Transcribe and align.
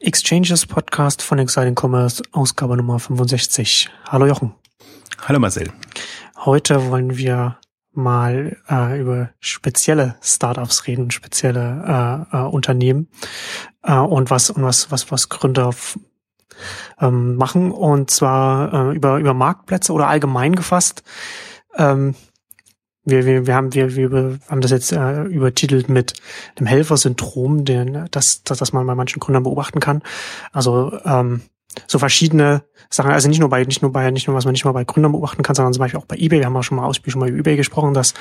Exchanges 0.00 0.64
Podcast 0.64 1.22
von 1.22 1.40
Exciting 1.40 1.74
Commerce, 1.74 2.22
Ausgabe 2.30 2.76
Nummer 2.76 3.00
65. 3.00 3.90
Hallo 4.04 4.26
Jochen. 4.26 4.54
Hallo 5.26 5.40
Marcel. 5.40 5.72
Heute 6.36 6.88
wollen 6.88 7.16
wir 7.16 7.58
mal 7.90 8.56
äh, 8.70 9.00
über 9.00 9.30
spezielle 9.40 10.14
Startups 10.22 10.86
reden, 10.86 11.10
spezielle 11.10 12.26
äh, 12.32 12.36
äh, 12.36 12.40
Unternehmen 12.42 13.08
äh, 13.82 13.96
und 13.96 14.30
was 14.30 14.50
und 14.50 14.62
was 14.62 14.92
was 14.92 15.10
was 15.10 15.30
Gründer 15.30 15.74
ähm, 17.00 17.34
machen 17.34 17.72
und 17.72 18.08
zwar 18.08 18.92
äh, 18.92 18.94
über 18.94 19.18
über 19.18 19.34
Marktplätze 19.34 19.92
oder 19.92 20.06
allgemein 20.06 20.54
gefasst. 20.54 21.02
Ähm, 21.76 22.14
wir, 23.08 23.26
wir, 23.26 23.46
wir 23.46 23.54
haben 23.54 23.74
wir, 23.74 23.96
wir 23.96 24.38
haben 24.48 24.60
das 24.60 24.70
jetzt 24.70 24.92
äh, 24.92 25.22
übertitelt 25.22 25.88
mit 25.88 26.14
dem 26.58 26.66
Helfersyndrom, 26.66 27.64
den 27.64 28.06
das, 28.10 28.42
das 28.44 28.58
das 28.58 28.72
man 28.72 28.86
bei 28.86 28.94
manchen 28.94 29.20
Gründern 29.20 29.42
beobachten 29.42 29.80
kann. 29.80 30.02
Also 30.52 30.98
ähm, 31.04 31.42
so 31.86 31.98
verschiedene 31.98 32.62
Sachen, 32.90 33.10
also 33.10 33.28
nicht 33.28 33.40
nur 33.40 33.50
bei, 33.50 33.62
nicht 33.64 33.82
nur 33.82 33.92
bei, 33.92 34.10
nicht 34.10 34.26
nur, 34.26 34.36
was 34.36 34.44
man 34.44 34.52
nicht 34.52 34.64
nur 34.64 34.72
bei 34.72 34.84
Gründern 34.84 35.12
beobachten 35.12 35.42
kann, 35.42 35.54
sondern 35.54 35.74
zum 35.74 35.80
Beispiel 35.80 36.00
auch 36.00 36.06
bei 36.06 36.16
eBay. 36.16 36.38
Wir 36.38 36.46
haben 36.46 36.56
auch 36.56 36.62
schon 36.62 36.78
mal 36.78 36.86
ausführlich 36.86 37.12
schon 37.12 37.20
mal 37.20 37.28
über 37.28 37.38
eBay 37.38 37.56
gesprochen, 37.56 37.94
dass 37.94 38.14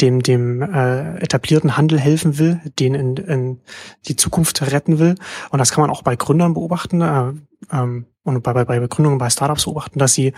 dem, 0.00 0.22
dem 0.22 0.62
äh, 0.62 1.16
etablierten 1.18 1.76
Handel 1.76 1.98
helfen 1.98 2.38
will, 2.38 2.60
den 2.78 2.94
in, 2.94 3.16
in 3.16 3.60
die 4.06 4.16
Zukunft 4.16 4.60
retten 4.62 4.98
will. 4.98 5.14
Und 5.50 5.58
das 5.58 5.72
kann 5.72 5.80
man 5.80 5.90
auch 5.90 6.02
bei 6.02 6.16
Gründern 6.16 6.54
beobachten. 6.54 7.00
Äh, 7.00 7.32
ähm, 7.72 8.06
und 8.22 8.42
bei, 8.42 8.52
bei, 8.52 8.64
bei 8.64 8.78
Begründungen 8.78 9.18
bei 9.18 9.30
Startups 9.30 9.64
beobachten, 9.64 9.98
dass 9.98 10.12
sie, 10.12 10.34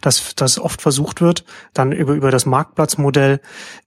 dass, 0.00 0.36
dass 0.36 0.58
oft 0.58 0.80
versucht 0.80 1.20
wird, 1.20 1.44
dann 1.72 1.90
über, 1.90 2.14
über 2.14 2.30
das 2.30 2.46
Marktplatzmodell 2.46 3.40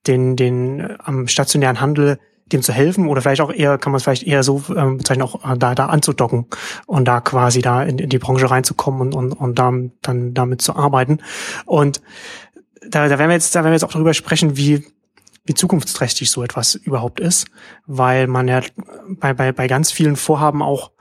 den, 0.05 0.35
den 0.35 0.81
äh, 0.81 0.97
am 0.99 1.27
stationären 1.27 1.79
Handel 1.79 2.19
dem 2.51 2.61
zu 2.61 2.73
helfen 2.73 3.07
oder 3.07 3.21
vielleicht 3.21 3.41
auch 3.41 3.51
eher, 3.51 3.77
kann 3.77 3.91
man 3.91 3.97
es 3.97 4.03
vielleicht 4.03 4.23
eher 4.23 4.43
so 4.43 4.63
ähm, 4.75 4.97
bezeichnen, 4.97 5.23
auch 5.23 5.43
äh, 5.43 5.57
da, 5.57 5.75
da 5.75 5.87
anzudocken 5.87 6.45
und 6.85 7.05
da 7.05 7.21
quasi 7.21 7.61
da 7.61 7.83
in, 7.83 7.99
in 7.99 8.09
die 8.09 8.19
Branche 8.19 8.49
reinzukommen 8.49 9.01
und, 9.01 9.13
und, 9.13 9.33
und 9.33 9.59
da, 9.59 9.71
dann 10.01 10.33
damit 10.33 10.61
zu 10.61 10.75
arbeiten. 10.75 11.19
Und 11.65 12.01
da, 12.89 13.07
da 13.07 13.19
werden 13.19 13.29
wir 13.29 13.35
jetzt, 13.35 13.55
da 13.55 13.59
werden 13.59 13.71
wir 13.71 13.75
jetzt 13.75 13.83
auch 13.85 13.91
darüber 13.91 14.13
sprechen, 14.13 14.57
wie, 14.57 14.85
wie 15.45 15.53
zukunftsträchtig 15.53 16.29
so 16.31 16.43
etwas 16.43 16.75
überhaupt 16.75 17.19
ist, 17.19 17.47
weil 17.85 18.27
man 18.27 18.47
ja 18.47 18.61
bei, 19.07 19.33
bei, 19.33 19.51
bei 19.51 19.67
ganz 19.67 19.91
vielen 19.91 20.15
Vorhaben 20.15 20.61
auch 20.61 20.91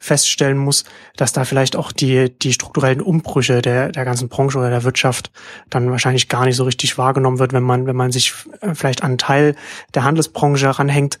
feststellen 0.00 0.56
muss, 0.56 0.84
dass 1.16 1.32
da 1.32 1.44
vielleicht 1.44 1.76
auch 1.76 1.92
die, 1.92 2.36
die 2.36 2.54
strukturellen 2.54 3.02
Umbrüche 3.02 3.60
der, 3.60 3.92
der 3.92 4.04
ganzen 4.06 4.28
Branche 4.30 4.58
oder 4.58 4.70
der 4.70 4.82
Wirtschaft 4.82 5.30
dann 5.68 5.90
wahrscheinlich 5.90 6.28
gar 6.28 6.46
nicht 6.46 6.56
so 6.56 6.64
richtig 6.64 6.96
wahrgenommen 6.96 7.38
wird, 7.38 7.52
wenn 7.52 7.62
man, 7.62 7.86
wenn 7.86 7.96
man 7.96 8.10
sich 8.10 8.32
äh, 8.62 8.74
vielleicht 8.74 9.02
an 9.02 9.10
einen 9.10 9.18
Teil 9.18 9.54
der 9.94 10.04
Handelsbranche 10.04 10.78
ranhängt, 10.78 11.20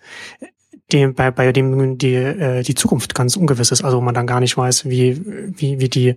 dem, 0.92 1.14
bei, 1.14 1.30
bei 1.30 1.52
dem 1.52 1.98
die, 1.98 2.14
äh, 2.14 2.62
die 2.62 2.74
Zukunft 2.74 3.14
ganz 3.14 3.36
ungewiss 3.36 3.70
ist, 3.70 3.84
also 3.84 4.00
man 4.00 4.14
dann 4.14 4.26
gar 4.26 4.40
nicht 4.40 4.56
weiß, 4.56 4.86
wie, 4.86 5.20
wie, 5.56 5.78
wie 5.78 5.88
die 5.88 6.16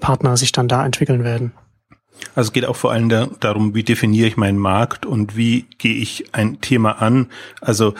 Partner 0.00 0.36
sich 0.36 0.50
dann 0.50 0.66
da 0.66 0.84
entwickeln 0.84 1.24
werden. 1.24 1.52
Also 2.34 2.48
es 2.48 2.52
geht 2.52 2.64
auch 2.64 2.74
vor 2.74 2.90
allem 2.90 3.08
da, 3.08 3.28
darum, 3.38 3.74
wie 3.74 3.84
definiere 3.84 4.26
ich 4.26 4.36
meinen 4.36 4.58
Markt 4.58 5.06
und 5.06 5.36
wie 5.36 5.66
gehe 5.78 5.94
ich 5.94 6.34
ein 6.34 6.60
Thema 6.60 7.00
an. 7.02 7.28
Also 7.60 7.94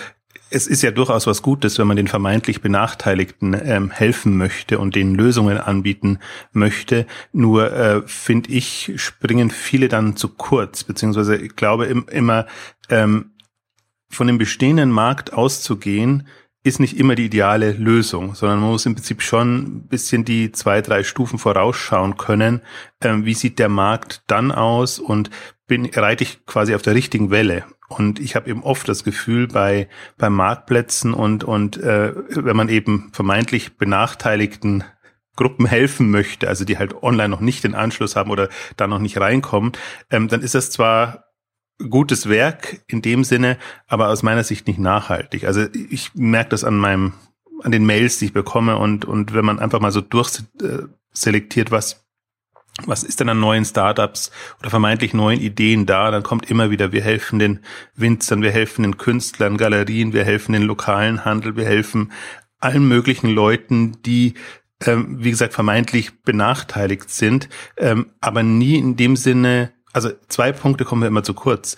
es 0.51 0.67
ist 0.67 0.83
ja 0.83 0.91
durchaus 0.91 1.27
was 1.27 1.43
Gutes, 1.43 1.79
wenn 1.79 1.87
man 1.87 1.97
den 1.97 2.09
vermeintlich 2.09 2.61
Benachteiligten 2.61 3.57
ähm, 3.63 3.91
helfen 3.91 4.37
möchte 4.37 4.79
und 4.79 4.95
denen 4.95 5.15
Lösungen 5.15 5.59
anbieten 5.59 6.19
möchte. 6.53 7.07
Nur 7.33 7.73
äh, 7.73 8.03
finde 8.07 8.51
ich, 8.51 8.93
springen 8.97 9.51
viele 9.51 9.89
dann 9.89 10.17
zu 10.17 10.29
kurz, 10.29 10.85
beziehungsweise 10.85 11.37
ich 11.37 11.57
glaube 11.57 11.87
im, 11.87 12.07
immer, 12.09 12.47
ähm, 12.89 13.33
von 14.11 14.27
dem 14.27 14.39
bestehenden 14.39 14.91
Markt 14.91 15.33
auszugehen, 15.33 16.27
ist 16.65 16.81
nicht 16.81 16.99
immer 16.99 17.15
die 17.15 17.27
ideale 17.27 17.73
Lösung, 17.73 18.35
sondern 18.35 18.61
man 18.61 18.71
muss 18.71 18.87
im 18.87 18.95
Prinzip 18.95 19.23
schon 19.23 19.59
ein 19.59 19.89
bisschen 19.89 20.25
die 20.25 20.53
zwei, 20.53 20.83
drei 20.83 21.05
Stufen 21.05 21.39
vorausschauen 21.39 22.17
können. 22.17 22.63
Ähm, 23.03 23.25
wie 23.25 23.35
sieht 23.35 23.59
der 23.59 23.69
Markt 23.69 24.23
dann 24.27 24.51
aus 24.51 24.99
und 24.99 25.31
bin, 25.67 25.87
reite 25.87 26.25
ich 26.25 26.45
quasi 26.47 26.75
auf 26.75 26.83
der 26.83 26.95
richtigen 26.95 27.31
Welle? 27.31 27.65
Und 27.89 28.21
ich 28.21 28.37
habe 28.37 28.51
eben 28.51 28.63
oft 28.63 28.87
das 28.89 29.03
Gefühl 29.03 29.49
bei, 29.49 29.89
bei 30.19 30.29
Marktplätzen 30.29 31.15
und, 31.15 31.43
und 31.43 31.79
äh, 31.79 32.13
wenn 32.31 32.57
man 32.57 32.69
eben 32.69 33.11
vermeintlich 33.13 33.79
benachteiligten 33.79 34.85
Gruppen 35.37 35.67
helfen 35.67 36.11
möchte, 36.11 36.49
also 36.49 36.65
die 36.65 36.79
halt 36.79 37.03
online 37.03 37.29
noch 37.31 37.41
nicht 37.41 37.65
den 37.65 37.75
Anschluss 37.75 38.15
haben 38.15 38.31
oder 38.31 38.49
da 38.77 38.87
noch 38.87 38.99
nicht 38.99 39.19
reinkommen, 39.19 39.73
ähm, 40.11 40.29
dann 40.29 40.43
ist 40.43 40.55
das 40.55 40.71
zwar 40.71 41.25
gutes 41.89 42.29
Werk 42.29 42.83
in 42.89 43.03
dem 43.03 43.25
Sinne, 43.25 43.57
aber 43.87 44.09
aus 44.09 44.23
meiner 44.23 44.45
Sicht 44.45 44.67
nicht 44.67 44.81
nachhaltig. 44.81 45.45
Also 45.45 45.67
ich 45.73 46.15
merke 46.15 46.51
das 46.51 46.65
an 46.65 46.77
meinem, 46.77 47.15
an 47.63 47.73
den 47.73 47.87
Mails, 47.87 48.19
die 48.19 48.27
ich 48.27 48.33
bekomme 48.33 48.77
und, 48.77 49.05
und 49.05 49.33
wenn 49.33 49.45
man 49.45 49.61
einfach 49.61 49.81
mal 49.81 49.93
so 49.93 50.01
durchselektiert, 50.01 51.71
was 51.71 52.08
was 52.87 53.03
ist 53.03 53.21
denn 53.21 53.29
an 53.29 53.41
neuen 53.41 53.65
Startups 53.65 54.31
oder 54.61 54.71
vermeintlich 54.71 55.13
neuen 55.13 55.41
Ideen 55.41 55.85
da? 55.85 56.11
Dann 56.11 56.23
kommt 56.23 56.51
immer 56.51 56.71
wieder, 56.71 56.93
wir 56.93 57.03
helfen 57.03 57.39
den 57.39 57.61
Winzern, 57.95 58.43
wir 58.43 58.53
helfen 58.53 58.83
den 58.83 58.97
Künstlern, 58.97 59.57
Galerien, 59.57 60.13
wir 60.13 60.25
helfen 60.25 60.53
den 60.53 60.63
lokalen 60.63 61.25
Handel, 61.25 61.57
wir 61.57 61.65
helfen 61.65 62.13
allen 62.61 62.87
möglichen 62.87 63.29
Leuten, 63.31 64.01
die 64.03 64.35
ähm, 64.87 65.17
wie 65.19 65.31
gesagt, 65.31 65.55
vermeintlich 65.55 66.23
benachteiligt 66.23 67.11
sind, 67.11 67.49
ähm, 67.77 68.13
aber 68.21 68.43
nie 68.43 68.77
in 68.77 68.97
dem 68.97 69.17
Sinne, 69.17 69.73
also 69.93 70.11
zwei 70.29 70.53
Punkte 70.53 70.85
kommen 70.85 71.03
wir 71.03 71.09
immer 71.09 71.25
zu 71.25 71.35
kurz. 71.35 71.77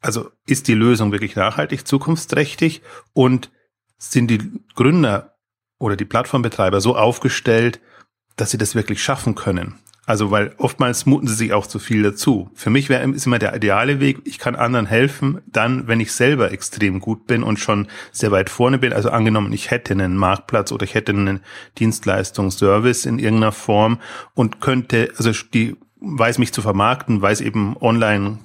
Also 0.00 0.30
ist 0.46 0.68
die 0.68 0.74
Lösung 0.74 1.12
wirklich 1.12 1.36
nachhaltig, 1.36 1.86
zukunftsträchtig 1.86 2.82
und 3.12 3.50
sind 3.98 4.30
die 4.30 4.62
Gründer 4.74 5.36
oder 5.78 5.96
die 5.96 6.04
Plattformbetreiber 6.04 6.80
so 6.80 6.96
aufgestellt, 6.96 7.80
dass 8.38 8.50
sie 8.50 8.58
das 8.58 8.74
wirklich 8.74 9.02
schaffen 9.02 9.34
können. 9.34 9.74
Also, 10.06 10.30
weil 10.30 10.54
oftmals 10.56 11.04
muten 11.04 11.28
sie 11.28 11.34
sich 11.34 11.52
auch 11.52 11.66
zu 11.66 11.78
viel 11.78 12.02
dazu. 12.02 12.50
Für 12.54 12.70
mich 12.70 12.88
wäre 12.88 13.02
immer 13.02 13.38
der 13.38 13.54
ideale 13.54 14.00
Weg, 14.00 14.20
ich 14.24 14.38
kann 14.38 14.56
anderen 14.56 14.86
helfen, 14.86 15.42
dann, 15.44 15.86
wenn 15.86 16.00
ich 16.00 16.12
selber 16.12 16.50
extrem 16.50 16.98
gut 16.98 17.26
bin 17.26 17.42
und 17.42 17.58
schon 17.58 17.88
sehr 18.10 18.30
weit 18.30 18.48
vorne 18.48 18.78
bin. 18.78 18.94
Also 18.94 19.10
angenommen, 19.10 19.52
ich 19.52 19.70
hätte 19.70 19.92
einen 19.92 20.16
Marktplatz 20.16 20.72
oder 20.72 20.84
ich 20.84 20.94
hätte 20.94 21.12
einen 21.12 21.40
Dienstleistungsservice 21.78 23.04
in 23.04 23.18
irgendeiner 23.18 23.52
Form 23.52 24.00
und 24.32 24.62
könnte, 24.62 25.12
also 25.18 25.30
die 25.52 25.76
weiß 26.00 26.38
mich 26.38 26.54
zu 26.54 26.62
vermarkten, 26.62 27.20
weiß 27.20 27.42
eben 27.42 27.76
online 27.76 28.38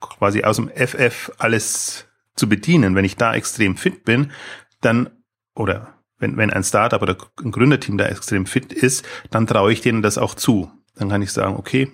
quasi 0.00 0.42
aus 0.42 0.56
dem 0.56 0.68
FF 0.68 1.32
alles 1.38 2.08
zu 2.36 2.46
bedienen. 2.46 2.94
Wenn 2.94 3.06
ich 3.06 3.16
da 3.16 3.34
extrem 3.34 3.78
fit 3.78 4.04
bin, 4.04 4.32
dann, 4.82 5.08
oder 5.54 5.94
wenn, 6.20 6.36
wenn 6.36 6.50
ein 6.50 6.62
Startup 6.62 7.02
oder 7.02 7.16
ein 7.42 7.50
Gründerteam 7.50 7.98
da 7.98 8.06
extrem 8.06 8.46
fit 8.46 8.72
ist, 8.72 9.04
dann 9.30 9.46
traue 9.46 9.72
ich 9.72 9.80
denen 9.80 10.02
das 10.02 10.18
auch 10.18 10.34
zu. 10.34 10.70
Dann 10.94 11.08
kann 11.08 11.22
ich 11.22 11.32
sagen, 11.32 11.56
okay, 11.56 11.90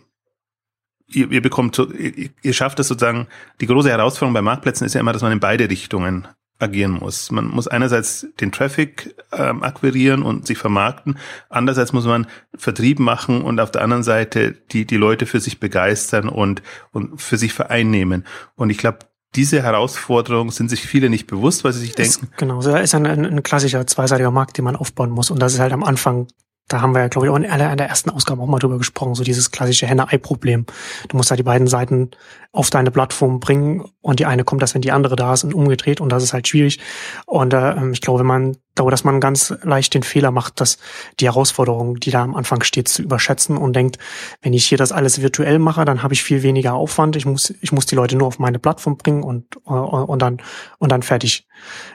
ihr, 1.07 1.31
ihr 1.31 1.43
bekommt 1.43 1.79
ihr, 1.79 2.31
ihr 2.43 2.53
schafft 2.53 2.79
es 2.81 2.89
sozusagen, 2.89 3.29
die 3.61 3.67
große 3.67 3.89
Herausforderung 3.89 4.35
bei 4.35 4.43
Marktplätzen 4.43 4.87
ist 4.87 4.95
ja 4.95 5.01
immer, 5.01 5.13
dass 5.13 5.23
man 5.23 5.33
in 5.33 5.41
beide 5.41 5.71
Richtungen 5.71 6.29
agieren 6.59 6.93
muss. 6.93 7.31
Man 7.31 7.49
muss 7.49 7.69
einerseits 7.69 8.27
den 8.41 8.51
Traffic 8.51 9.15
ähm, 9.33 9.63
akquirieren 9.63 10.23
und 10.23 10.47
sich 10.47 10.57
vermarkten, 10.57 11.19
andererseits 11.51 11.93
muss 11.93 12.07
man 12.07 12.27
Vertrieb 12.55 12.99
machen 12.99 13.43
und 13.43 13.61
auf 13.61 13.71
der 13.71 13.83
anderen 13.83 14.03
Seite 14.03 14.53
die 14.73 14.87
die 14.87 14.97
Leute 14.97 15.27
für 15.27 15.41
sich 15.41 15.61
begeistern 15.61 16.29
und 16.29 16.63
und 16.93 17.21
für 17.21 17.37
sich 17.37 17.53
vereinnehmen. 17.53 18.25
Und 18.55 18.71
ich 18.71 18.79
glaube, 18.79 19.01
diese 19.37 19.63
Herausforderung 19.63 20.51
sind 20.51 20.71
sich 20.71 20.87
viele 20.87 21.11
nicht 21.11 21.27
bewusst, 21.27 21.63
weil 21.63 21.73
sie 21.73 21.81
sich 21.81 21.95
denken. 21.95 22.25
Ist, 22.25 22.37
genau, 22.39 22.61
das 22.61 22.83
ist 22.83 22.95
ein, 22.95 23.07
ein, 23.07 23.25
ein 23.25 23.43
klassischer 23.43 23.87
zweiseitiger 23.87 24.31
Markt, 24.31 24.57
den 24.57 24.65
man 24.65 24.77
aufbauen 24.77 25.11
muss. 25.11 25.31
Und 25.31 25.41
das 25.41 25.55
ist 25.55 25.61
halt 25.61 25.73
am 25.73 25.85
Anfang 25.85 26.27
da 26.69 26.81
haben 26.81 26.94
wir 26.94 27.00
ja, 27.00 27.09
glaube 27.09 27.27
ich, 27.27 27.31
auch 27.31 27.37
in 27.37 27.43
der 27.43 27.88
ersten 27.88 28.10
Ausgaben 28.10 28.41
auch 28.41 28.47
mal 28.47 28.59
drüber 28.59 28.78
gesprochen, 28.78 29.15
so 29.15 29.22
dieses 29.22 29.53
klassische 29.53 29.87
Henne-Ei-Problem. 29.87 30.66
Du 31.09 31.16
musst 31.16 31.31
halt 31.31 31.38
die 31.38 31.44
beiden 31.44 31.69
Seiten 31.69 32.10
auf 32.50 32.71
deine 32.71 32.91
Plattform 32.91 33.38
bringen 33.38 33.84
und 34.00 34.19
die 34.19 34.27
eine 34.27 34.43
kommt 34.43 34.62
erst, 34.62 34.75
wenn 34.75 34.82
die 34.82 34.91
andere 34.91 35.15
da 35.15 35.34
ist 35.34 35.44
und 35.44 35.54
umgedreht 35.54 36.00
und 36.00 36.10
das 36.10 36.25
ist 36.25 36.32
halt 36.32 36.49
schwierig. 36.49 36.81
Und 37.27 37.54
äh, 37.54 37.91
ich 37.91 38.00
glaube, 38.00 38.21
wenn 38.21 38.27
man, 38.27 38.56
glaube, 38.75 38.91
dass 38.91 39.04
man 39.04 39.21
ganz 39.21 39.54
leicht 39.62 39.94
den 39.94 40.03
Fehler 40.03 40.32
macht, 40.32 40.60
dass 40.60 40.78
die 41.21 41.27
Herausforderung, 41.27 42.01
die 42.01 42.10
da 42.10 42.24
am 42.24 42.34
Anfang 42.34 42.65
steht, 42.65 42.89
zu 42.89 43.03
überschätzen 43.03 43.57
und 43.57 43.77
denkt, 43.77 43.98
wenn 44.42 44.53
ich 44.53 44.66
hier 44.66 44.78
das 44.78 44.91
alles 44.91 45.22
virtuell 45.22 45.60
mache, 45.60 45.84
dann 45.84 46.03
habe 46.03 46.15
ich 46.15 46.24
viel 46.24 46.42
weniger 46.42 46.74
Aufwand. 46.74 47.15
Ich 47.15 47.27
muss, 47.27 47.54
ich 47.60 47.71
muss 47.71 47.86
die 47.86 47.95
Leute 47.95 48.16
nur 48.16 48.27
auf 48.27 48.41
meine 48.41 48.59
Plattform 48.59 48.97
bringen 48.97 49.22
und, 49.22 49.57
äh, 49.66 49.71
und 49.71 50.21
dann, 50.21 50.39
und 50.78 50.91
dann 50.91 51.03
fertig. 51.03 51.47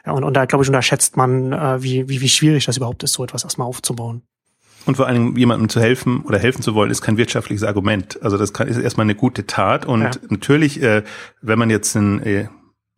Ja, 0.06 0.13
und, 0.13 0.24
und 0.24 0.33
da, 0.33 0.45
glaube 0.45 0.63
ich, 0.63 0.69
unterschätzt 0.69 1.17
man, 1.17 1.51
äh, 1.51 1.83
wie, 1.83 2.07
wie, 2.07 2.21
wie 2.21 2.29
schwierig 2.29 2.65
das 2.65 2.77
überhaupt 2.77 3.03
ist, 3.03 3.13
so 3.13 3.24
etwas 3.24 3.44
erstmal 3.44 3.67
aufzubauen. 3.67 4.24
Und 4.86 4.98
vor 4.98 5.07
allem 5.07 5.38
jemandem 5.38 5.69
zu 5.69 5.80
helfen 5.80 6.22
oder 6.22 6.39
helfen 6.39 6.62
zu 6.62 6.74
wollen, 6.74 6.89
ist 6.89 7.01
kein 7.01 7.18
wirtschaftliches 7.18 7.63
Argument. 7.63 8.22
Also 8.24 8.38
das 8.38 8.51
kann, 8.51 8.68
ist 8.68 8.78
erstmal 8.78 9.06
eine 9.06 9.16
gute 9.16 9.45
Tat. 9.45 9.86
Und 9.86 10.01
ja. 10.01 10.12
natürlich, 10.30 10.81
äh, 10.81 11.04
wenn 11.42 11.60
man 11.60 11.69
jetzt 11.69 11.95
ein 11.95 12.24
äh, 12.24 12.48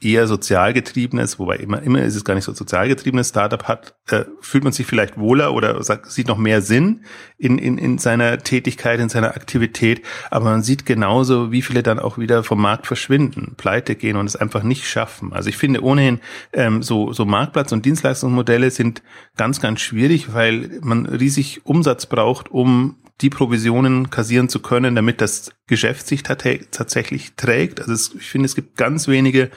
eher 0.03 0.27
sozial 0.27 0.73
getriebenes, 0.73 1.39
wobei 1.39 1.57
immer, 1.57 1.81
immer 1.81 2.01
ist 2.01 2.15
es 2.15 2.23
gar 2.23 2.35
nicht 2.35 2.43
so 2.43 2.53
sozial 2.53 2.87
getriebenes 2.87 3.29
Startup 3.29 3.63
hat, 3.67 3.95
äh, 4.09 4.25
fühlt 4.41 4.63
man 4.63 4.73
sich 4.73 4.85
vielleicht 4.85 5.17
wohler 5.17 5.53
oder 5.53 5.81
sagt, 5.83 6.11
sieht 6.11 6.27
noch 6.27 6.37
mehr 6.37 6.61
Sinn 6.61 7.05
in, 7.37 7.57
in, 7.57 7.77
in 7.77 7.97
seiner 7.97 8.37
Tätigkeit, 8.39 8.99
in 8.99 9.09
seiner 9.09 9.35
Aktivität. 9.35 10.01
Aber 10.31 10.45
man 10.45 10.63
sieht 10.63 10.85
genauso, 10.85 11.51
wie 11.51 11.61
viele 11.61 11.83
dann 11.83 11.99
auch 11.99 12.17
wieder 12.17 12.43
vom 12.43 12.61
Markt 12.61 12.87
verschwinden, 12.87 13.53
pleite 13.57 13.95
gehen 13.95 14.17
und 14.17 14.25
es 14.25 14.35
einfach 14.35 14.63
nicht 14.63 14.87
schaffen. 14.87 15.33
Also 15.33 15.49
ich 15.49 15.57
finde 15.57 15.83
ohnehin, 15.83 16.19
ähm, 16.53 16.83
so, 16.83 17.13
so 17.13 17.25
Marktplatz- 17.25 17.73
und 17.73 17.85
Dienstleistungsmodelle 17.85 18.71
sind 18.71 19.03
ganz, 19.37 19.61
ganz 19.61 19.81
schwierig, 19.81 20.33
weil 20.33 20.79
man 20.81 21.05
riesig 21.05 21.61
Umsatz 21.65 22.05
braucht, 22.05 22.51
um 22.51 22.97
die 23.21 23.29
Provisionen 23.29 24.09
kassieren 24.09 24.49
zu 24.49 24.59
können, 24.59 24.95
damit 24.95 25.21
das 25.21 25.51
Geschäft 25.67 26.07
sich 26.07 26.23
tatsächlich 26.23 27.33
trägt. 27.35 27.79
Also 27.79 27.93
es, 27.93 28.13
ich 28.15 28.29
finde, 28.29 28.45
es 28.47 28.55
gibt 28.55 28.75
ganz 28.75 29.07
wenige 29.07 29.49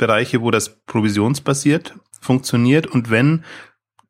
Bereiche, 0.00 0.40
wo 0.40 0.50
das 0.50 0.82
provisionsbasiert 0.86 1.94
funktioniert. 2.20 2.86
Und 2.86 3.10
wenn, 3.10 3.44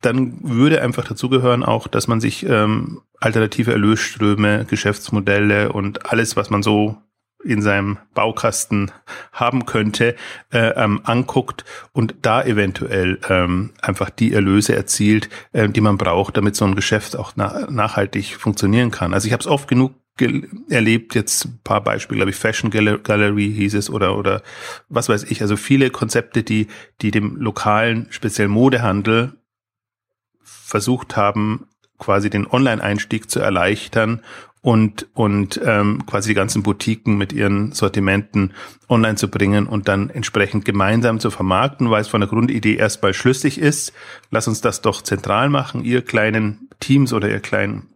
dann 0.01 0.39
würde 0.41 0.81
einfach 0.81 1.05
dazugehören 1.05 1.63
auch, 1.63 1.87
dass 1.87 2.07
man 2.07 2.19
sich 2.19 2.45
ähm, 2.47 3.01
alternative 3.19 3.71
Erlösströme, 3.71 4.65
Geschäftsmodelle 4.65 5.71
und 5.71 6.11
alles, 6.11 6.35
was 6.35 6.49
man 6.49 6.63
so 6.63 6.97
in 7.43 7.61
seinem 7.61 7.97
Baukasten 8.13 8.91
haben 9.31 9.65
könnte, 9.65 10.15
äh, 10.51 10.69
ähm, 10.75 11.01
anguckt 11.03 11.65
und 11.91 12.15
da 12.21 12.43
eventuell 12.43 13.19
ähm, 13.29 13.71
einfach 13.81 14.09
die 14.09 14.33
Erlöse 14.33 14.75
erzielt, 14.75 15.29
äh, 15.51 15.67
die 15.67 15.81
man 15.81 15.97
braucht, 15.97 16.37
damit 16.37 16.55
so 16.55 16.65
ein 16.65 16.75
Geschäft 16.75 17.17
auch 17.17 17.33
na 17.35 17.67
nachhaltig 17.69 18.35
funktionieren 18.37 18.91
kann. 18.91 19.13
Also 19.13 19.27
ich 19.27 19.33
habe 19.33 19.41
es 19.41 19.47
oft 19.47 19.67
genug 19.67 19.93
erlebt, 20.69 21.15
jetzt 21.15 21.45
ein 21.45 21.59
paar 21.63 21.81
Beispiele, 21.81 22.19
glaube 22.19 22.31
ich, 22.31 22.35
Fashion 22.35 22.69
Gallery 22.69 23.53
hieß 23.53 23.73
es 23.75 23.89
oder 23.89 24.17
oder 24.17 24.43
was 24.89 25.09
weiß 25.09 25.23
ich, 25.23 25.41
also 25.41 25.57
viele 25.57 25.89
Konzepte, 25.89 26.43
die 26.43 26.67
die 27.01 27.11
dem 27.11 27.37
lokalen, 27.37 28.07
speziell 28.11 28.47
Modehandel 28.47 29.33
versucht 30.43 31.17
haben, 31.17 31.67
quasi 31.97 32.29
den 32.29 32.47
Online-Einstieg 32.47 33.29
zu 33.29 33.39
erleichtern 33.39 34.21
und, 34.61 35.07
und 35.13 35.59
ähm, 35.63 36.05
quasi 36.05 36.29
die 36.29 36.35
ganzen 36.35 36.61
Boutiquen 36.63 37.17
mit 37.17 37.33
ihren 37.33 37.71
Sortimenten 37.71 38.53
online 38.89 39.15
zu 39.15 39.27
bringen 39.29 39.67
und 39.67 39.87
dann 39.87 40.09
entsprechend 40.09 40.65
gemeinsam 40.65 41.19
zu 41.19 41.31
vermarkten, 41.31 41.89
weil 41.89 42.01
es 42.01 42.07
von 42.07 42.21
der 42.21 42.29
Grundidee 42.29 42.75
erstmal 42.75 43.13
schlüssig 43.13 43.57
ist. 43.59 43.91
Lass 44.29 44.47
uns 44.47 44.61
das 44.61 44.81
doch 44.81 45.01
zentral 45.01 45.49
machen, 45.49 45.83
ihr 45.83 46.03
kleinen 46.03 46.69
Teams 46.79 47.11
oder 47.11 47.29
ihr 47.29 47.39
kleinen 47.39 47.90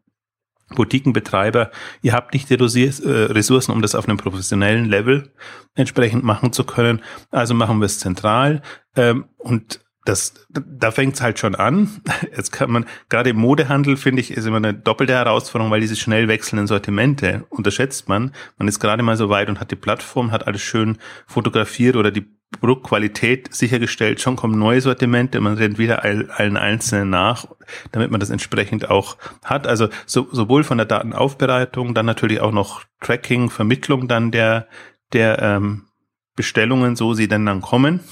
Boutiquenbetreiber, 0.76 1.72
ihr 2.02 2.14
habt 2.14 2.34
nicht 2.34 2.50
die 2.50 2.56
äh, 2.56 3.10
Ressourcen, 3.32 3.72
um 3.72 3.82
das 3.82 3.96
auf 3.96 4.08
einem 4.08 4.18
professionellen 4.18 4.86
Level 4.86 5.32
entsprechend 5.76 6.24
machen 6.24 6.54
zu 6.54 6.64
können. 6.64 7.02
Also 7.32 7.54
machen 7.54 7.80
wir 7.80 7.86
es 7.86 8.00
zentral. 8.00 8.62
Ähm, 8.96 9.26
und 9.38 9.80
das, 10.06 10.36
da 10.50 10.92
fängt's 10.92 11.22
halt 11.22 11.40
schon 11.40 11.56
an. 11.56 11.90
Jetzt 12.36 12.52
kann 12.52 12.72
man, 12.72 12.86
gerade 13.10 13.32
im 13.32 13.38
Modehandel, 13.38 13.98
finde 13.98 14.22
ich, 14.22 14.32
ist 14.32 14.46
immer 14.46 14.58
eine 14.58 14.74
doppelte 14.74 15.14
Herausforderung, 15.14 15.72
weil 15.72 15.82
diese 15.82 15.96
schnell 15.96 16.28
wechselnden 16.28 16.68
Sortimente 16.68 17.46
unterschätzt 17.50 18.08
man. 18.08 18.32
Man 18.58 18.68
ist 18.68 18.80
gerade 18.80 19.02
mal 19.02 19.18
so 19.18 19.30
weit 19.30 19.50
und 19.50 19.60
hat 19.60 19.72
die 19.72 19.76
Plattform, 19.76 20.32
hat 20.32 20.46
alles 20.46 20.62
schön 20.62 21.00
fotografiert 21.26 21.96
oder 21.96 22.12
die 22.12 22.35
Produktqualität 22.60 23.54
sichergestellt. 23.54 24.22
Schon 24.22 24.36
kommen 24.36 24.58
neue 24.58 24.82
Sortimente, 24.82 25.42
man 25.42 25.56
rennt 25.56 25.78
wieder 25.78 26.04
allen 26.04 26.58
einzelnen 26.58 27.10
nach, 27.10 27.48
damit 27.92 28.12
man 28.12 28.20
das 28.20 28.30
entsprechend 28.30 28.90
auch 28.90 29.18
hat. 29.44 29.68
Also 29.68 29.90
so, 30.06 30.28
sowohl 30.32 30.64
von 30.64 30.78
der 30.78 30.86
Datenaufbereitung, 30.86 31.94
dann 31.94 32.06
natürlich 32.06 32.42
auch 32.42 32.52
noch 32.52 32.84
Tracking, 33.02 33.50
Vermittlung 33.50 34.08
dann 34.08 34.32
der, 34.32 34.68
der 35.14 35.42
ähm, 35.42 35.88
Bestellungen, 36.36 36.96
so 36.96 37.14
sie 37.14 37.28
denn 37.28 37.46
dann 37.46 37.62
kommen. 37.62 38.02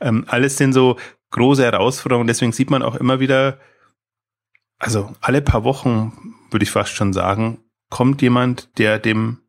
Ähm, 0.00 0.24
alles 0.26 0.56
sind 0.56 0.72
so 0.72 0.96
große 1.32 1.62
Herausforderungen. 1.62 2.26
Deswegen 2.26 2.52
sieht 2.52 2.70
man 2.70 2.82
auch 2.82 2.94
immer 2.94 3.20
wieder, 3.20 3.58
also 4.78 5.14
alle 5.20 5.42
paar 5.42 5.64
Wochen 5.64 6.34
würde 6.50 6.62
ich 6.62 6.70
fast 6.70 6.94
schon 6.94 7.12
sagen, 7.12 7.58
kommt 7.90 8.22
jemand, 8.22 8.78
der 8.78 8.98
dem 8.98 9.42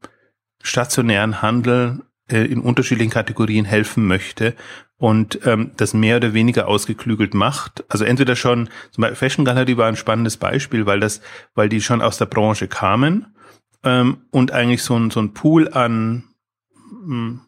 stationären 0.62 1.42
Handel 1.42 2.04
äh, 2.30 2.46
in 2.46 2.60
unterschiedlichen 2.60 3.12
Kategorien 3.12 3.66
helfen 3.66 4.08
möchte 4.08 4.56
und 4.98 5.40
ähm, 5.46 5.72
das 5.78 5.94
mehr 5.94 6.18
oder 6.18 6.34
weniger 6.34 6.68
ausgeklügelt 6.68 7.34
macht. 7.34 7.86
Also 7.90 8.04
entweder 8.04 8.36
schon, 8.36 8.70
zum 8.92 9.02
Beispiel 9.02 9.16
Fashion 9.16 9.46
Gallery 9.46 9.78
war 9.78 9.88
ein 9.88 9.96
spannendes 9.96 10.38
Beispiel, 10.38 10.86
weil 10.86 11.00
das, 11.00 11.22
weil 11.56 11.70
die 11.70 11.82
schon 11.82 12.02
aus 12.02 12.18
der 12.18 12.26
Branche 12.26 12.68
kamen 12.68 13.28
ähm, 13.84 14.18
und 14.32 14.52
eigentlich 14.52 14.84
so 14.84 14.98
ein, 14.98 15.12
so 15.12 15.20
ein 15.20 15.34
Pool 15.34 15.70
an 15.70 16.24
mh, 16.92 17.06
hm, 17.06 17.42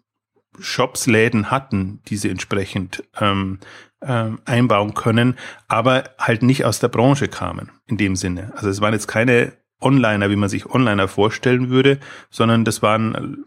Shops, 0.61 1.07
Läden 1.07 1.51
hatten, 1.51 2.01
die 2.07 2.17
sie 2.17 2.29
entsprechend 2.29 3.03
ähm, 3.19 3.59
ähm, 4.01 4.39
einbauen 4.45 4.93
können, 4.93 5.37
aber 5.67 6.11
halt 6.17 6.43
nicht 6.43 6.65
aus 6.65 6.79
der 6.79 6.89
Branche 6.89 7.27
kamen 7.27 7.71
in 7.85 7.97
dem 7.97 8.15
Sinne. 8.15 8.51
Also 8.55 8.69
es 8.69 8.81
waren 8.81 8.93
jetzt 8.93 9.07
keine 9.07 9.53
Onliner, 9.81 10.29
wie 10.29 10.35
man 10.35 10.49
sich 10.49 10.65
Onliner 10.69 11.07
vorstellen 11.07 11.69
würde, 11.69 11.99
sondern 12.29 12.65
das 12.65 12.81
waren 12.81 13.45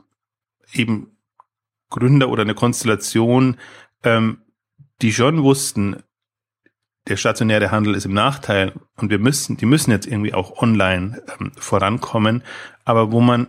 eben 0.73 1.13
Gründer 1.93 2.29
oder 2.29 2.43
eine 2.43 2.55
Konstellation, 2.55 3.57
ähm, 4.03 4.39
die 5.01 5.13
schon 5.13 5.43
wussten, 5.43 6.03
der 7.09 7.17
stationäre 7.17 7.71
Handel 7.71 7.95
ist 7.95 8.07
im 8.07 8.15
Nachteil 8.15 8.73
und 8.97 9.11
wir 9.11 9.19
müssen, 9.19 9.57
die 9.57 9.67
müssen 9.67 9.91
jetzt 9.91 10.07
irgendwie 10.07 10.35
auch 10.35 10.63
online 10.63 11.23
ähm, 11.39 11.53
vorankommen, 11.57 12.43
aber 12.85 13.13
wo 13.13 13.21
man 13.21 13.49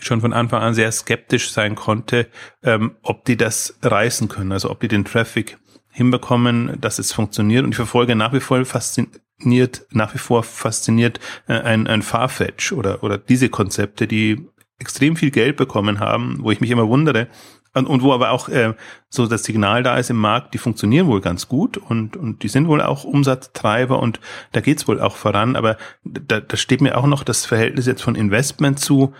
schon 0.00 0.20
von 0.20 0.32
Anfang 0.32 0.62
an 0.62 0.74
sehr 0.74 0.90
skeptisch 0.92 1.50
sein 1.50 1.74
konnte, 1.74 2.28
ähm, 2.62 2.96
ob 3.02 3.24
die 3.24 3.36
das 3.36 3.78
reißen 3.82 4.28
können, 4.28 4.52
also 4.52 4.70
ob 4.70 4.80
die 4.80 4.88
den 4.88 5.04
Traffic 5.04 5.58
hinbekommen, 5.90 6.78
dass 6.80 6.98
es 6.98 7.12
funktioniert. 7.12 7.64
Und 7.64 7.70
ich 7.70 7.76
verfolge 7.76 8.16
nach 8.16 8.32
wie 8.32 8.40
vor 8.40 8.64
fasziniert, 8.64 9.86
nach 9.90 10.14
wie 10.14 10.18
vor 10.18 10.42
fasziniert 10.42 11.20
äh, 11.46 11.60
ein, 11.60 11.86
ein 11.86 12.02
Farfetch 12.02 12.72
oder, 12.72 13.02
oder 13.02 13.16
diese 13.18 13.48
Konzepte, 13.48 14.06
die 14.06 14.48
extrem 14.78 15.16
viel 15.16 15.30
Geld 15.30 15.56
bekommen 15.56 16.00
haben, 16.00 16.38
wo 16.40 16.50
ich 16.50 16.60
mich 16.60 16.70
immer 16.70 16.88
wundere, 16.88 17.28
und, 17.74 18.02
wo 18.02 18.12
aber 18.12 18.30
auch 18.30 18.48
äh, 18.48 18.74
so 19.08 19.26
das 19.26 19.42
Signal 19.42 19.82
da 19.82 19.96
ist 19.96 20.08
im 20.08 20.16
Markt, 20.16 20.54
die 20.54 20.58
funktionieren 20.58 21.08
wohl 21.08 21.20
ganz 21.20 21.48
gut 21.48 21.76
und, 21.76 22.16
und 22.16 22.44
die 22.44 22.48
sind 22.48 22.68
wohl 22.68 22.80
auch 22.80 23.02
Umsatztreiber 23.02 23.98
und 23.98 24.20
da 24.52 24.60
geht's 24.60 24.86
wohl 24.86 25.00
auch 25.00 25.16
voran. 25.16 25.56
Aber 25.56 25.76
da, 26.04 26.38
da 26.40 26.56
steht 26.56 26.80
mir 26.80 26.96
auch 26.96 27.06
noch 27.06 27.24
das 27.24 27.46
Verhältnis 27.46 27.86
jetzt 27.86 28.02
von 28.02 28.14
Investment 28.14 28.78
zu 28.78 29.12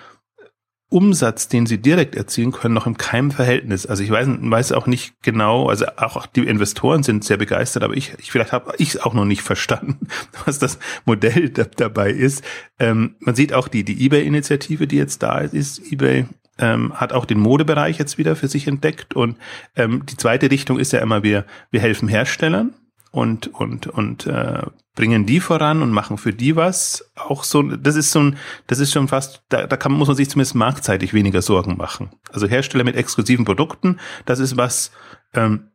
Umsatz, 0.91 1.49
den 1.49 1.67
sie 1.67 1.79
direkt 1.79 2.15
erzielen 2.15 2.53
können, 2.53 2.75
noch 2.75 2.87
im 2.87 2.97
keinem 2.97 3.31
Verhältnis. 3.31 3.87
Also 3.87 4.03
ich 4.03 4.11
weiß, 4.11 4.29
weiß 4.29 4.73
auch 4.73 4.87
nicht 4.87 5.15
genau, 5.23 5.69
also 5.69 5.87
auch 5.97 6.27
die 6.27 6.47
Investoren 6.47 7.03
sind 7.03 7.25
sehr 7.25 7.37
begeistert, 7.37 7.83
aber 7.83 7.97
ich, 7.97 8.15
ich 8.19 8.31
vielleicht 8.31 8.53
habe 8.53 8.75
ich 8.79 9.03
auch 9.03 9.15
noch 9.15 9.25
nicht 9.25 9.43
verstanden, 9.43 10.07
was 10.45 10.59
das 10.59 10.79
Modell 11.05 11.49
da, 11.51 11.65
dabei 11.65 12.11
ist. 12.11 12.45
Ähm, 12.79 13.17
man 13.21 13.35
sieht 13.35 13.53
auch 13.53 13.69
die, 13.69 13.85
die 13.85 14.05
eBay-Initiative, 14.05 14.87
die 14.87 14.97
jetzt 14.97 15.23
da 15.23 15.39
ist. 15.39 15.81
eBay 15.91 16.27
ähm, 16.59 16.95
hat 16.95 17.13
auch 17.13 17.25
den 17.25 17.41
Modebereich 17.41 17.99
jetzt 17.99 18.19
wieder 18.19 18.37
für 18.37 18.49
sich 18.49 18.69
entdeckt. 18.69 19.15
Und 19.15 19.37
ähm, 19.77 20.07
die 20.07 20.17
zweite 20.17 20.51
Richtung 20.51 20.79
ist 20.79 20.93
ja 20.93 21.01
immer, 21.01 21.23
wir, 21.23 21.45
wir 21.71 21.81
helfen 21.81 22.09
Herstellern 22.09 22.75
und, 23.15 23.47
und, 23.47 23.87
und 23.87 24.27
äh, 24.27 24.63
bringen 24.97 25.25
die 25.25 25.39
voran 25.39 25.83
und 25.83 25.93
machen 25.93 26.19
für 26.19 26.33
die 26.33 26.57
was. 26.57 27.13
Auch 27.15 27.45
so, 27.45 27.63
das 27.63 27.95
ist 27.95 28.11
so 28.11 28.19
ein, 28.19 28.37
das 28.67 28.81
ist 28.81 28.93
schon 28.93 29.07
fast, 29.07 29.45
da, 29.51 29.69
da 29.69 29.77
kann, 29.77 29.93
muss 29.93 30.09
man 30.09 30.17
sich 30.17 30.29
zumindest 30.29 30.57
marktseitig 30.57 31.15
weniger 31.15 31.41
Sorgen 31.41 31.77
machen. 31.77 32.11
Also 32.33 32.49
Hersteller 32.49 32.83
mit 32.83 32.97
exklusiven 32.97 33.45
Produkten, 33.45 34.01
das 34.25 34.41
ist 34.41 34.57
was, 34.57 34.91
ähm, 35.33 35.71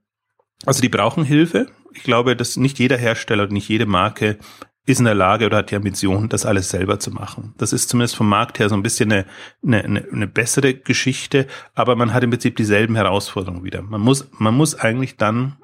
also 0.65 0.81
die 0.81 0.89
brauchen 0.89 1.23
Hilfe. 1.23 1.67
Ich 1.93 2.03
glaube, 2.03 2.35
dass 2.35 2.57
nicht 2.57 2.77
jeder 2.77 2.97
Hersteller 2.97 3.43
und 3.43 3.53
nicht 3.53 3.69
jede 3.69 3.85
Marke 3.85 4.37
ist 4.85 4.99
in 4.99 5.05
der 5.05 5.15
Lage 5.15 5.45
oder 5.45 5.57
hat 5.59 5.71
die 5.71 5.77
Ambition, 5.77 6.27
das 6.27 6.45
alles 6.45 6.69
selber 6.69 6.99
zu 6.99 7.11
machen. 7.11 7.53
Das 7.57 7.71
ist 7.71 7.87
zumindest 7.87 8.17
vom 8.17 8.27
Markt 8.27 8.59
her 8.59 8.67
so 8.67 8.75
ein 8.75 8.83
bisschen 8.83 9.13
eine, 9.13 9.25
eine, 9.65 10.05
eine 10.11 10.27
bessere 10.27 10.73
Geschichte, 10.73 11.47
aber 11.73 11.95
man 11.95 12.13
hat 12.13 12.21
im 12.23 12.31
Prinzip 12.31 12.57
dieselben 12.57 12.95
Herausforderungen 12.95 13.63
wieder. 13.63 13.81
Man 13.81 14.01
muss, 14.01 14.27
man 14.39 14.55
muss 14.55 14.75
eigentlich 14.75 15.15
dann 15.15 15.55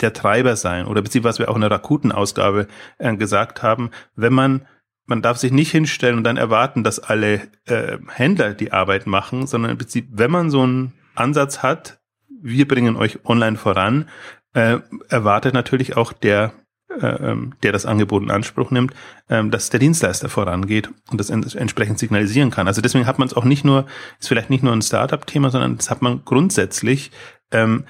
der 0.00 0.12
Treiber 0.12 0.56
sein 0.56 0.86
oder 0.86 1.02
beziehungsweise 1.02 1.34
was 1.34 1.38
wir 1.38 1.50
auch 1.50 1.56
in 1.56 1.62
der 1.62 1.70
Rakuten-Ausgabe 1.70 2.68
äh, 2.98 3.16
gesagt 3.16 3.62
haben, 3.62 3.90
wenn 4.16 4.32
man 4.32 4.66
man 5.08 5.22
darf 5.22 5.38
sich 5.38 5.52
nicht 5.52 5.70
hinstellen 5.70 6.18
und 6.18 6.24
dann 6.24 6.36
erwarten, 6.36 6.84
dass 6.84 6.98
alle 6.98 7.40
äh, 7.64 7.96
Händler 8.08 8.52
die 8.52 8.72
Arbeit 8.72 9.06
machen, 9.06 9.46
sondern 9.46 9.72
im 9.72 9.78
Prinzip, 9.78 10.06
wenn 10.12 10.30
man 10.30 10.50
so 10.50 10.62
einen 10.62 10.92
Ansatz 11.14 11.62
hat, 11.62 11.98
wir 12.40 12.68
bringen 12.68 12.94
euch 12.94 13.24
online 13.24 13.56
voran, 13.56 14.08
äh, 14.52 14.78
erwartet 15.08 15.54
natürlich 15.54 15.96
auch 15.96 16.12
der, 16.12 16.52
äh, 16.90 17.06
ähm, 17.06 17.54
der 17.62 17.72
das 17.72 17.86
Angebot 17.86 18.22
in 18.22 18.30
Anspruch 18.30 18.70
nimmt, 18.70 18.92
äh, 19.28 19.42
dass 19.48 19.70
der 19.70 19.80
Dienstleister 19.80 20.28
vorangeht 20.28 20.90
und 21.10 21.18
das 21.18 21.30
entsprechend 21.30 21.98
signalisieren 21.98 22.50
kann. 22.50 22.68
Also 22.68 22.82
deswegen 22.82 23.06
hat 23.06 23.18
man 23.18 23.28
es 23.28 23.34
auch 23.34 23.44
nicht 23.44 23.64
nur, 23.64 23.86
ist 24.20 24.28
vielleicht 24.28 24.50
nicht 24.50 24.62
nur 24.62 24.74
ein 24.74 24.82
Startup-Thema, 24.82 25.50
sondern 25.50 25.78
das 25.78 25.90
hat 25.90 26.02
man 26.02 26.22
grundsätzlich, 26.24 27.10
ähm, 27.50 27.84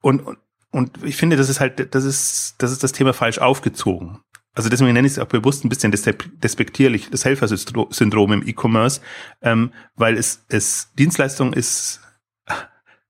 und, 0.00 0.20
und, 0.20 0.38
und 0.70 1.04
ich 1.04 1.16
finde, 1.16 1.36
das 1.36 1.48
ist 1.48 1.60
halt, 1.60 1.94
das 1.94 2.04
ist, 2.04 2.56
das 2.58 2.72
ist 2.72 2.82
das 2.82 2.92
Thema 2.92 3.12
falsch 3.12 3.38
aufgezogen. 3.38 4.20
Also 4.52 4.68
deswegen 4.68 4.92
nenne 4.92 5.06
ich 5.06 5.12
es 5.12 5.18
auch 5.18 5.26
bewusst 5.26 5.64
ein 5.64 5.68
bisschen 5.68 5.92
despektierlich, 5.92 7.08
das 7.10 7.24
Helfersyndrom 7.24 8.32
im 8.32 8.46
E-Commerce, 8.46 9.00
ähm, 9.42 9.72
weil 9.94 10.16
es, 10.16 10.44
es 10.48 10.92
Dienstleistung 10.94 11.52
ist 11.52 12.00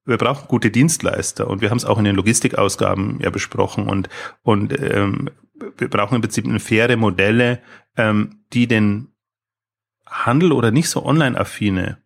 wir 0.05 0.19
brauchen 0.19 0.49
gute 0.49 0.71
Dienstleister 0.71 1.47
und 1.47 1.61
wir 1.61 1.71
haben 1.71 1.77
es 1.77 1.85
auch 1.85 1.99
in 1.99 2.05
den 2.05 2.17
Logistikausgaben 2.17 3.21
ja 3.21 3.31
besprochen 3.31 3.89
und 3.89 4.09
und 4.43 4.79
ähm, 4.79 5.31
wir 5.77 5.89
brauchen 5.89 6.17
im 6.17 6.21
Prinzip 6.23 6.47
eine 6.47 6.59
faire 6.61 6.97
Modelle, 6.97 7.63
ähm, 7.97 8.45
die 8.53 8.67
den 8.67 9.13
Handel 10.07 10.53
oder 10.53 10.71
nicht 10.71 10.89
so 10.89 11.05
online-affine 11.05 12.03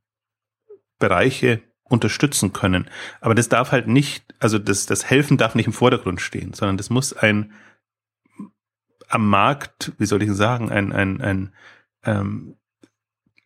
Bereiche 0.98 1.62
unterstützen 1.84 2.52
können. 2.52 2.88
Aber 3.20 3.34
das 3.34 3.48
darf 3.48 3.72
halt 3.72 3.86
nicht, 3.86 4.24
also 4.40 4.58
das, 4.58 4.86
das 4.86 5.04
Helfen 5.04 5.36
darf 5.36 5.54
nicht 5.54 5.66
im 5.66 5.72
Vordergrund 5.72 6.20
stehen, 6.20 6.52
sondern 6.54 6.76
das 6.76 6.90
muss 6.90 7.12
ein 7.12 7.52
am 9.08 9.28
Markt, 9.28 9.92
wie 9.98 10.06
soll 10.06 10.22
ich 10.22 10.32
sagen, 10.32 10.70
ein, 10.70 10.92
ein, 10.92 11.20
ein 11.20 11.54
ähm, 12.04 12.56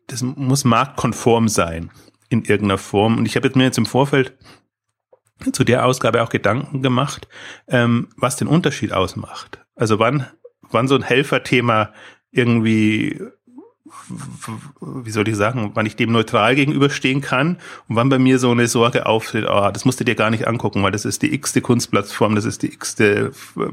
das 0.07 0.23
muss 0.23 0.65
marktkonform 0.65 1.49
sein 1.49 1.91
in 2.29 2.43
irgendeiner 2.43 2.79
Form. 2.79 3.19
Und 3.19 3.27
ich 3.27 3.37
habe 3.37 3.49
jetzt 3.49 3.57
mir 3.57 3.65
jetzt 3.65 3.79
im 3.79 3.87
Vorfeld 3.87 4.37
zu 5.53 5.65
der 5.65 5.85
Ausgabe 5.85 6.23
auch 6.23 6.31
Gedanken 6.31 6.83
gemacht, 6.83 7.29
ähm, 7.69 8.09
was 8.17 8.37
den 8.37 8.49
Unterschied 8.49 8.93
ausmacht. 8.93 9.65
Also 9.77 9.99
wann, 9.99 10.27
wann 10.63 10.89
so 10.89 10.95
ein 10.95 11.03
Helferthema 11.03 11.93
irgendwie 12.31 13.21
wie 14.81 15.11
soll 15.11 15.29
ich 15.29 15.37
sagen, 15.37 15.73
wann 15.75 15.87
ich 15.87 15.97
dem 15.97 16.13
neutral 16.13 16.55
gegenüberstehen 16.55 17.21
kann 17.21 17.59
und 17.89 17.97
wann 17.97 18.09
bei 18.09 18.19
mir 18.19 18.39
so 18.39 18.51
eine 18.51 18.69
Sorge 18.69 19.07
auftritt, 19.07 19.47
ah, 19.47 19.73
das 19.73 19.85
musst 19.85 20.01
du 20.01 20.05
dir 20.05 20.15
gar 20.15 20.31
nicht 20.31 20.47
angucken, 20.47 20.83
weil 20.83 20.93
das 20.93 21.05
ist 21.05 21.23
die 21.23 21.33
x-te 21.35 21.61
Kunstplattform, 21.61 22.35
das 22.35 22.45
ist 22.45 22.63
die 22.63 22.73
x-te 22.73 23.33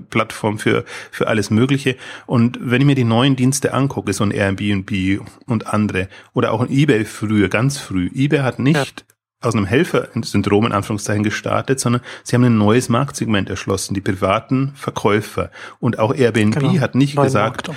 Plattform 0.10 0.60
für, 0.60 0.86
für 1.12 1.28
alles 1.28 1.50
Mögliche. 1.50 1.96
Und 2.26 2.60
wenn 2.62 2.82
ich 2.82 2.88
mir 2.88 2.96
die 2.96 3.04
neuen 3.04 3.36
Dienste 3.36 3.74
angucke, 3.74 4.14
so 4.14 4.24
ein 4.24 4.32
Airbnb 4.32 5.22
und 5.46 5.68
andere, 5.68 6.10
oder 6.34 6.52
auch 6.52 6.62
ein 6.62 6.70
eBay 6.70 7.06
früher, 7.06 7.50
ganz 7.50 7.78
früh, 7.78 8.10
eBay 8.14 8.40
hat 8.40 8.60
nicht 8.60 9.06
ja. 9.06 9.48
aus 9.48 9.56
einem 9.56 9.66
Helfersyndrom 9.66 10.66
in 10.66 10.72
Anführungszeichen 10.72 11.24
gestartet, 11.24 11.80
sondern 11.80 12.02
sie 12.24 12.36
haben 12.36 12.44
ein 12.44 12.58
neues 12.58 12.90
Marktsegment 12.90 13.50
erschlossen, 13.50 13.94
die 13.94 14.02
privaten 14.02 14.74
Verkäufer. 14.76 15.52
Und 15.80 16.00
auch 16.00 16.14
Airbnb 16.14 16.60
genau. 16.60 16.80
hat 16.80 16.96
nicht 16.96 17.16
gesagt, 17.16 17.70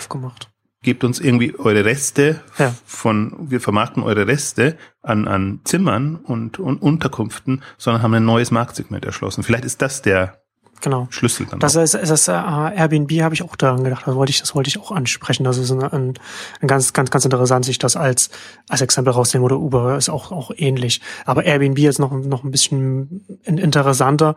gebt 0.83 1.05
uns 1.05 1.21
irgendwie 1.21 1.59
eure 1.59 1.85
Reste 1.85 2.41
ja. 2.59 2.75
von, 2.85 3.35
wir 3.51 3.61
vermarkten 3.61 4.03
eure 4.03 4.27
Reste 4.27 4.77
an, 5.03 5.27
an 5.27 5.61
Zimmern 5.65 6.17
und, 6.17 6.59
und 6.59 6.81
Unterkünften, 6.81 7.63
sondern 7.77 8.03
haben 8.03 8.15
ein 8.15 8.25
neues 8.25 8.51
Marktsegment 8.51 9.05
erschlossen. 9.05 9.43
Vielleicht 9.43 9.65
ist 9.65 9.83
das 9.83 10.03
der 10.03 10.41
genau. 10.81 11.09
Schlüssel 11.11 11.47
dann. 11.47 11.61
Das 11.61 11.75
ist, 11.75 11.95
ist 11.95 12.11
das, 12.11 12.29
uh, 12.29 12.33
Airbnb 12.33 13.11
habe 13.23 13.35
ich 13.35 13.43
auch 13.43 13.57
daran 13.57 13.85
gedacht. 13.85 14.07
Das 14.07 14.15
wollte 14.15 14.31
ich, 14.31 14.41
das 14.41 14.55
wollte 14.55 14.69
ich 14.69 14.79
auch 14.79 14.93
ansprechen. 14.93 15.45
Das 15.45 15.59
ist 15.59 15.71
ein, 15.71 15.83
ein, 15.83 16.15
ein 16.61 16.69
ganz, 16.69 16.93
ganz, 16.93 17.11
ganz 17.11 17.25
interessant, 17.25 17.65
sich 17.65 17.79
das 17.79 17.97
als, 17.97 18.31
als 18.69 18.81
Exempel 18.81 19.13
rausnehmen 19.13 19.45
oder 19.45 19.59
Uber 19.59 19.97
ist 19.97 20.09
auch, 20.09 20.31
auch 20.31 20.53
ähnlich. 20.57 21.01
Aber 21.25 21.45
Airbnb 21.45 21.79
ist 21.79 21.99
noch, 21.99 22.13
noch 22.13 22.45
ein 22.45 22.51
bisschen 22.51 23.25
interessanter, 23.45 24.37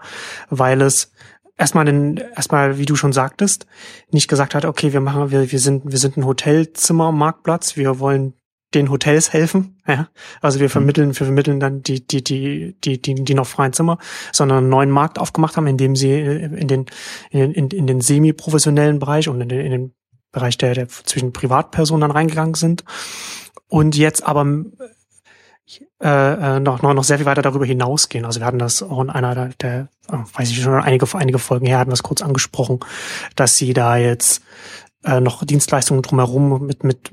weil 0.50 0.82
es 0.82 1.12
erstmal 1.58 1.86
den, 1.86 2.18
erstmal, 2.36 2.78
wie 2.78 2.86
du 2.86 2.96
schon 2.96 3.14
sagtest, 3.14 3.66
nicht 4.12 4.28
gesagt 4.28 4.56
hat, 4.56 4.66
okay, 4.66 4.94
wir 4.94 5.02
machen, 5.02 5.32
wir, 5.32 5.52
wir 5.52 5.60
sind, 5.60 5.92
wir 5.92 5.98
sind 5.98 6.18
ein 6.18 6.26
Hotelzimmer, 6.26 7.12
Marktplatz, 7.12 7.78
wir 7.78 8.00
wollen 8.00 8.34
den 8.74 8.90
Hotels 8.90 9.34
helfen, 9.34 9.82
ja. 9.88 10.08
Also 10.42 10.60
wir 10.60 10.68
mhm. 10.68 10.72
vermitteln, 10.72 11.08
wir 11.10 11.26
vermitteln 11.26 11.60
dann 11.60 11.82
die, 11.82 12.06
die, 12.06 12.24
die, 12.24 12.76
die, 12.84 13.02
die, 13.02 13.16
die 13.16 13.34
noch 13.34 13.48
freien 13.48 13.74
Zimmer, 13.74 13.98
sondern 14.32 14.60
einen 14.60 14.70
neuen 14.70 14.90
Markt 14.90 15.20
aufgemacht 15.20 15.58
haben, 15.58 15.68
in 15.68 15.78
dem 15.78 15.96
sie 15.96 16.20
in 16.20 16.68
den, 16.68 16.86
in, 17.32 17.52
in, 17.52 17.70
in 17.70 17.88
den 17.88 18.02
semi-professionellen 18.02 19.00
Bereich 19.00 19.28
und 19.28 19.42
in 19.42 19.50
den, 19.50 19.60
in 19.60 19.72
den 19.72 19.94
Bereich 20.32 20.58
der, 20.58 20.74
der 20.74 20.88
zwischen 20.88 21.34
Privatpersonen 21.34 22.02
dann 22.02 22.12
reingegangen 22.12 22.54
sind. 22.54 22.86
Und 23.68 23.98
jetzt 23.98 24.26
aber 24.26 24.46
äh, 26.02 26.58
äh, 26.58 26.60
noch, 26.60 26.82
noch, 26.82 26.94
noch 26.94 27.04
sehr 27.04 27.18
viel 27.18 27.28
weiter 27.28 27.44
darüber 27.44 27.66
hinausgehen. 27.66 28.26
Also 28.26 28.40
wir 28.40 28.48
hatten 28.48 28.60
das 28.60 28.82
auch 28.82 29.02
in 29.02 29.10
einer 29.10 29.36
der, 29.36 29.50
der 29.62 29.88
äh, 30.10 30.18
weiß 30.34 30.50
ich 30.50 30.62
schon, 30.62 30.74
einige, 30.74 31.06
einige 31.16 31.38
Folgen 31.38 31.68
her 31.68 31.78
hatten 31.78 31.92
wir 31.92 31.96
es 31.96 32.04
kurz 32.04 32.22
angesprochen, 32.22 32.80
dass 33.36 33.56
sie 33.56 33.74
da 33.74 33.98
jetzt 33.98 34.42
äh, 35.04 35.20
noch 35.20 35.44
Dienstleistungen 35.44 36.02
drumherum 36.02 36.66
mit, 36.66 36.84
mit, 36.84 37.12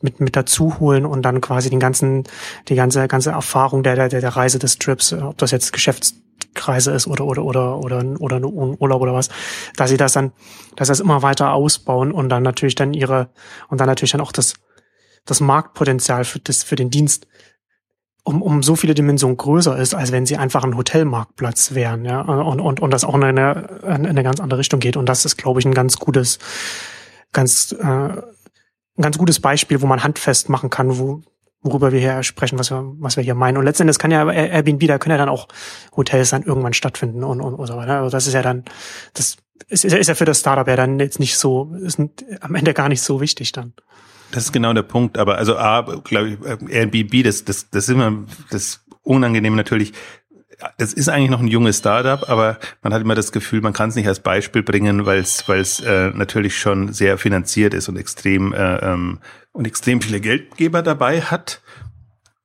mit, 0.00 0.20
mit 0.20 0.36
dazu 0.36 0.78
holen 0.78 1.04
und 1.04 1.22
dann 1.22 1.40
quasi 1.40 1.70
den 1.70 1.80
ganzen, 1.80 2.24
die 2.68 2.74
ganze, 2.74 3.08
ganze 3.08 3.30
Erfahrung 3.30 3.82
der, 3.82 3.96
der, 3.96 4.08
der 4.08 4.36
Reise 4.36 4.58
des 4.58 4.78
Trips, 4.78 5.12
äh, 5.12 5.16
ob 5.16 5.38
das 5.38 5.50
jetzt 5.50 5.72
Geschäftskreise 5.72 6.92
ist 6.92 7.08
oder, 7.08 7.24
oder, 7.24 7.44
oder, 7.44 7.78
oder, 7.78 8.04
oder 8.20 8.36
ein 8.36 8.44
Urlaub 8.44 9.02
oder 9.02 9.14
was, 9.14 9.30
dass 9.76 9.90
sie 9.90 9.96
das 9.96 10.12
dann, 10.12 10.32
dass 10.76 10.86
sie 10.86 10.92
das 10.92 11.00
immer 11.00 11.22
weiter 11.22 11.52
ausbauen 11.52 12.12
und 12.12 12.28
dann 12.28 12.44
natürlich 12.44 12.76
dann 12.76 12.94
ihre, 12.94 13.30
und 13.68 13.80
dann 13.80 13.88
natürlich 13.88 14.12
dann 14.12 14.20
auch 14.20 14.32
das, 14.32 14.54
das 15.24 15.40
Marktpotenzial 15.40 16.24
für, 16.24 16.38
das, 16.38 16.62
für 16.62 16.76
den 16.76 16.90
Dienst 16.90 17.26
um, 18.24 18.40
um 18.40 18.62
so 18.62 18.76
viele 18.76 18.94
Dimensionen 18.94 19.36
größer 19.36 19.76
ist, 19.76 19.94
als 19.94 20.12
wenn 20.12 20.26
sie 20.26 20.36
einfach 20.36 20.64
ein 20.64 20.76
Hotelmarktplatz 20.76 21.74
wären, 21.74 22.04
ja, 22.04 22.20
und, 22.20 22.60
und, 22.60 22.80
und 22.80 22.90
das 22.92 23.04
auch 23.04 23.14
in 23.14 23.24
eine, 23.24 23.80
in 23.82 24.06
eine 24.06 24.22
ganz 24.22 24.40
andere 24.40 24.60
Richtung 24.60 24.80
geht. 24.80 24.96
Und 24.96 25.08
das 25.08 25.24
ist, 25.24 25.36
glaube 25.36 25.60
ich, 25.60 25.66
ein 25.66 25.74
ganz 25.74 25.96
gutes, 25.96 26.38
ganz, 27.32 27.72
äh, 27.72 27.84
ein 27.84 28.22
ganz 29.00 29.18
gutes 29.18 29.40
Beispiel, 29.40 29.82
wo 29.82 29.86
man 29.86 30.04
handfest 30.04 30.48
machen 30.48 30.70
kann, 30.70 30.98
wo, 30.98 31.22
worüber 31.62 31.92
wir 31.92 32.00
hier 32.00 32.22
sprechen, 32.22 32.58
was 32.58 32.70
wir, 32.70 32.84
was 32.98 33.16
wir 33.16 33.24
hier 33.24 33.34
meinen. 33.34 33.56
Und 33.56 33.64
letztendlich 33.64 33.98
kann 33.98 34.10
ja 34.10 34.30
Airbnb, 34.30 34.86
da 34.86 34.98
können 34.98 35.12
ja 35.12 35.18
dann 35.18 35.28
auch 35.28 35.48
Hotels 35.96 36.30
dann 36.30 36.42
irgendwann 36.42 36.74
stattfinden 36.74 37.24
und, 37.24 37.40
und, 37.40 37.54
und 37.54 37.66
so 37.66 37.76
weiter. 37.76 37.98
Also 37.98 38.10
das 38.10 38.26
ist 38.26 38.34
ja 38.34 38.42
dann, 38.42 38.64
das 39.14 39.36
ist, 39.68 39.84
ist 39.84 40.08
ja 40.08 40.14
für 40.14 40.24
das 40.24 40.40
Startup 40.40 40.66
ja 40.66 40.76
dann 40.76 41.00
jetzt 41.00 41.18
nicht 41.18 41.36
so, 41.36 41.74
ist 41.80 41.98
am 42.40 42.54
Ende 42.54 42.74
gar 42.74 42.88
nicht 42.88 43.02
so 43.02 43.20
wichtig 43.20 43.52
dann. 43.52 43.74
Das 44.32 44.44
ist 44.44 44.52
genau 44.52 44.72
der 44.72 44.82
Punkt. 44.82 45.18
Aber 45.18 45.38
also 45.38 45.56
A, 45.56 45.82
glaube 46.02 46.30
ich, 46.30 46.70
Airbnb, 46.70 47.22
das, 47.22 47.44
das, 47.44 47.70
das 47.70 47.84
ist 47.84 47.90
immer 47.90 48.24
das 48.50 48.84
Unangenehme 49.02 49.56
natürlich. 49.56 49.92
Das 50.78 50.92
ist 50.92 51.08
eigentlich 51.08 51.30
noch 51.30 51.40
ein 51.40 51.48
junges 51.48 51.78
Startup, 51.78 52.28
aber 52.28 52.58
man 52.82 52.94
hat 52.94 53.02
immer 53.02 53.16
das 53.16 53.32
Gefühl, 53.32 53.60
man 53.60 53.72
kann 53.72 53.88
es 53.88 53.96
nicht 53.96 54.06
als 54.06 54.20
Beispiel 54.20 54.62
bringen, 54.62 55.06
weil 55.06 55.18
es 55.18 55.48
weil 55.48 55.60
es 55.60 55.80
äh, 55.80 56.10
natürlich 56.10 56.56
schon 56.56 56.92
sehr 56.92 57.18
finanziert 57.18 57.74
ist 57.74 57.88
und 57.88 57.96
extrem 57.96 58.52
äh, 58.52 58.76
ähm, 58.76 59.18
und 59.52 59.66
extrem 59.66 60.00
viele 60.00 60.20
Geldgeber 60.20 60.82
dabei 60.82 61.20
hat. 61.20 61.62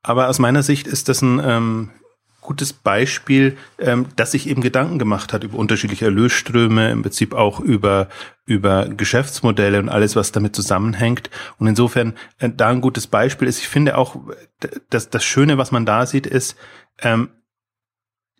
Aber 0.01 0.29
aus 0.29 0.39
meiner 0.39 0.63
Sicht 0.63 0.87
ist 0.87 1.09
das 1.09 1.21
ein 1.21 1.39
ähm, 1.43 1.89
gutes 2.47 2.71
Beispiel, 2.71 3.57
ähm, 3.77 4.07
dass 4.15 4.31
sich 4.31 4.47
eben 4.47 4.61
Gedanken 4.61 4.97
gemacht 4.97 5.33
hat 5.33 5.43
über 5.43 5.57
unterschiedliche 5.57 6.05
Erlösströme, 6.05 6.89
im 6.91 7.01
Prinzip 7.01 7.33
auch 7.33 7.59
über, 7.59 8.07
über 8.45 8.87
Geschäftsmodelle 8.87 9.79
und 9.79 9.89
alles, 9.89 10.15
was 10.15 10.31
damit 10.31 10.55
zusammenhängt. 10.55 11.29
Und 11.59 11.67
insofern 11.67 12.13
äh, 12.39 12.49
da 12.49 12.69
ein 12.69 12.81
gutes 12.81 13.07
Beispiel 13.07 13.49
ist. 13.49 13.59
Ich 13.59 13.67
finde 13.67 13.97
auch, 13.97 14.15
dass 14.89 15.09
das 15.09 15.25
Schöne, 15.25 15.57
was 15.57 15.71
man 15.71 15.85
da 15.85 16.05
sieht, 16.05 16.25
ist, 16.25 16.55
ähm, 17.01 17.29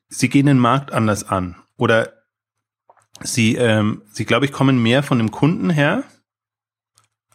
sie 0.07 0.29
gehen 0.29 0.45
den 0.45 0.57
Markt 0.57 0.93
anders 0.93 1.27
an. 1.27 1.57
Oder 1.75 2.13
sie, 3.21 3.55
ähm, 3.55 4.03
sie 4.09 4.23
glaube 4.23 4.45
ich, 4.45 4.53
kommen 4.53 4.81
mehr 4.81 5.03
von 5.03 5.17
dem 5.17 5.31
Kunden 5.31 5.69
her 5.69 6.05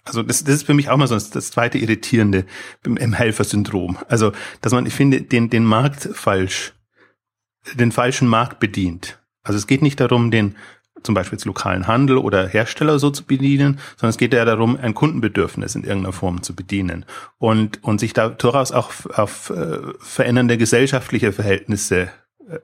also 0.04 0.22
das, 0.22 0.44
das 0.44 0.56
ist 0.56 0.66
für 0.66 0.74
mich 0.74 0.88
auch 0.88 0.96
mal 0.96 1.06
so 1.06 1.14
das, 1.14 1.50
zweite 1.50 1.78
Irritierende 1.78 2.44
im, 2.84 3.12
Helfersyndrom. 3.12 3.98
Also, 4.08 4.32
dass 4.60 4.72
man, 4.72 4.86
ich 4.86 4.94
finde, 4.94 5.22
den, 5.22 5.48
den 5.48 5.64
Markt 5.64 6.08
falsch, 6.12 6.72
den 7.74 7.92
falschen 7.92 8.28
Markt 8.28 8.58
bedient. 8.58 9.20
Also 9.44 9.58
es 9.58 9.66
geht 9.66 9.82
nicht 9.82 10.00
darum, 10.00 10.30
den 10.30 10.56
zum 11.02 11.14
Beispiel 11.14 11.36
jetzt 11.36 11.44
lokalen 11.46 11.86
Handel 11.86 12.18
oder 12.18 12.46
Hersteller 12.46 12.98
so 12.98 13.10
zu 13.10 13.24
bedienen, 13.24 13.80
sondern 13.96 14.10
es 14.10 14.18
geht 14.18 14.32
ja 14.32 14.44
darum, 14.44 14.76
ein 14.76 14.94
Kundenbedürfnis 14.94 15.74
in 15.74 15.82
irgendeiner 15.82 16.12
Form 16.12 16.42
zu 16.42 16.54
bedienen 16.54 17.04
und, 17.38 17.82
und 17.82 17.98
sich 17.98 18.12
da 18.12 18.28
durchaus 18.28 18.72
auch 18.72 18.88
auf, 18.88 19.06
auf 19.18 19.50
äh, 19.50 19.78
verändernde 19.98 20.58
gesellschaftliche 20.58 21.32
Verhältnisse 21.32 22.10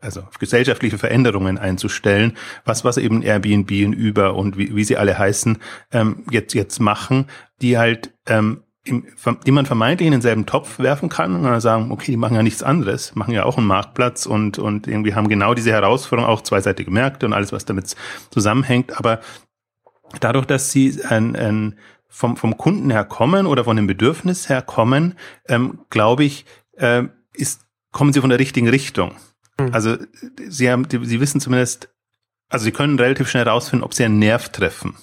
also 0.01 0.21
auf 0.21 0.39
gesellschaftliche 0.39 0.99
Veränderungen 0.99 1.59
einzustellen, 1.59 2.37
was 2.65 2.85
was 2.85 2.97
eben 2.97 3.23
Airbnb 3.23 3.71
und 3.87 3.95
Uber 3.95 4.35
und 4.35 4.57
wie, 4.59 4.75
wie 4.75 4.85
sie 4.85 4.97
alle 4.97 5.19
heißen 5.19 5.59
ähm, 5.93 6.25
jetzt 6.31 6.55
jetzt 6.55 6.81
machen, 6.81 7.27
die 7.61 7.79
halt 7.79 8.13
ähm, 8.27 8.63
im, 8.85 9.07
die 9.47 9.51
man 9.51 9.67
vermeintlich 9.67 10.07
in 10.07 10.13
denselben 10.13 10.47
Topf 10.47 10.79
werfen 10.79 11.09
kann 11.09 11.35
und 11.35 11.43
dann 11.43 11.61
sagen, 11.61 11.91
okay, 11.91 12.13
die 12.13 12.17
machen 12.17 12.37
ja 12.37 12.43
nichts 12.43 12.63
anderes, 12.63 13.15
machen 13.15 13.35
ja 13.35 13.45
auch 13.45 13.59
einen 13.59 13.67
Marktplatz 13.67 14.27
und 14.27 14.59
und 14.59 14.87
irgendwie 14.87 15.15
haben 15.15 15.29
genau 15.29 15.55
diese 15.55 15.73
Herausforderung, 15.73 16.31
auch 16.31 16.43
zweiseitige 16.43 16.91
Märkte 16.91 17.27
und 17.27 17.33
alles, 17.33 17.53
was 17.53 17.65
damit 17.65 17.95
zusammenhängt. 18.31 18.99
Aber 18.99 19.21
dadurch, 20.21 20.47
dass 20.47 20.71
sie 20.71 20.99
ein, 21.09 21.37
ein 21.37 21.79
vom 22.09 22.37
vom 22.37 22.57
Kunden 22.57 22.91
her 22.91 23.05
kommen 23.05 23.47
oder 23.47 23.65
von 23.65 23.77
dem 23.77 23.87
Bedürfnis 23.87 24.49
her 24.49 24.63
kommen, 24.63 25.15
ähm, 25.49 25.81
glaube 25.91 26.25
ich, 26.25 26.47
äh, 26.77 27.05
ist 27.35 27.67
kommen 27.93 28.13
sie 28.13 28.21
von 28.21 28.31
der 28.31 28.39
richtigen 28.39 28.69
Richtung. 28.69 29.13
Hm. 29.61 29.73
Also 29.73 29.97
sie 30.49 30.71
haben, 30.71 30.87
sie 30.91 31.21
wissen 31.21 31.41
zumindest, 31.41 31.89
also 32.49 32.65
sie 32.65 32.73
können 32.73 32.99
relativ 32.99 33.29
schnell 33.29 33.45
herausfinden, 33.45 33.85
ob 33.85 33.95
sie 33.95 34.05
einen 34.05 34.19
Nerv 34.19 34.51
treffen 34.51 34.97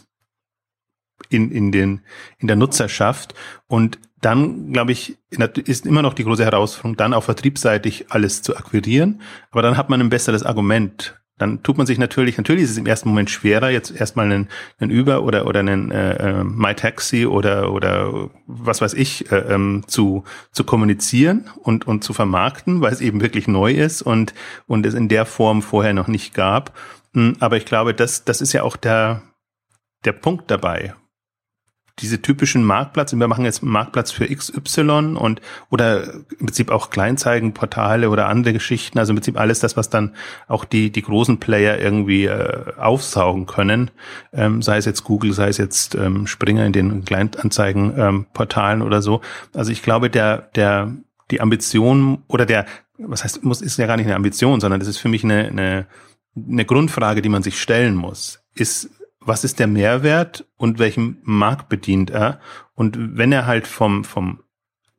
in, 1.29 1.51
in, 1.51 1.71
den, 1.71 2.01
in 2.39 2.47
der 2.47 2.55
Nutzerschaft. 2.55 3.33
Und 3.67 3.99
dann, 4.21 4.73
glaube 4.73 4.91
ich, 4.91 5.17
ist 5.65 5.85
immer 5.85 6.01
noch 6.01 6.13
die 6.13 6.23
große 6.23 6.43
Herausforderung, 6.43 6.97
dann 6.97 7.13
auch 7.13 7.23
vertriebsseitig 7.23 8.11
alles 8.11 8.41
zu 8.41 8.57
akquirieren. 8.57 9.21
Aber 9.51 9.61
dann 9.61 9.77
hat 9.77 9.89
man 9.89 10.01
ein 10.01 10.09
besseres 10.09 10.43
Argument, 10.43 11.19
dann 11.37 11.63
tut 11.63 11.77
man 11.77 11.85
sich 11.85 11.97
natürlich, 11.97 12.37
natürlich 12.37 12.63
ist 12.63 12.71
es 12.71 12.77
im 12.77 12.85
ersten 12.85 13.09
Moment 13.09 13.29
schwerer, 13.29 13.69
jetzt 13.69 13.91
erstmal 13.91 14.25
einen, 14.25 14.47
einen 14.79 14.97
Uber 14.97 15.23
oder 15.23 15.45
oder 15.45 15.59
einen 15.59 15.91
äh, 15.91 16.15
äh 16.15 16.43
MyTaxi 16.43 17.25
oder 17.25 17.71
oder 17.73 18.29
was 18.47 18.81
weiß 18.81 18.93
ich 18.93 19.31
äh, 19.31 19.37
ähm, 19.53 19.83
zu 19.87 20.23
zu 20.51 20.63
kommunizieren 20.63 21.49
und 21.61 21.87
und 21.87 22.03
zu 22.03 22.13
vermarkten, 22.13 22.81
weil 22.81 22.93
es 22.93 23.01
eben 23.01 23.21
wirklich 23.21 23.47
neu 23.47 23.73
ist 23.73 24.01
und 24.01 24.33
und 24.65 24.85
es 24.85 24.93
in 24.93 25.09
der 25.09 25.25
Form 25.25 25.61
vorher 25.61 25.93
noch 25.93 26.07
nicht 26.07 26.33
gab. 26.33 26.77
Hm, 27.13 27.35
aber 27.39 27.57
ich 27.57 27.65
glaube, 27.65 27.93
das 27.93 28.23
das 28.23 28.39
ist 28.41 28.53
ja 28.53 28.63
auch 28.63 28.77
der 28.77 29.21
der 30.05 30.13
Punkt 30.13 30.49
dabei 30.49 30.95
diese 31.99 32.21
typischen 32.21 32.63
Marktplatz, 32.63 33.13
wir 33.13 33.27
machen 33.27 33.45
jetzt 33.45 33.63
Marktplatz 33.63 34.11
für 34.11 34.27
XY 34.27 35.15
und 35.17 35.41
oder 35.69 36.13
im 36.13 36.45
Prinzip 36.47 36.69
auch 36.69 36.89
Kleinzeigenportale 36.89 38.09
oder 38.09 38.27
andere 38.27 38.53
Geschichten, 38.53 38.99
also 38.99 39.11
im 39.11 39.17
Prinzip 39.17 39.39
alles 39.39 39.61
das, 39.61 39.77
was 39.77 39.89
dann 39.89 40.13
auch 40.47 40.65
die 40.65 40.91
die 40.91 41.01
großen 41.01 41.39
Player 41.39 41.79
irgendwie 41.79 42.25
äh, 42.25 42.73
aufsaugen 42.77 43.45
können, 43.45 43.91
ähm, 44.33 44.61
sei 44.61 44.77
es 44.77 44.85
jetzt 44.85 45.05
Google, 45.05 45.31
sei 45.31 45.47
es 45.47 45.57
jetzt 45.57 45.95
ähm, 45.95 46.27
Springer 46.27 46.65
in 46.65 46.73
den 46.73 47.05
Kleinanzeigenportalen 47.05 48.81
ähm, 48.81 48.87
oder 48.87 49.01
so. 49.01 49.21
Also 49.53 49.71
ich 49.71 49.81
glaube, 49.81 50.09
der 50.09 50.49
der 50.55 50.91
die 51.31 51.39
Ambition 51.39 52.23
oder 52.27 52.45
der 52.45 52.65
was 52.97 53.23
heißt 53.23 53.43
muss 53.43 53.61
ist 53.61 53.77
ja 53.77 53.87
gar 53.87 53.95
nicht 53.95 54.07
eine 54.07 54.15
Ambition, 54.15 54.59
sondern 54.59 54.81
das 54.81 54.89
ist 54.89 54.97
für 54.97 55.09
mich 55.09 55.23
eine 55.23 55.47
eine, 55.47 55.87
eine 56.35 56.65
Grundfrage, 56.65 57.21
die 57.21 57.29
man 57.29 57.41
sich 57.41 57.61
stellen 57.61 57.95
muss. 57.95 58.41
Ist 58.53 58.89
was 59.25 59.43
ist 59.43 59.59
der 59.59 59.67
Mehrwert 59.67 60.45
und 60.57 60.79
welchem 60.79 61.17
Markt 61.23 61.69
bedient 61.69 62.09
er? 62.09 62.39
Und 62.73 63.17
wenn 63.17 63.31
er 63.31 63.45
halt 63.45 63.67
vom, 63.67 64.03
vom 64.03 64.43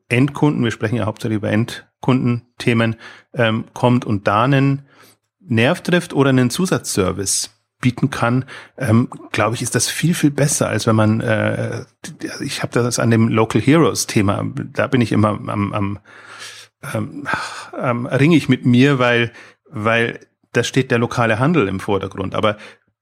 Endkunden, 0.09 0.65
wir 0.65 0.71
sprechen 0.71 0.97
ja 0.97 1.07
hauptsächlich 1.07 1.39
über 1.39 1.51
Endkundenthemen, 1.51 2.97
ähm, 3.35 3.65
kommt 3.73 4.05
und 4.05 4.27
da 4.27 4.45
einen 4.45 4.83
Nerv 5.41 5.81
trifft 5.83 6.13
oder 6.13 6.31
einen 6.31 6.51
Zusatzservice 6.51 7.51
bieten 7.81 8.11
kann, 8.11 8.47
ähm, 8.79 9.09
glaube 9.33 9.55
ich, 9.55 9.63
ist 9.63 9.75
das 9.75 9.89
viel, 9.89 10.15
viel 10.15 10.31
besser, 10.31 10.69
als 10.69 10.87
wenn 10.87 10.97
man, 10.97 11.21
äh, 11.21 11.85
ich 12.41 12.63
habe 12.63 12.73
das 12.73 12.99
an 12.99 13.11
dem 13.11 13.29
Local 13.29 13.61
Heroes 13.61 14.07
Thema, 14.07 14.45
da 14.73 14.87
bin 14.87 15.01
ich 15.01 15.13
immer 15.13 15.29
am, 15.29 15.73
am, 15.73 15.99
ähm, 16.95 17.29
ähm, 17.79 18.07
ringe 18.07 18.37
ich 18.37 18.49
mit 18.49 18.65
mir, 18.65 18.99
weil, 18.99 19.33
weil 19.71 20.21
da 20.53 20.65
steht 20.65 20.91
der 20.91 20.99
lokale 20.99 21.39
Handel 21.39 21.69
im 21.69 21.81
Vordergrund. 21.81 22.35
Aber 22.35 22.57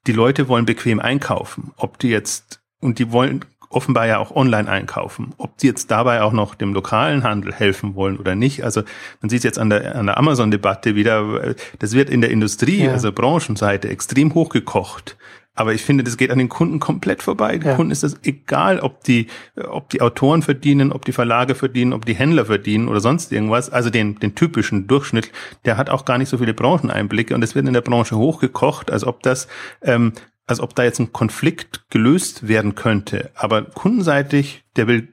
die 0.07 0.13
Leute 0.13 0.49
wollen 0.49 0.67
bequem 0.67 1.01
einkaufen. 1.01 1.73
Ob 1.77 1.99
die 1.99 2.09
jetzt, 2.09 2.61
und 2.81 2.99
die 2.99 3.13
wollen 3.13 3.45
offenbar 3.75 4.07
ja 4.07 4.19
auch 4.19 4.35
online 4.35 4.69
einkaufen. 4.71 5.35
Ob 5.37 5.59
die 5.59 5.67
jetzt 5.67 5.91
dabei 5.91 6.23
auch 6.23 6.33
noch 6.33 6.55
dem 6.55 6.73
lokalen 6.73 7.25
Handel 7.25 7.53
helfen 7.53 7.95
wollen 7.95 8.19
oder 8.19 8.35
nicht. 8.35 8.65
Also 8.65 8.83
man 9.21 9.29
sieht 9.29 9.45
jetzt 9.45 9.59
an 9.59 9.71
der, 9.71 9.97
an 9.97 10.07
der 10.07 10.17
Amazon-Debatte 10.17 10.95
wieder, 10.95 11.55
das 11.79 11.93
wird 11.93 12.09
in 12.11 12.21
der 12.21 12.31
Industrie, 12.31 12.85
ja. 12.85 12.93
also 12.93 13.13
Branchenseite, 13.13 13.89
extrem 13.89 14.33
hochgekocht. 14.35 15.17
Aber 15.57 15.73
ich 15.73 15.83
finde, 15.83 16.03
das 16.03 16.17
geht 16.17 16.33
an 16.33 16.39
den 16.39 16.49
Kunden 16.49 16.81
komplett 16.81 17.23
vorbei. 17.23 17.59
Den 17.59 17.69
ja. 17.69 17.77
Kunden 17.77 17.93
ist 17.93 18.03
das 18.03 18.17
egal, 18.25 18.81
ob 18.81 19.05
die, 19.05 19.29
ob 19.69 19.89
die 19.89 20.01
Autoren 20.01 20.43
verdienen, 20.43 20.91
ob 20.91 21.05
die 21.05 21.13
Verlage 21.13 21.55
verdienen, 21.55 21.93
ob 21.93 22.05
die 22.05 22.15
Händler 22.15 22.47
verdienen 22.47 22.89
oder 22.89 23.01
sonst 23.01 23.31
irgendwas. 23.31 23.71
Also 23.71 23.89
den, 23.89 24.19
den 24.19 24.35
typischen 24.35 24.89
Durchschnitt, 24.89 25.31
der 25.65 25.77
hat 25.77 25.91
auch 25.91 26.05
gar 26.05 26.19
nicht 26.19 26.29
so 26.29 26.39
viele 26.39 26.55
Brancheneinblicke 26.55 27.35
und 27.35 27.45
es 27.45 27.55
wird 27.55 27.69
in 27.69 27.73
der 27.73 27.83
Branche 27.83 28.17
hochgekocht, 28.17 28.91
als 28.91 29.05
ob 29.05 29.23
das, 29.23 29.47
ähm, 29.83 30.13
als 30.47 30.59
ob 30.59 30.75
da 30.75 30.83
jetzt 30.83 30.99
ein 30.99 31.13
Konflikt 31.13 31.85
gelöst 31.89 32.49
werden 32.49 32.75
könnte. 32.75 33.31
Aber 33.37 33.63
kundenseitig, 33.63 34.65
der 34.75 34.89
will 34.89 35.09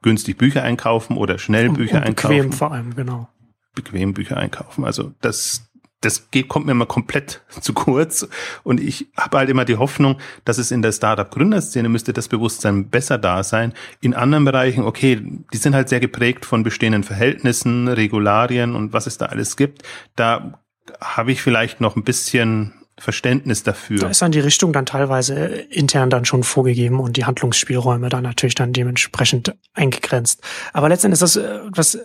günstig 0.00 0.38
Bücher 0.38 0.62
einkaufen 0.62 1.18
oder 1.18 1.38
schnell 1.38 1.68
Bücher 1.68 1.96
und 1.98 2.04
bequem 2.06 2.08
einkaufen. 2.08 2.36
Bequem 2.36 2.52
vor 2.52 2.72
allem, 2.72 2.94
genau. 2.94 3.28
Bequem 3.74 4.14
Bücher 4.14 4.38
einkaufen. 4.38 4.84
Also 4.84 5.12
das, 5.20 5.66
das 6.04 6.30
geht, 6.30 6.48
kommt 6.48 6.66
mir 6.66 6.74
mal 6.74 6.86
komplett 6.86 7.42
zu 7.60 7.72
kurz. 7.72 8.28
Und 8.62 8.80
ich 8.80 9.08
habe 9.16 9.38
halt 9.38 9.50
immer 9.50 9.64
die 9.64 9.76
Hoffnung, 9.76 10.18
dass 10.44 10.58
es 10.58 10.70
in 10.70 10.82
der 10.82 10.92
Startup-Gründerszene 10.92 11.88
müsste 11.88 12.12
das 12.12 12.28
Bewusstsein 12.28 12.88
besser 12.88 13.18
da 13.18 13.42
sein. 13.42 13.72
In 14.00 14.14
anderen 14.14 14.44
Bereichen, 14.44 14.84
okay, 14.84 15.20
die 15.52 15.56
sind 15.56 15.74
halt 15.74 15.88
sehr 15.88 16.00
geprägt 16.00 16.44
von 16.44 16.62
bestehenden 16.62 17.04
Verhältnissen, 17.04 17.88
Regularien 17.88 18.74
und 18.74 18.92
was 18.92 19.06
es 19.06 19.18
da 19.18 19.26
alles 19.26 19.56
gibt. 19.56 19.82
Da 20.16 20.60
habe 21.00 21.32
ich 21.32 21.40
vielleicht 21.40 21.80
noch 21.80 21.96
ein 21.96 22.04
bisschen 22.04 22.74
Verständnis 22.98 23.64
dafür. 23.64 23.98
Da 23.98 24.08
ist 24.08 24.22
dann 24.22 24.30
die 24.30 24.40
Richtung 24.40 24.72
dann 24.72 24.86
teilweise 24.86 25.34
intern 25.34 26.10
dann 26.10 26.24
schon 26.24 26.44
vorgegeben 26.44 27.00
und 27.00 27.16
die 27.16 27.24
Handlungsspielräume 27.24 28.08
dann 28.08 28.22
natürlich 28.22 28.54
dann 28.54 28.72
dementsprechend 28.72 29.56
eingegrenzt. 29.72 30.42
Aber 30.72 30.88
letztendlich 30.88 31.20
ist 31.20 31.36
das 31.36 31.44
äh, 31.44 31.60
was 31.70 31.98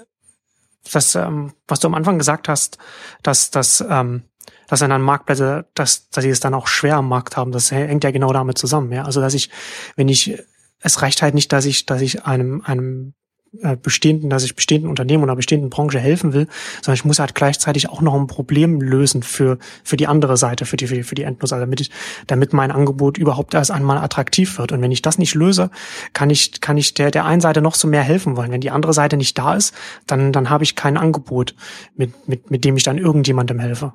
das, 0.92 1.16
ähm, 1.16 1.54
was 1.68 1.80
du 1.80 1.88
am 1.88 1.96
Anfang 1.96 2.18
gesagt 2.18 2.48
hast, 2.48 2.78
dass, 3.24 3.52
dass, 3.52 3.84
ähm, 3.88 4.24
dass 4.68 4.80
dann 4.80 5.02
Marktplätze, 5.02 5.66
dass, 5.74 6.10
dass 6.10 6.24
sie 6.24 6.30
es 6.30 6.40
dann 6.40 6.54
auch 6.54 6.68
schwer 6.68 6.98
am 6.98 7.08
Markt 7.08 7.38
haben, 7.38 7.52
das 7.52 7.72
hängt 7.72 8.04
ja 8.04 8.12
genau 8.12 8.32
damit 8.34 8.58
zusammen, 8.58 8.92
ja. 8.92 9.04
Also 9.04 9.22
dass 9.22 9.34
ich, 9.34 9.50
wenn 9.96 10.08
ich, 10.08 10.42
es 10.80 11.02
reicht 11.02 11.22
halt 11.22 11.36
nicht, 11.36 11.52
dass 11.52 11.66
ich, 11.66 11.86
dass 11.86 12.02
ich 12.02 12.26
einem, 12.26 12.62
einem 12.62 13.14
bestehenden, 13.82 14.30
dass 14.30 14.44
ich 14.44 14.56
bestehenden 14.56 14.90
Unternehmen 14.90 15.24
oder 15.24 15.36
bestehenden 15.36 15.70
Branche 15.70 16.00
helfen 16.00 16.34
will, 16.34 16.48
sondern 16.82 16.96
ich 16.96 17.06
muss 17.06 17.20
halt 17.20 17.36
gleichzeitig 17.36 17.90
auch 17.90 18.02
noch 18.02 18.14
ein 18.14 18.28
Problem 18.28 18.82
lösen 18.82 19.24
für 19.24 19.58
für 19.84 19.98
die 19.98 20.08
andere 20.08 20.38
Seite, 20.38 20.66
für 20.66 20.78
die 20.78 20.88
für 20.88 20.96
die, 20.96 21.04
für 21.04 21.16
die 21.16 21.24
Endnutzer, 21.24 21.60
damit 21.60 21.82
ich, 21.82 21.92
damit 22.28 22.54
mein 22.54 22.72
Angebot 22.72 23.18
überhaupt 23.18 23.54
erst 23.54 23.72
einmal 23.72 23.98
attraktiv 23.98 24.58
wird. 24.60 24.72
Und 24.72 24.82
wenn 24.82 24.92
ich 24.92 25.02
das 25.02 25.18
nicht 25.18 25.34
löse, 25.36 25.72
kann 26.14 26.30
ich 26.30 26.62
kann 26.62 26.78
ich 26.78 26.94
der 26.94 27.12
der 27.12 27.26
einen 27.26 27.42
Seite 27.42 27.62
noch 27.62 27.76
so 27.76 27.88
mehr 27.88 28.04
helfen 28.04 28.38
wollen. 28.38 28.52
Wenn 28.52 28.62
die 28.62 28.72
andere 28.72 28.94
Seite 28.94 29.18
nicht 29.18 29.38
da 29.38 29.56
ist, 29.56 29.74
dann 30.06 30.32
dann 30.32 30.50
habe 30.50 30.64
ich 30.64 30.76
kein 30.76 30.98
Angebot, 30.98 31.56
mit 31.96 32.28
mit 32.28 32.52
mit 32.52 32.64
dem 32.64 32.78
ich 32.78 32.84
dann 32.84 32.98
irgendjemandem 32.98 33.60
helfe. 33.60 33.94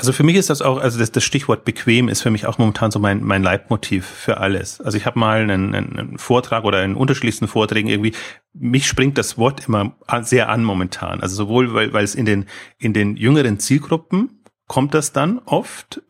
Also 0.00 0.12
für 0.12 0.22
mich 0.22 0.36
ist 0.36 0.48
das 0.48 0.62
auch, 0.62 0.78
also 0.78 0.96
das, 0.96 1.10
das 1.10 1.24
Stichwort 1.24 1.64
bequem 1.64 2.08
ist 2.08 2.22
für 2.22 2.30
mich 2.30 2.46
auch 2.46 2.56
momentan 2.58 2.92
so 2.92 3.00
mein, 3.00 3.24
mein 3.24 3.42
Leitmotiv 3.42 4.06
für 4.06 4.36
alles. 4.36 4.80
Also 4.80 4.96
ich 4.96 5.06
habe 5.06 5.18
mal 5.18 5.40
einen, 5.40 5.74
einen 5.74 6.18
Vortrag 6.18 6.62
oder 6.62 6.84
in 6.84 6.94
unterschiedlichsten 6.94 7.48
Vorträgen 7.48 7.88
irgendwie, 7.88 8.12
mich 8.54 8.86
springt 8.86 9.18
das 9.18 9.38
Wort 9.38 9.66
immer 9.66 9.96
sehr 10.22 10.50
an 10.50 10.62
momentan. 10.62 11.20
Also 11.20 11.34
sowohl, 11.34 11.74
weil, 11.74 11.92
weil 11.92 12.04
es 12.04 12.14
in 12.14 12.26
den, 12.26 12.46
in 12.78 12.92
den 12.92 13.16
jüngeren 13.16 13.58
Zielgruppen 13.58 14.40
kommt 14.68 14.94
das 14.94 15.12
dann 15.12 15.40
oft, 15.46 16.00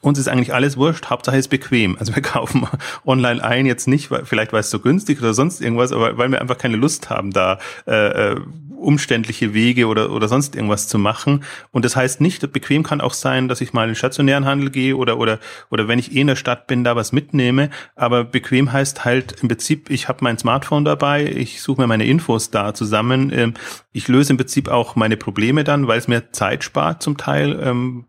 uns 0.00 0.18
ist 0.18 0.28
eigentlich 0.28 0.52
alles 0.52 0.76
wurscht, 0.76 1.06
Hauptsache 1.06 1.36
ist 1.36 1.48
bequem. 1.48 1.96
Also 1.96 2.16
wir 2.16 2.22
kaufen 2.24 2.66
online 3.06 3.42
ein, 3.42 3.66
jetzt 3.66 3.86
nicht, 3.86 4.10
weil, 4.10 4.24
vielleicht 4.24 4.52
weil 4.52 4.60
es 4.60 4.70
so 4.70 4.80
günstig 4.80 5.20
oder 5.20 5.32
sonst 5.32 5.60
irgendwas, 5.60 5.92
aber 5.92 6.18
weil 6.18 6.28
wir 6.28 6.40
einfach 6.40 6.58
keine 6.58 6.76
Lust 6.76 7.08
haben, 7.08 7.30
da 7.30 7.60
äh, 7.86 8.32
äh 8.32 8.40
umständliche 8.78 9.54
Wege 9.54 9.86
oder, 9.86 10.10
oder 10.12 10.28
sonst 10.28 10.54
irgendwas 10.54 10.88
zu 10.88 10.98
machen. 10.98 11.44
Und 11.70 11.84
das 11.84 11.96
heißt 11.96 12.20
nicht, 12.20 12.52
bequem 12.52 12.82
kann 12.82 13.00
auch 13.00 13.12
sein, 13.12 13.48
dass 13.48 13.60
ich 13.60 13.72
mal 13.72 13.84
in 13.84 13.90
den 13.90 13.96
stationären 13.96 14.44
Handel 14.44 14.70
gehe 14.70 14.96
oder, 14.96 15.18
oder, 15.18 15.38
oder 15.70 15.88
wenn 15.88 15.98
ich 15.98 16.14
eh 16.14 16.20
in 16.20 16.26
der 16.26 16.36
Stadt 16.36 16.66
bin, 16.66 16.84
da 16.84 16.96
was 16.96 17.12
mitnehme. 17.12 17.70
Aber 17.96 18.24
bequem 18.24 18.72
heißt 18.72 19.04
halt 19.04 19.36
im 19.42 19.48
Prinzip, 19.48 19.90
ich 19.90 20.08
habe 20.08 20.18
mein 20.22 20.38
Smartphone 20.38 20.84
dabei, 20.84 21.26
ich 21.26 21.60
suche 21.62 21.80
mir 21.80 21.86
meine 21.86 22.06
Infos 22.06 22.50
da 22.50 22.74
zusammen. 22.74 23.32
Ähm, 23.32 23.54
ich 23.92 24.08
löse 24.08 24.32
im 24.32 24.36
Prinzip 24.36 24.68
auch 24.68 24.96
meine 24.96 25.16
Probleme 25.16 25.64
dann, 25.64 25.88
weil 25.88 25.98
es 25.98 26.08
mir 26.08 26.30
Zeit 26.32 26.64
spart 26.64 27.02
zum 27.02 27.16
Teil, 27.16 27.58
ähm, 27.62 28.04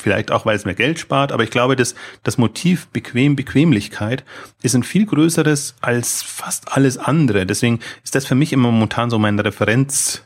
Vielleicht 0.00 0.30
auch, 0.30 0.46
weil 0.46 0.56
es 0.56 0.64
mehr 0.64 0.74
Geld 0.74 0.98
spart, 0.98 1.30
aber 1.30 1.42
ich 1.42 1.50
glaube, 1.50 1.76
dass 1.76 1.94
das 2.22 2.38
Motiv 2.38 2.88
Bequem, 2.88 3.36
Bequemlichkeit 3.36 4.24
ist 4.62 4.74
ein 4.74 4.82
viel 4.82 5.06
größeres 5.06 5.74
als 5.80 6.22
fast 6.22 6.72
alles 6.72 6.98
andere. 6.98 7.46
Deswegen 7.46 7.80
ist 8.02 8.14
das 8.14 8.26
für 8.26 8.34
mich 8.34 8.52
immer 8.52 8.70
momentan 8.70 9.10
so 9.10 9.18
mein 9.18 9.38
Referenz, 9.38 10.22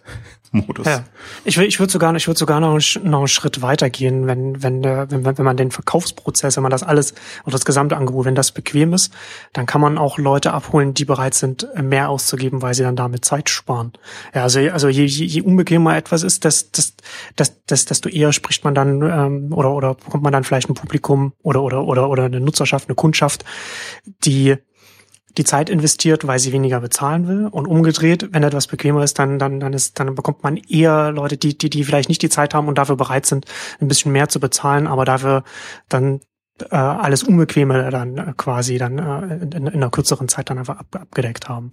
Modus. 0.55 0.87
Ja. 0.87 1.05
Ich, 1.45 1.59
ich 1.59 1.81
würde 1.81 1.93
sogar, 1.93 2.15
ich 2.15 2.27
würde 2.27 2.39
sogar 2.39 2.61
noch, 2.61 2.79
noch 3.03 3.19
einen 3.19 3.29
Schritt 3.29 3.61
weitergehen, 3.61 4.27
wenn, 4.27 4.63
wenn, 4.63 4.83
der, 4.83 5.11
wenn, 5.11 5.25
wenn 5.25 5.45
man 5.45 5.57
den 5.57 5.71
Verkaufsprozess, 5.71 6.57
wenn 6.57 6.63
man 6.63 6.71
das 6.71 6.83
alles 6.83 7.15
oder 7.43 7.53
das 7.53 7.65
gesamte 7.65 7.97
Angebot, 7.97 8.25
wenn 8.25 8.35
das 8.35 8.53
bequem 8.53 8.93
ist, 8.93 9.13
dann 9.53 9.67
kann 9.67 9.81
man 9.81 9.99
auch 9.99 10.17
Leute 10.19 10.53
abholen, 10.53 10.95
die 10.95 11.05
bereit 11.05 11.35
sind, 11.35 11.67
mehr 11.81 12.09
auszugeben, 12.09 12.63
weil 12.63 12.75
sie 12.75 12.85
dann 12.85 12.97
damit 12.97 13.25
Zeit 13.25 13.51
sparen. 13.51 13.93
Ja, 14.35 14.45
also, 14.45 14.61
also 14.61 14.89
je, 14.89 15.05
je, 15.05 15.25
je 15.25 15.43
unbequemer 15.43 15.97
etwas 15.97 16.23
ist, 16.23 16.45
das, 16.45 16.71
das, 16.71 16.95
das, 17.37 17.65
das, 17.67 17.85
desto 17.87 18.09
eher 18.09 18.33
spricht 18.33 18.65
man 18.65 18.75
dann 18.75 19.03
ähm, 19.03 19.53
oder, 19.53 19.73
oder 19.73 19.95
bekommt 19.95 20.23
man 20.23 20.33
dann 20.33 20.45
vielleicht 20.45 20.69
ein 20.69 20.75
Publikum 20.75 21.33
oder, 21.43 21.63
oder, 21.63 21.85
oder, 21.85 22.09
oder 22.09 22.25
eine 22.25 22.41
Nutzerschaft, 22.41 22.89
eine 22.89 22.95
Kundschaft, 22.95 23.45
die 24.25 24.57
die 25.37 25.45
Zeit 25.45 25.69
investiert, 25.69 26.27
weil 26.27 26.39
sie 26.39 26.53
weniger 26.53 26.81
bezahlen 26.81 27.27
will. 27.27 27.47
Und 27.47 27.67
umgedreht, 27.67 28.29
wenn 28.33 28.43
etwas 28.43 28.67
bequemer 28.67 29.03
ist, 29.03 29.19
dann, 29.19 29.39
dann, 29.39 29.61
dann 29.61 29.73
ist, 29.73 29.99
dann 29.99 30.15
bekommt 30.15 30.43
man 30.43 30.57
eher 30.57 31.11
Leute, 31.13 31.37
die, 31.37 31.57
die, 31.57 31.71
die 31.71 31.85
vielleicht 31.85 32.09
nicht 32.09 32.23
die 32.23 32.29
Zeit 32.29 32.55
haben 32.55 32.69
und 32.69 32.79
dafür 32.79 32.97
bereit 32.97 33.27
sind, 33.27 33.47
ein 33.81 33.89
bisschen 33.89 34.13
mehr 34.13 34.29
zu 34.29 34.41
bezahlen, 34.41 34.87
aber 34.87 35.05
dafür 35.05 35.43
dann 35.89 36.21
äh, 36.71 36.77
alles 36.77 37.25
Unbequeme 37.25 37.91
dann 37.91 38.17
äh, 38.17 38.33
quasi 38.37 38.79
dann 38.79 38.99
äh, 38.99 39.37
in, 39.45 39.53
in 39.53 39.69
einer 39.69 39.91
kürzeren 39.91 40.29
Zeit 40.29 40.51
dann 40.51 40.59
einfach 40.59 40.79
ab, 40.79 40.87
abgedeckt 40.95 41.49
haben. 41.49 41.73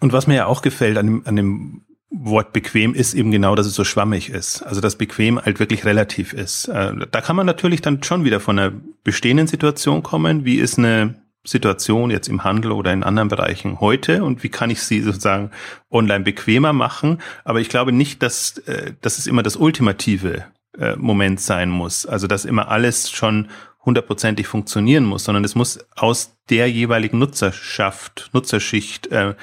Und 0.00 0.12
was 0.12 0.26
mir 0.26 0.34
ja 0.34 0.46
auch 0.46 0.62
gefällt 0.62 0.98
an 0.98 1.06
dem, 1.06 1.22
an 1.26 1.36
dem 1.36 1.82
Wort 2.10 2.52
bequem 2.52 2.94
ist 2.94 3.14
eben 3.14 3.32
genau, 3.32 3.56
dass 3.56 3.66
es 3.66 3.74
so 3.74 3.84
schwammig 3.84 4.30
ist. 4.30 4.62
Also 4.62 4.80
dass 4.80 4.96
bequem 4.96 5.40
halt 5.40 5.58
wirklich 5.58 5.84
relativ 5.84 6.32
ist. 6.32 6.68
Äh, 6.68 6.94
da 7.10 7.20
kann 7.20 7.36
man 7.36 7.46
natürlich 7.46 7.80
dann 7.80 8.02
schon 8.02 8.24
wieder 8.24 8.38
von 8.38 8.58
einer 8.58 8.72
bestehenden 9.02 9.48
Situation 9.48 10.02
kommen. 10.02 10.44
Wie 10.44 10.56
ist 10.56 10.78
eine 10.78 11.25
Situation 11.46 12.10
jetzt 12.10 12.28
im 12.28 12.44
Handel 12.44 12.72
oder 12.72 12.92
in 12.92 13.02
anderen 13.02 13.28
Bereichen 13.28 13.80
heute 13.80 14.24
und 14.24 14.42
wie 14.42 14.48
kann 14.48 14.70
ich 14.70 14.82
sie 14.82 15.00
sozusagen 15.00 15.50
online 15.90 16.24
bequemer 16.24 16.72
machen. 16.72 17.18
Aber 17.44 17.60
ich 17.60 17.68
glaube 17.68 17.92
nicht, 17.92 18.22
dass, 18.22 18.58
äh, 18.58 18.92
dass 19.00 19.18
es 19.18 19.26
immer 19.26 19.42
das 19.42 19.56
ultimative 19.56 20.44
äh, 20.78 20.96
Moment 20.96 21.40
sein 21.40 21.70
muss. 21.70 22.04
Also 22.06 22.26
dass 22.26 22.44
immer 22.44 22.68
alles 22.68 23.10
schon 23.10 23.48
hundertprozentig 23.84 24.48
funktionieren 24.48 25.04
muss, 25.04 25.24
sondern 25.24 25.44
es 25.44 25.54
muss 25.54 25.78
aus 25.94 26.36
der 26.50 26.70
jeweiligen 26.70 27.18
Nutzerschaft, 27.18 28.30
Nutzerschicht 28.32 29.06
äh, 29.08 29.34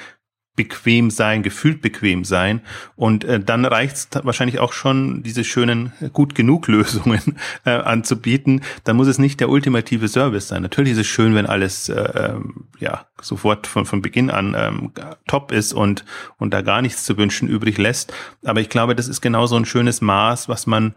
bequem 0.56 1.10
sein, 1.10 1.42
gefühlt 1.42 1.82
bequem 1.82 2.24
sein. 2.24 2.60
Und 2.96 3.24
äh, 3.24 3.40
dann 3.40 3.64
reicht 3.64 3.96
es 3.96 4.08
wahrscheinlich 4.24 4.60
auch 4.60 4.72
schon, 4.72 5.22
diese 5.22 5.44
schönen 5.44 5.92
gut 6.12 6.34
genug 6.34 6.68
Lösungen 6.68 7.38
äh, 7.64 7.70
anzubieten. 7.70 8.62
Dann 8.84 8.96
muss 8.96 9.08
es 9.08 9.18
nicht 9.18 9.40
der 9.40 9.48
ultimative 9.48 10.08
Service 10.08 10.48
sein. 10.48 10.62
Natürlich 10.62 10.92
ist 10.92 10.98
es 10.98 11.06
schön, 11.06 11.34
wenn 11.34 11.46
alles 11.46 11.88
äh, 11.88 12.34
ähm, 12.34 12.68
ja 12.78 13.06
sofort 13.20 13.66
von, 13.66 13.86
von 13.86 14.02
Beginn 14.02 14.30
an 14.30 14.54
ähm, 14.56 14.92
top 15.26 15.50
ist 15.50 15.72
und, 15.72 16.04
und 16.38 16.54
da 16.54 16.62
gar 16.62 16.82
nichts 16.82 17.04
zu 17.04 17.16
wünschen 17.16 17.48
übrig 17.48 17.78
lässt. 17.78 18.12
Aber 18.44 18.60
ich 18.60 18.68
glaube, 18.68 18.94
das 18.94 19.08
ist 19.08 19.20
genau 19.20 19.46
so 19.46 19.56
ein 19.56 19.64
schönes 19.64 20.00
Maß, 20.00 20.48
was 20.48 20.66
man 20.66 20.94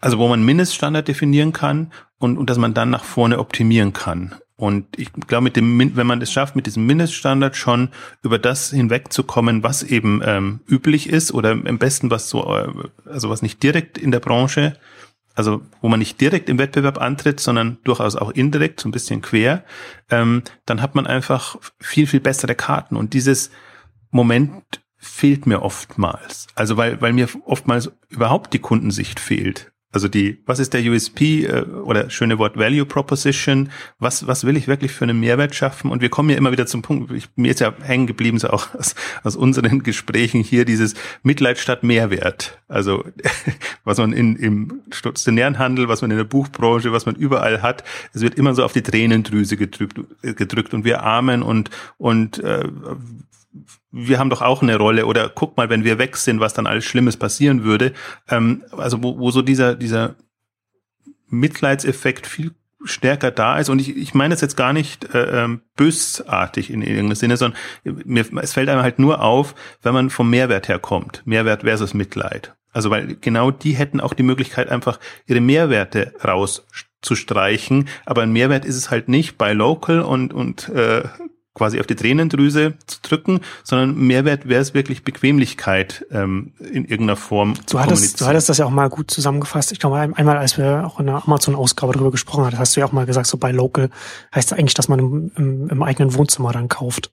also 0.00 0.18
wo 0.18 0.28
man 0.28 0.42
Mindeststandard 0.42 1.06
definieren 1.08 1.52
kann 1.52 1.92
und, 2.18 2.38
und 2.38 2.48
dass 2.48 2.56
man 2.56 2.72
dann 2.72 2.88
nach 2.88 3.04
vorne 3.04 3.38
optimieren 3.38 3.92
kann. 3.92 4.34
Und 4.60 4.98
ich 4.98 5.10
glaube, 5.14 5.44
mit 5.44 5.56
dem, 5.56 5.96
wenn 5.96 6.06
man 6.06 6.20
es 6.20 6.30
schafft, 6.30 6.54
mit 6.54 6.66
diesem 6.66 6.84
Mindeststandard 6.84 7.56
schon 7.56 7.88
über 8.22 8.38
das 8.38 8.68
hinwegzukommen, 8.68 9.62
was 9.62 9.82
eben 9.82 10.20
ähm, 10.22 10.60
üblich 10.68 11.08
ist 11.08 11.32
oder 11.32 11.52
am 11.52 11.78
besten 11.78 12.10
was 12.10 12.28
so, 12.28 12.44
äh, 12.54 12.68
also 13.06 13.30
was 13.30 13.40
nicht 13.40 13.62
direkt 13.62 13.96
in 13.96 14.10
der 14.10 14.20
Branche, 14.20 14.76
also 15.34 15.62
wo 15.80 15.88
man 15.88 15.98
nicht 15.98 16.20
direkt 16.20 16.50
im 16.50 16.58
Wettbewerb 16.58 17.00
antritt, 17.00 17.40
sondern 17.40 17.78
durchaus 17.84 18.16
auch 18.16 18.32
indirekt, 18.32 18.80
so 18.80 18.88
ein 18.90 18.92
bisschen 18.92 19.22
quer, 19.22 19.64
ähm, 20.10 20.42
dann 20.66 20.82
hat 20.82 20.94
man 20.94 21.06
einfach 21.06 21.56
viel, 21.80 22.06
viel 22.06 22.20
bessere 22.20 22.54
Karten. 22.54 22.96
Und 22.96 23.14
dieses 23.14 23.50
Moment 24.10 24.82
fehlt 24.98 25.46
mir 25.46 25.62
oftmals. 25.62 26.48
Also 26.54 26.76
weil, 26.76 27.00
weil 27.00 27.14
mir 27.14 27.28
oftmals 27.46 27.92
überhaupt 28.10 28.52
die 28.52 28.58
Kundensicht 28.58 29.20
fehlt. 29.20 29.72
Also 29.92 30.06
die, 30.06 30.38
was 30.46 30.60
ist 30.60 30.72
der 30.72 30.82
USP 30.82 31.46
äh, 31.46 31.62
oder 31.62 32.10
schöne 32.10 32.38
Wort 32.38 32.56
Value 32.56 32.86
Proposition? 32.86 33.70
Was, 33.98 34.26
was 34.28 34.44
will 34.44 34.56
ich 34.56 34.68
wirklich 34.68 34.92
für 34.92 35.04
einen 35.04 35.18
Mehrwert 35.18 35.52
schaffen? 35.54 35.90
Und 35.90 36.00
wir 36.00 36.10
kommen 36.10 36.30
ja 36.30 36.36
immer 36.36 36.52
wieder 36.52 36.66
zum 36.66 36.82
Punkt, 36.82 37.10
ich, 37.10 37.28
mir 37.34 37.50
ist 37.50 37.58
ja 37.58 37.74
hängen 37.82 38.06
geblieben, 38.06 38.38
so 38.38 38.50
auch 38.50 38.72
aus, 38.74 38.94
aus 39.24 39.34
unseren 39.34 39.82
Gesprächen 39.82 40.42
hier, 40.42 40.64
dieses 40.64 40.94
Mitleid 41.24 41.58
statt 41.58 41.82
Mehrwert. 41.82 42.60
Also 42.68 43.04
was 43.84 43.98
man 43.98 44.12
in, 44.12 44.36
im 44.36 44.80
stationären 44.92 45.58
Handel, 45.58 45.88
was 45.88 46.02
man 46.02 46.12
in 46.12 46.16
der 46.18 46.24
Buchbranche, 46.24 46.92
was 46.92 47.04
man 47.04 47.16
überall 47.16 47.60
hat, 47.60 47.82
es 48.12 48.22
wird 48.22 48.36
immer 48.36 48.54
so 48.54 48.64
auf 48.64 48.72
die 48.72 48.82
Tränendrüse 48.82 49.56
gedrückt, 49.56 49.98
gedrückt 50.22 50.72
und 50.72 50.84
wir 50.84 51.02
armen 51.02 51.42
und, 51.42 51.70
und 51.98 52.38
äh, 52.38 52.68
wir 53.90 54.18
haben 54.18 54.30
doch 54.30 54.42
auch 54.42 54.62
eine 54.62 54.76
Rolle 54.76 55.06
oder 55.06 55.28
guck 55.28 55.56
mal, 55.56 55.68
wenn 55.68 55.84
wir 55.84 55.98
weg 55.98 56.16
sind, 56.16 56.40
was 56.40 56.54
dann 56.54 56.66
alles 56.66 56.84
Schlimmes 56.84 57.16
passieren 57.16 57.64
würde. 57.64 57.92
Ähm, 58.28 58.64
also 58.76 59.02
wo, 59.02 59.18
wo 59.18 59.30
so 59.30 59.42
dieser, 59.42 59.74
dieser 59.74 60.14
Mitleidseffekt 61.28 62.26
viel 62.26 62.54
stärker 62.84 63.30
da 63.30 63.58
ist. 63.58 63.68
Und 63.68 63.80
ich, 63.80 63.96
ich 63.96 64.14
meine 64.14 64.34
es 64.34 64.40
jetzt 64.40 64.56
gar 64.56 64.72
nicht 64.72 65.14
äh, 65.14 65.44
ähm, 65.44 65.62
bösartig 65.76 66.70
in 66.70 66.82
irgendeinem 66.82 67.14
Sinne, 67.14 67.36
sondern 67.36 67.58
mir, 67.84 68.24
es 68.40 68.52
fällt 68.52 68.68
einem 68.68 68.82
halt 68.82 68.98
nur 68.98 69.22
auf, 69.22 69.54
wenn 69.82 69.94
man 69.94 70.10
vom 70.10 70.30
Mehrwert 70.30 70.68
herkommt. 70.68 71.22
Mehrwert 71.24 71.62
versus 71.62 71.94
Mitleid. 71.94 72.54
Also 72.72 72.90
weil 72.90 73.16
genau 73.16 73.50
die 73.50 73.72
hätten 73.72 74.00
auch 74.00 74.14
die 74.14 74.22
Möglichkeit, 74.22 74.70
einfach 74.70 74.98
ihre 75.26 75.40
Mehrwerte 75.40 76.14
rauszustreichen. 76.24 77.88
Aber 78.06 78.22
ein 78.22 78.32
Mehrwert 78.32 78.64
ist 78.64 78.76
es 78.76 78.90
halt 78.90 79.08
nicht 79.08 79.36
bei 79.36 79.52
Local 79.52 80.00
und, 80.00 80.32
und 80.32 80.68
äh, 80.70 81.02
quasi 81.54 81.80
auf 81.80 81.86
die 81.86 81.96
Tränendrüse 81.96 82.74
zu 82.86 82.98
drücken, 83.02 83.40
sondern 83.64 83.96
Mehrwert 83.96 84.48
wäre 84.48 84.62
es 84.62 84.72
wirklich 84.72 85.02
Bequemlichkeit 85.02 86.06
ähm, 86.10 86.52
in 86.60 86.84
irgendeiner 86.84 87.16
Form 87.16 87.54
du 87.54 87.62
zu 87.66 87.80
hattest, 87.80 88.20
Du 88.20 88.26
hattest 88.26 88.48
das 88.48 88.58
ja 88.58 88.66
auch 88.66 88.70
mal 88.70 88.88
gut 88.88 89.10
zusammengefasst. 89.10 89.72
Ich 89.72 89.80
glaube, 89.80 89.98
einmal, 89.98 90.38
als 90.38 90.58
wir 90.58 90.86
auch 90.86 91.00
in 91.00 91.06
der 91.06 91.24
Amazon-Ausgabe 91.26 91.92
darüber 91.92 92.12
gesprochen 92.12 92.44
haben, 92.44 92.58
hast 92.58 92.76
du 92.76 92.80
ja 92.80 92.86
auch 92.86 92.92
mal 92.92 93.06
gesagt, 93.06 93.26
so 93.26 93.36
bei 93.36 93.50
Local 93.50 93.90
heißt 94.34 94.52
das 94.52 94.58
eigentlich, 94.58 94.74
dass 94.74 94.88
man 94.88 94.98
im, 95.00 95.32
im, 95.36 95.68
im 95.68 95.82
eigenen 95.82 96.14
Wohnzimmer 96.14 96.52
dann 96.52 96.68
kauft. 96.68 97.10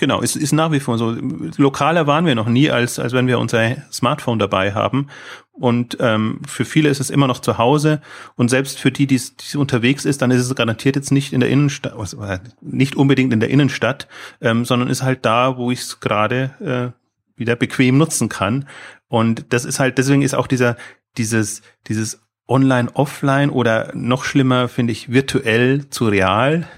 Genau, 0.00 0.22
ist, 0.22 0.34
ist 0.34 0.52
nach 0.52 0.72
wie 0.72 0.80
vor 0.80 0.96
so. 0.96 1.14
Lokaler 1.58 2.06
waren 2.06 2.24
wir 2.24 2.34
noch 2.34 2.48
nie, 2.48 2.70
als, 2.70 2.98
als 2.98 3.12
wenn 3.12 3.26
wir 3.26 3.38
unser 3.38 3.76
Smartphone 3.92 4.38
dabei 4.38 4.72
haben. 4.72 5.08
Und 5.52 5.98
ähm, 6.00 6.40
für 6.48 6.64
viele 6.64 6.88
ist 6.88 7.00
es 7.00 7.10
immer 7.10 7.26
noch 7.26 7.40
zu 7.40 7.58
Hause. 7.58 8.00
Und 8.34 8.48
selbst 8.48 8.78
für 8.78 8.90
die, 8.90 9.06
die 9.06 9.20
unterwegs 9.58 10.06
ist, 10.06 10.22
dann 10.22 10.30
ist 10.30 10.40
es 10.40 10.54
garantiert 10.54 10.96
jetzt 10.96 11.12
nicht 11.12 11.34
in 11.34 11.40
der 11.40 11.50
Innenstadt, 11.50 11.92
also, 11.92 12.22
äh, 12.22 12.38
nicht 12.62 12.96
unbedingt 12.96 13.30
in 13.34 13.40
der 13.40 13.50
Innenstadt, 13.50 14.08
ähm, 14.40 14.64
sondern 14.64 14.88
ist 14.88 15.02
halt 15.02 15.26
da, 15.26 15.58
wo 15.58 15.70
ich 15.70 15.80
es 15.80 16.00
gerade 16.00 16.94
äh, 16.96 17.38
wieder 17.38 17.54
bequem 17.54 17.98
nutzen 17.98 18.30
kann. 18.30 18.66
Und 19.08 19.52
das 19.52 19.66
ist 19.66 19.80
halt, 19.80 19.98
deswegen 19.98 20.22
ist 20.22 20.34
auch 20.34 20.46
dieser, 20.46 20.78
dieses, 21.18 21.60
dieses 21.88 22.22
online, 22.50 22.90
offline 22.94 23.50
oder 23.50 23.92
noch 23.94 24.24
schlimmer 24.24 24.68
finde 24.68 24.92
ich 24.92 25.10
virtuell 25.10 25.88
zu 25.90 26.08
real. 26.08 26.66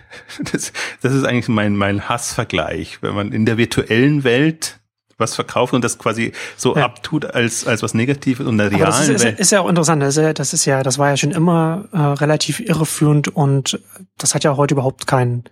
Das, 0.53 0.75
das 1.01 1.15
ist 1.15 1.25
eigentlich 1.25 1.49
mein, 1.49 1.75
mein 1.75 2.07
Hassvergleich. 2.07 2.99
Wenn 3.01 3.15
man 3.15 3.33
in 3.33 3.47
der 3.47 3.57
virtuellen 3.57 4.25
Welt 4.25 4.79
was 5.17 5.35
verkauft 5.35 5.73
und 5.73 5.83
das 5.83 5.99
quasi 5.99 6.33
so 6.57 6.77
ja. 6.77 6.85
abtut 6.85 7.25
als, 7.25 7.67
als 7.67 7.83
was 7.83 7.95
Negatives 7.95 8.47
und 8.47 8.59
der 8.59 8.71
realen 8.71 8.85
das 8.85 9.09
ist, 9.09 9.25
Welt. 9.25 9.35
Ist, 9.35 9.41
ist 9.41 9.53
ja 9.53 9.61
auch 9.61 9.69
interessant. 9.69 10.03
Das 10.03 10.17
ist 10.17 10.23
ja, 10.23 10.33
das 10.35 10.53
ist 10.53 10.65
ja, 10.67 10.83
das 10.83 10.99
war 10.99 11.09
ja 11.09 11.17
schon 11.17 11.31
immer 11.31 11.89
äh, 11.93 11.99
relativ 11.99 12.61
irreführend 12.61 13.29
und 13.29 13.81
das 14.19 14.35
hat 14.35 14.45
ja 14.45 14.57
heute 14.57 14.75
überhaupt 14.75 15.07
keinen 15.07 15.45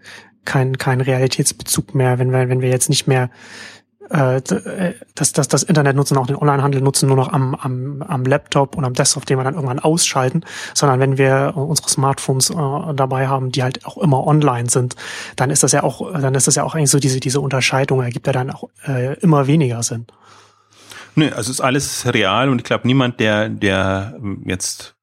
kein, 0.44 0.78
kein 0.78 1.00
Realitätsbezug 1.00 1.94
mehr, 1.94 2.18
wenn 2.18 2.30
wir, 2.30 2.48
wenn 2.48 2.60
wir 2.60 2.68
jetzt 2.70 2.88
nicht 2.88 3.06
mehr 3.06 3.30
äh, 4.10 4.38
äh, 4.38 4.94
das, 5.14 5.32
das, 5.32 5.62
Internet 5.62 5.96
nutzen, 5.96 6.16
auch 6.16 6.26
den 6.26 6.36
Onlinehandel 6.36 6.80
nutzen, 6.80 7.06
nur 7.06 7.16
noch 7.16 7.32
am, 7.32 7.54
am, 7.54 8.02
am 8.02 8.24
Laptop 8.24 8.76
und 8.76 8.84
am 8.84 8.94
Desktop, 8.94 9.24
den 9.26 9.38
wir 9.38 9.44
dann 9.44 9.54
irgendwann 9.54 9.78
ausschalten, 9.78 10.44
sondern 10.74 10.98
wenn 10.98 11.16
wir 11.16 11.52
unsere 11.54 11.88
Smartphones 11.88 12.50
äh, 12.50 12.54
dabei 12.94 13.28
haben, 13.28 13.52
die 13.52 13.62
halt 13.62 13.86
auch 13.86 13.98
immer 13.98 14.26
online 14.26 14.68
sind, 14.68 14.96
dann 15.36 15.50
ist 15.50 15.62
das 15.62 15.72
ja 15.72 15.82
auch, 15.84 16.12
dann 16.12 16.34
ist 16.34 16.46
das 16.46 16.56
ja 16.56 16.64
auch 16.64 16.74
eigentlich 16.74 16.90
so 16.90 16.98
diese, 16.98 17.20
diese 17.20 17.40
Unterscheidung, 17.40 18.02
ergibt 18.02 18.26
ja 18.26 18.32
dann 18.32 18.50
auch 18.50 18.68
äh, 18.86 19.14
immer 19.20 19.46
weniger 19.46 19.82
Sinn. 19.82 20.06
Nö, 21.14 21.30
also 21.30 21.50
ist 21.50 21.60
alles 21.60 22.06
real 22.12 22.48
und 22.48 22.58
ich 22.58 22.64
glaube, 22.64 22.86
niemand, 22.86 23.20
der, 23.20 23.48
der 23.48 24.18
jetzt 24.44 24.94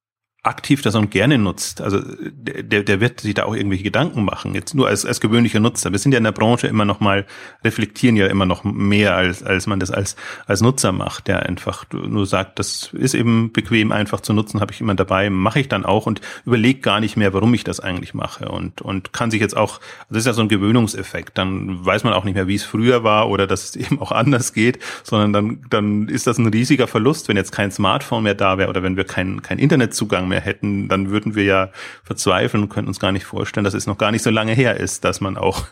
aktiv 0.47 0.81
das 0.81 0.95
und 0.95 1.11
gerne 1.11 1.37
nutzt, 1.37 1.81
also 1.81 1.99
der, 2.31 2.83
der 2.83 3.01
wird 3.01 3.21
sich 3.21 3.33
da 3.33 3.43
auch 3.43 3.55
irgendwelche 3.55 3.83
Gedanken 3.83 4.23
machen, 4.25 4.55
jetzt 4.55 4.73
nur 4.73 4.87
als, 4.87 5.05
als 5.05 5.19
gewöhnlicher 5.19 5.59
Nutzer. 5.59 5.91
Wir 5.91 5.99
sind 5.99 6.11
ja 6.13 6.17
in 6.17 6.23
der 6.23 6.31
Branche 6.31 6.67
immer 6.67 6.85
noch 6.85 6.99
mal, 6.99 7.25
reflektieren 7.63 8.15
ja 8.15 8.27
immer 8.27 8.45
noch 8.45 8.63
mehr, 8.63 9.15
als, 9.15 9.43
als 9.43 9.67
man 9.67 9.79
das 9.79 9.91
als, 9.91 10.15
als 10.45 10.61
Nutzer 10.61 10.91
macht, 10.91 11.27
der 11.27 11.45
einfach 11.45 11.85
nur 11.91 12.25
sagt, 12.25 12.59
das 12.59 12.91
ist 12.93 13.13
eben 13.13 13.51
bequem, 13.51 13.91
einfach 13.91 14.21
zu 14.21 14.33
nutzen, 14.33 14.61
habe 14.61 14.71
ich 14.71 14.81
immer 14.81 14.95
dabei, 14.95 15.29
mache 15.29 15.59
ich 15.59 15.69
dann 15.69 15.85
auch 15.85 16.05
und 16.05 16.21
überlege 16.45 16.79
gar 16.79 16.99
nicht 16.99 17.17
mehr, 17.17 17.33
warum 17.33 17.53
ich 17.53 17.63
das 17.63 17.79
eigentlich 17.79 18.13
mache. 18.13 18.49
Und, 18.49 18.81
und 18.81 19.13
kann 19.13 19.31
sich 19.31 19.41
jetzt 19.41 19.57
auch, 19.57 19.79
das 20.09 20.19
ist 20.19 20.25
ja 20.25 20.33
so 20.33 20.41
ein 20.41 20.49
Gewöhnungseffekt, 20.49 21.37
dann 21.37 21.85
weiß 21.85 22.03
man 22.03 22.13
auch 22.13 22.23
nicht 22.23 22.35
mehr, 22.35 22.47
wie 22.47 22.55
es 22.55 22.63
früher 22.63 23.03
war 23.03 23.29
oder 23.29 23.47
dass 23.47 23.63
es 23.63 23.75
eben 23.87 23.99
auch 23.99 24.11
anders 24.11 24.53
geht, 24.53 24.79
sondern 25.03 25.33
dann, 25.33 25.61
dann 25.69 26.07
ist 26.07 26.27
das 26.27 26.37
ein 26.37 26.47
riesiger 26.47 26.87
Verlust, 26.87 27.27
wenn 27.27 27.37
jetzt 27.37 27.51
kein 27.51 27.71
Smartphone 27.71 28.23
mehr 28.23 28.35
da 28.35 28.57
wäre 28.57 28.69
oder 28.69 28.83
wenn 28.83 28.95
wir 28.95 29.03
keinen 29.03 29.41
kein 29.41 29.59
Internetzugang 29.59 30.27
mehr 30.27 30.36
mehr 30.37 30.41
hätten, 30.45 30.87
dann 30.87 31.09
würden 31.09 31.35
wir 31.35 31.43
ja 31.43 31.71
verzweifeln 32.03 32.63
und 32.63 32.69
könnten 32.69 32.87
uns 32.87 32.99
gar 32.99 33.11
nicht 33.11 33.25
vorstellen, 33.25 33.63
dass 33.63 33.73
es 33.73 33.87
noch 33.87 33.97
gar 33.97 34.11
nicht 34.11 34.23
so 34.23 34.29
lange 34.29 34.53
her 34.53 34.77
ist, 34.77 35.03
dass 35.03 35.21
man 35.21 35.37
auch 35.37 35.67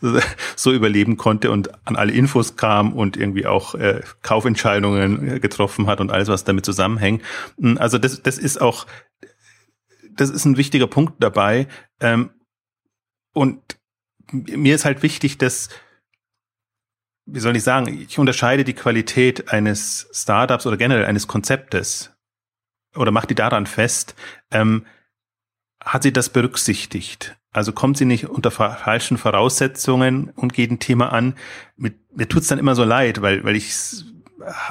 so 0.56 0.72
überleben 0.72 1.16
konnte 1.16 1.50
und 1.50 1.70
an 1.86 1.96
alle 1.96 2.12
Infos 2.12 2.56
kam 2.56 2.92
und 2.92 3.16
irgendwie 3.16 3.46
auch 3.46 3.74
äh, 3.74 4.00
Kaufentscheidungen 4.22 5.40
getroffen 5.40 5.86
hat 5.86 6.00
und 6.00 6.10
alles, 6.10 6.28
was 6.28 6.44
damit 6.44 6.64
zusammenhängt. 6.64 7.22
Hm, 7.60 7.78
also 7.78 7.98
das, 7.98 8.22
das 8.22 8.38
ist 8.38 8.60
auch, 8.60 8.86
das 10.10 10.30
ist 10.30 10.44
ein 10.44 10.56
wichtiger 10.56 10.86
Punkt 10.86 11.14
dabei. 11.20 11.66
Ähm, 12.00 12.30
und 13.32 13.60
mir 14.32 14.74
ist 14.74 14.84
halt 14.84 15.02
wichtig, 15.02 15.38
dass 15.38 15.68
wie 17.28 17.40
soll 17.40 17.56
ich 17.56 17.64
sagen, 17.64 17.88
ich 18.08 18.20
unterscheide 18.20 18.62
die 18.62 18.72
Qualität 18.72 19.50
eines 19.50 20.08
Startups 20.12 20.64
oder 20.64 20.76
generell 20.76 21.06
eines 21.06 21.26
Konzeptes 21.26 22.15
oder 22.96 23.10
macht 23.10 23.30
die 23.30 23.34
daran 23.34 23.66
fest, 23.66 24.14
ähm, 24.50 24.86
hat 25.82 26.02
sie 26.02 26.12
das 26.12 26.30
berücksichtigt? 26.30 27.36
Also 27.52 27.72
kommt 27.72 27.96
sie 27.96 28.04
nicht 28.04 28.28
unter 28.28 28.50
falschen 28.50 29.16
Voraussetzungen 29.16 30.30
und 30.36 30.52
geht 30.52 30.70
ein 30.70 30.78
Thema 30.78 31.12
an. 31.12 31.34
Mit, 31.76 31.94
mir 32.14 32.28
tut's 32.28 32.48
dann 32.48 32.58
immer 32.58 32.74
so 32.74 32.84
leid, 32.84 33.22
weil, 33.22 33.44
weil 33.44 33.56
ich 33.56 33.72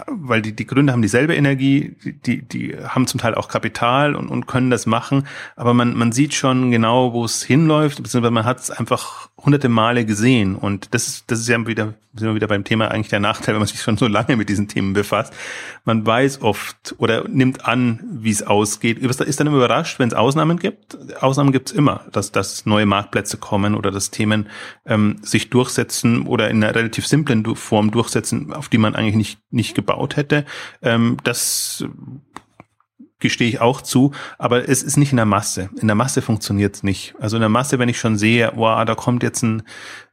weil 0.08 0.42
die, 0.42 0.56
die 0.56 0.66
Gründer 0.66 0.94
haben 0.94 1.02
dieselbe 1.02 1.36
Energie, 1.36 1.96
die, 2.26 2.42
die 2.42 2.78
haben 2.78 3.08
zum 3.08 3.20
Teil 3.20 3.36
auch 3.36 3.48
Kapital 3.48 4.16
und, 4.16 4.30
und 4.30 4.46
können 4.48 4.70
das 4.70 4.86
machen, 4.86 5.28
aber 5.56 5.74
man, 5.74 5.96
man 5.96 6.12
sieht 6.12 6.34
schon 6.34 6.72
genau, 6.72 7.14
wo 7.14 7.26
es 7.26 7.44
hinläuft, 7.44 8.02
beziehungsweise 8.02 8.32
man 8.32 8.46
hat 8.46 8.60
es 8.60 8.72
einfach 8.72 9.30
hunderte 9.46 9.70
Male 9.70 10.06
gesehen 10.06 10.56
und 10.56 10.94
das 10.94 11.08
ist, 11.08 11.32
das 11.32 11.40
ist 11.40 11.48
ja 11.48 11.68
wieder, 11.68 11.94
sind 12.16 12.28
wir 12.28 12.36
wieder 12.36 12.48
beim 12.48 12.64
Thema 12.64 12.90
eigentlich 12.90 13.10
der 13.10 13.20
Nachteil, 13.20 13.54
wenn 13.54 13.60
man 13.60 13.68
sich 13.68 13.82
schon 13.82 13.98
so 13.98 14.08
lange 14.08 14.36
mit 14.36 14.50
diesen 14.50 14.68
Themen 14.68 14.94
befasst. 14.94 15.34
Man 15.84 16.06
weiß 16.06 16.42
oft 16.42 16.96
oder 16.98 17.28
nimmt 17.28 17.66
an, 17.66 18.00
wie 18.04 18.32
es 18.32 18.44
ausgeht, 18.44 18.98
ist 18.98 19.40
dann 19.40 19.48
immer 19.48 19.58
überrascht, 19.58 20.00
wenn 20.00 20.08
es 20.08 20.14
Ausnahmen 20.14 20.58
gibt. 20.58 20.98
Ausnahmen 21.22 21.52
gibt 21.52 21.70
es 21.70 21.76
immer, 21.76 22.06
dass, 22.12 22.32
dass 22.32 22.66
neue 22.66 22.86
Marktplätze 22.86 23.38
kommen 23.38 23.76
oder 23.76 23.92
dass 23.92 24.12
Themen 24.12 24.50
ähm, 24.86 25.18
sich 25.22 25.50
durchsetzen 25.50 26.26
oder 26.26 26.50
in 26.50 26.64
einer 26.64 26.74
relativ 26.74 27.06
simplen 27.06 27.56
Form 27.56 27.92
durchsetzen, 27.92 28.52
auf 28.54 28.70
die 28.70 28.78
man 28.80 28.96
eigentlich 28.96 29.16
nicht, 29.16 29.40
nicht 29.52 29.76
gebaut 29.76 30.16
hätte. 30.16 30.46
Ähm, 30.82 31.18
das 31.24 31.86
gestehe 33.19 33.47
ich 33.47 33.62
auch 33.62 33.82
zu, 33.82 34.12
aber 34.38 34.67
es 34.67 34.84
ist 34.84 34.97
nicht 34.97 35.12
in 35.12 35.17
der 35.17 35.25
Masse. 35.25 35.69
In 35.80 35.88
der 35.88 35.95
Masse 35.95 36.21
funktioniert 36.21 36.75
es 36.75 36.84
nicht. 36.84 37.15
Also 37.19 37.38
in 37.38 37.41
der 37.41 37.49
Masse, 37.49 37.80
wenn 37.80 37.89
ich 37.89 37.99
schon 37.99 38.17
sehe, 38.17 38.51
wow, 38.56 38.84
da 38.86 38.95
kommt 38.95 39.23
jetzt 39.23 39.41
ein, 39.43 39.63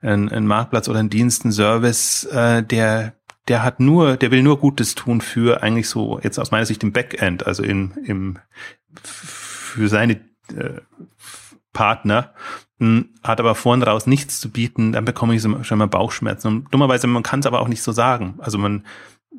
ein, 0.01 0.29
ein 0.29 0.47
Marktplatz 0.47 0.89
oder 0.89 1.01
ein 1.01 1.11
Dienst, 1.11 1.45
ein 1.45 1.53
Service, 1.53 2.25
äh, 2.25 2.63
der 2.63 3.15
der 3.49 3.65
hat 3.65 3.81
nur, 3.81 4.17
der 4.17 4.31
will 4.31 4.43
nur 4.43 4.59
Gutes 4.59 4.95
tun 4.95 5.21
für 5.21 5.63
eigentlich 5.63 5.89
so 5.89 6.21
jetzt 6.23 6.39
aus 6.39 6.53
meiner 6.53 6.67
Sicht 6.67 6.83
im 6.85 6.93
Backend, 6.93 7.47
also 7.47 7.63
im, 7.63 7.93
im 8.05 8.39
für 9.03 9.89
seine 9.89 10.21
äh, 10.57 10.81
Partner, 11.73 12.35
hm, 12.79 13.09
hat 13.23 13.41
aber 13.41 13.55
vorn 13.55 13.83
raus 13.83 14.07
nichts 14.07 14.41
zu 14.41 14.51
bieten, 14.51 14.93
dann 14.93 15.05
bekomme 15.05 15.35
ich 15.35 15.43
schon 15.43 15.79
mal 15.79 15.87
Bauchschmerzen. 15.87 16.49
Und 16.49 16.75
dummerweise, 16.75 17.07
man 17.07 17.23
kann 17.23 17.41
es 17.41 17.47
aber 17.47 17.61
auch 17.61 17.69
nicht 17.69 17.83
so 17.83 17.93
sagen. 17.93 18.35
Also 18.39 18.59
man 18.59 18.85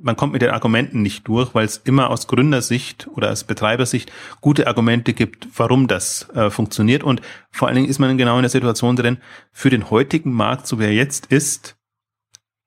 man 0.03 0.17
kommt 0.17 0.33
mit 0.33 0.41
den 0.41 0.51
Argumenten 0.51 1.01
nicht 1.01 1.27
durch, 1.27 1.55
weil 1.55 1.65
es 1.65 1.77
immer 1.77 2.09
aus 2.09 2.27
Gründersicht 2.27 3.07
oder 3.13 3.31
aus 3.31 3.45
Betreibersicht 3.45 4.11
gute 4.41 4.67
Argumente 4.67 5.13
gibt, 5.13 5.47
warum 5.55 5.87
das 5.87 6.29
äh, 6.35 6.49
funktioniert. 6.49 7.03
Und 7.03 7.21
vor 7.51 7.67
allen 7.69 7.75
Dingen 7.75 7.89
ist 7.89 7.99
man 7.99 8.17
genau 8.17 8.35
in 8.35 8.43
der 8.43 8.49
Situation 8.49 8.97
drin, 8.97 9.17
für 9.53 9.69
den 9.69 9.89
heutigen 9.89 10.33
Markt, 10.33 10.67
so 10.67 10.77
wie 10.77 10.83
er 10.83 10.93
jetzt 10.93 11.27
ist, 11.27 11.77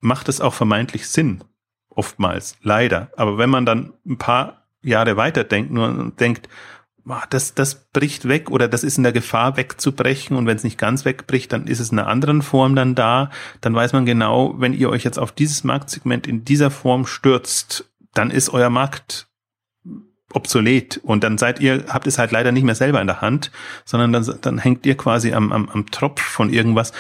macht 0.01 0.31
es 0.31 0.41
auch 0.41 0.55
vermeintlich 0.55 1.09
Sinn. 1.09 1.45
Oftmals, 1.91 2.57
leider. 2.63 3.11
Aber 3.17 3.37
wenn 3.37 3.51
man 3.51 3.67
dann 3.67 3.93
ein 4.07 4.17
paar 4.17 4.67
Jahre 4.83 5.17
weiterdenkt 5.17 5.71
nur 5.71 6.13
denkt, 6.19 6.49
das, 7.31 7.55
das 7.55 7.87
bricht 7.93 8.27
weg 8.29 8.51
oder 8.51 8.69
das 8.69 8.83
ist 8.83 8.99
in 8.99 9.05
der 9.05 9.13
Gefahr 9.13 9.57
wegzubrechen 9.57 10.37
und 10.37 10.47
wenn 10.47 10.57
es 10.57 10.65
nicht 10.65 10.79
ganz 10.79 11.05
wegbricht, 11.05 11.53
dann 11.53 11.67
ist 11.67 11.79
es 11.79 11.93
in 11.93 11.99
einer 11.99 12.09
anderen 12.09 12.43
Form 12.43 12.75
dann 12.75 12.95
da. 12.95 13.31
Dann 13.61 13.75
weiß 13.75 13.93
man 13.93 14.07
genau, 14.07 14.55
wenn 14.59 14.73
ihr 14.73 14.91
euch 14.91 15.05
jetzt 15.05 15.19
auf 15.19 15.33
dieses 15.33 15.63
Marktsegment 15.63 16.27
in 16.27 16.45
dieser 16.45 16.71
Form 16.71 17.07
stürzt, 17.07 17.91
dann 18.13 18.31
ist 18.31 18.49
euer 18.49 18.71
Markt 18.71 19.29
obsolet 20.33 20.99
und 20.99 21.23
dann 21.23 21.39
seid 21.39 21.61
ihr, 21.61 21.85
habt 21.89 22.07
es 22.07 22.19
halt 22.19 22.33
leider 22.33 22.51
nicht 22.51 22.65
mehr 22.65 22.75
selber 22.75 23.01
in 23.01 23.07
der 23.07 23.21
Hand, 23.21 23.53
sondern 23.85 24.13
dann, 24.13 24.39
dann 24.41 24.59
hängt 24.59 24.85
ihr 24.85 24.97
quasi 24.97 25.33
am, 25.33 25.53
am, 25.53 25.69
am 25.69 25.87
Tropf 25.91 26.21
von 26.21 26.53
irgendwas. 26.53 26.93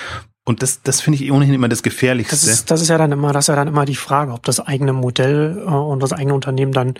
Und 0.44 0.62
das, 0.62 0.82
das 0.82 1.00
finde 1.00 1.22
ich 1.22 1.32
ohnehin 1.32 1.54
immer 1.54 1.68
das 1.68 1.82
Gefährlichste. 1.82 2.36
Das 2.36 2.46
ist, 2.46 2.70
das 2.70 2.80
ist 2.80 2.88
ja 2.88 2.98
dann 2.98 3.10
immer, 3.10 3.32
das 3.32 3.44
ist 3.44 3.48
ja 3.48 3.56
dann 3.56 3.66
immer 3.66 3.84
die 3.84 3.96
Frage, 3.96 4.32
ob 4.32 4.44
das 4.44 4.60
eigene 4.60 4.92
Modell 4.92 5.60
äh, 5.66 5.68
und 5.68 6.00
das 6.00 6.12
eigene 6.12 6.34
Unternehmen 6.34 6.70
dann 6.70 6.94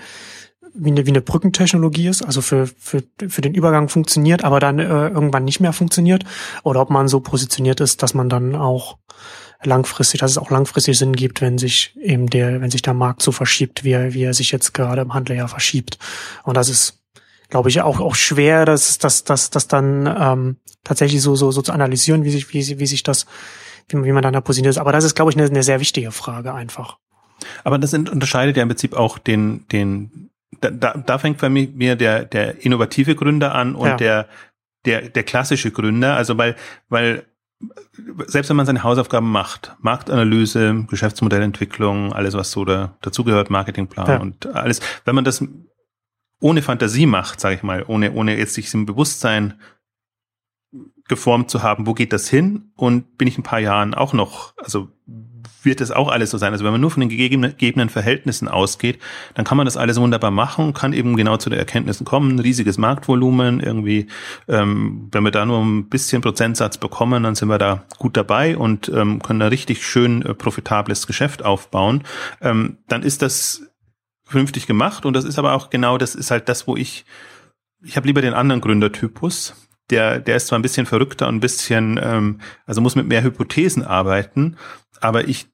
wie 0.79 0.91
eine, 0.91 1.07
wie 1.07 1.11
eine 1.11 1.21
Brückentechnologie 1.21 2.09
ist, 2.09 2.23
also 2.23 2.41
für, 2.41 2.67
für, 2.67 3.03
für 3.29 3.41
den 3.41 3.55
Übergang 3.55 3.89
funktioniert, 3.89 4.45
aber 4.45 4.61
dann 4.61 4.79
äh, 4.79 5.09
irgendwann 5.09 5.45
nicht 5.45 5.61
mehr 5.61 5.73
funktioniert, 5.73 6.25
oder 6.62 6.81
ob 6.81 6.91
man 6.91 7.09
so 7.09 7.21
positioniert 7.21 7.81
ist, 7.81 8.03
dass 8.03 8.15
man 8.15 8.29
dann 8.29 8.55
auch 8.55 8.99
langfristig, 9.62 10.21
dass 10.21 10.33
es 10.33 10.39
auch 10.39 10.51
langfristig 10.51 10.99
Sinn 10.99 11.15
gibt, 11.15 11.41
wenn 11.41 11.59
sich 11.59 11.97
eben 12.01 12.29
der, 12.29 12.61
wenn 12.61 12.71
sich 12.71 12.83
der 12.83 12.95
Markt 12.95 13.23
so 13.23 13.33
verschiebt, 13.33 13.85
wie 13.85 13.93
er, 13.93 14.15
wie 14.15 14.23
er 14.23 14.35
sich 14.35 14.53
jetzt 14.53 14.75
gerade 14.75 15.03
im 15.03 15.15
Handel 15.15 15.37
ja 15.37 15.49
verschiebt. 15.49 15.99
Und 16.45 16.57
das 16.57 16.69
ist, 16.69 17.03
glaube 17.49 17.69
ich, 17.69 17.81
auch, 17.81 18.01
auch 18.01 18.15
schwer, 18.15 18.65
das, 18.65 18.99
das, 18.99 19.25
das, 19.25 19.51
das 19.51 19.69
dann 19.69 20.07
ähm, 20.07 20.57
tatsächlich 20.85 21.23
so, 21.23 21.37
so, 21.37 21.51
so 21.51 21.62
zu 21.62 21.73
analysieren, 21.73 22.25
wie 22.25 22.31
sich, 22.31 22.53
wie, 22.53 22.79
wie 22.79 22.87
sich 22.87 23.03
das, 23.03 23.27
wie, 23.89 24.05
wie 24.05 24.12
man 24.12 24.23
dann 24.23 24.35
da 24.35 24.41
positioniert 24.41 24.75
ist. 24.75 24.81
Aber 24.81 24.93
das 24.93 25.05
ist, 25.05 25.15
glaube 25.15 25.31
ich, 25.31 25.37
eine, 25.37 25.47
eine 25.47 25.62
sehr 25.62 25.81
wichtige 25.81 26.12
Frage 26.12 26.53
einfach. 26.53 26.99
Aber 27.65 27.79
das 27.79 27.93
unterscheidet 27.93 28.57
ja 28.57 28.62
im 28.62 28.69
Prinzip 28.69 28.95
auch 28.95 29.19
den, 29.19 29.67
den 29.69 30.31
da, 30.61 30.71
da, 30.71 30.95
da 30.95 31.19
fängt 31.19 31.38
bei 31.38 31.49
mir 31.49 31.97
der, 31.97 32.25
der 32.25 32.64
innovative 32.64 33.14
Gründer 33.14 33.55
an 33.55 33.75
und 33.75 33.88
ja. 33.88 33.97
der, 33.97 34.29
der, 34.85 35.09
der 35.09 35.23
klassische 35.23 35.71
Gründer. 35.71 36.16
Also 36.16 36.37
weil, 36.38 36.57
weil 36.88 37.25
selbst 38.27 38.49
wenn 38.49 38.57
man 38.57 38.66
seine 38.66 38.83
Hausaufgaben 38.83 39.31
macht, 39.31 39.75
Marktanalyse, 39.81 40.85
Geschäftsmodellentwicklung, 40.88 42.12
alles 42.12 42.35
was 42.35 42.51
so 42.51 42.64
da, 42.64 42.97
dazugehört, 43.01 43.51
Marketingplan 43.51 44.07
ja. 44.07 44.19
und 44.19 44.47
alles, 44.47 44.81
wenn 45.05 45.14
man 45.14 45.25
das 45.25 45.42
ohne 46.40 46.62
Fantasie 46.62 47.07
macht, 47.07 47.40
sage 47.40 47.55
ich 47.55 47.62
mal, 47.62 47.85
ohne, 47.87 48.12
ohne 48.12 48.37
jetzt 48.37 48.55
sich 48.55 48.73
im 48.75 48.85
Bewusstsein 48.85 49.55
geformt 51.09 51.51
zu 51.51 51.62
haben, 51.62 51.87
wo 51.87 51.95
geht 51.95 52.12
das 52.12 52.29
hin 52.29 52.73
und 52.75 53.16
bin 53.16 53.29
ich 53.29 53.38
ein 53.38 53.42
paar 53.42 53.61
Jahren 53.61 53.95
auch 53.95 54.12
noch, 54.12 54.55
also 54.59 54.88
wird 55.66 55.83
es 55.83 55.90
auch 55.90 56.09
alles 56.09 56.31
so 56.31 56.38
sein. 56.38 56.52
Also 56.52 56.64
wenn 56.64 56.72
man 56.72 56.81
nur 56.81 56.90
von 56.90 57.00
den 57.00 57.11
gegebenen 57.11 57.90
Verhältnissen 57.90 58.48
ausgeht, 58.48 58.98
dann 59.35 59.44
kann 59.44 59.59
man 59.59 59.66
das 59.66 59.76
alles 59.76 60.00
wunderbar 60.00 60.31
machen 60.31 60.66
und 60.66 60.74
kann 60.74 60.94
eben 60.94 61.16
genau 61.16 61.37
zu 61.37 61.50
der 61.50 61.59
Erkenntnissen 61.59 62.07
kommen. 62.07 62.38
Riesiges 62.38 62.79
Marktvolumen, 62.79 63.61
irgendwie, 63.61 64.07
ähm, 64.48 65.09
wenn 65.12 65.24
wir 65.24 65.31
da 65.31 65.44
nur 65.44 65.61
ein 65.61 65.88
bisschen 65.90 66.22
Prozentsatz 66.22 66.79
bekommen, 66.79 67.24
dann 67.24 67.35
sind 67.35 67.48
wir 67.48 67.59
da 67.59 67.85
gut 67.98 68.16
dabei 68.16 68.57
und 68.57 68.88
ähm, 68.88 69.20
können 69.20 69.40
da 69.40 69.48
richtig 69.48 69.85
schön 69.85 70.22
äh, 70.22 70.33
profitables 70.33 71.07
Geschäft 71.07 71.44
aufbauen. 71.44 72.05
Ähm, 72.40 72.79
dann 72.88 73.02
ist 73.02 73.20
das 73.20 73.62
vernünftig 74.24 74.66
gemacht 74.66 75.05
und 75.05 75.14
das 75.14 75.24
ist 75.24 75.38
aber 75.38 75.52
auch 75.52 75.70
genau, 75.70 75.98
das 75.98 76.14
ist 76.14 76.31
halt 76.31 76.48
das, 76.48 76.66
wo 76.66 76.76
ich, 76.76 77.05
ich 77.85 77.96
habe 77.96 78.07
lieber 78.07 78.22
den 78.22 78.35
anderen 78.35 78.61
Gründertypus, 78.61 79.55
der, 79.90 80.18
der 80.18 80.37
ist 80.37 80.48
zwar 80.48 80.59
ein 80.59 80.62
bisschen 80.62 80.87
verrückter 80.87 81.29
und 81.29 81.37
ein 81.37 81.40
bisschen, 81.40 81.98
ähm, 82.02 82.40
also 82.66 82.81
muss 82.81 82.96
mit 82.96 83.07
mehr 83.07 83.22
Hypothesen 83.22 83.85
arbeiten, 83.85 84.57
aber 85.00 85.29
ich 85.29 85.46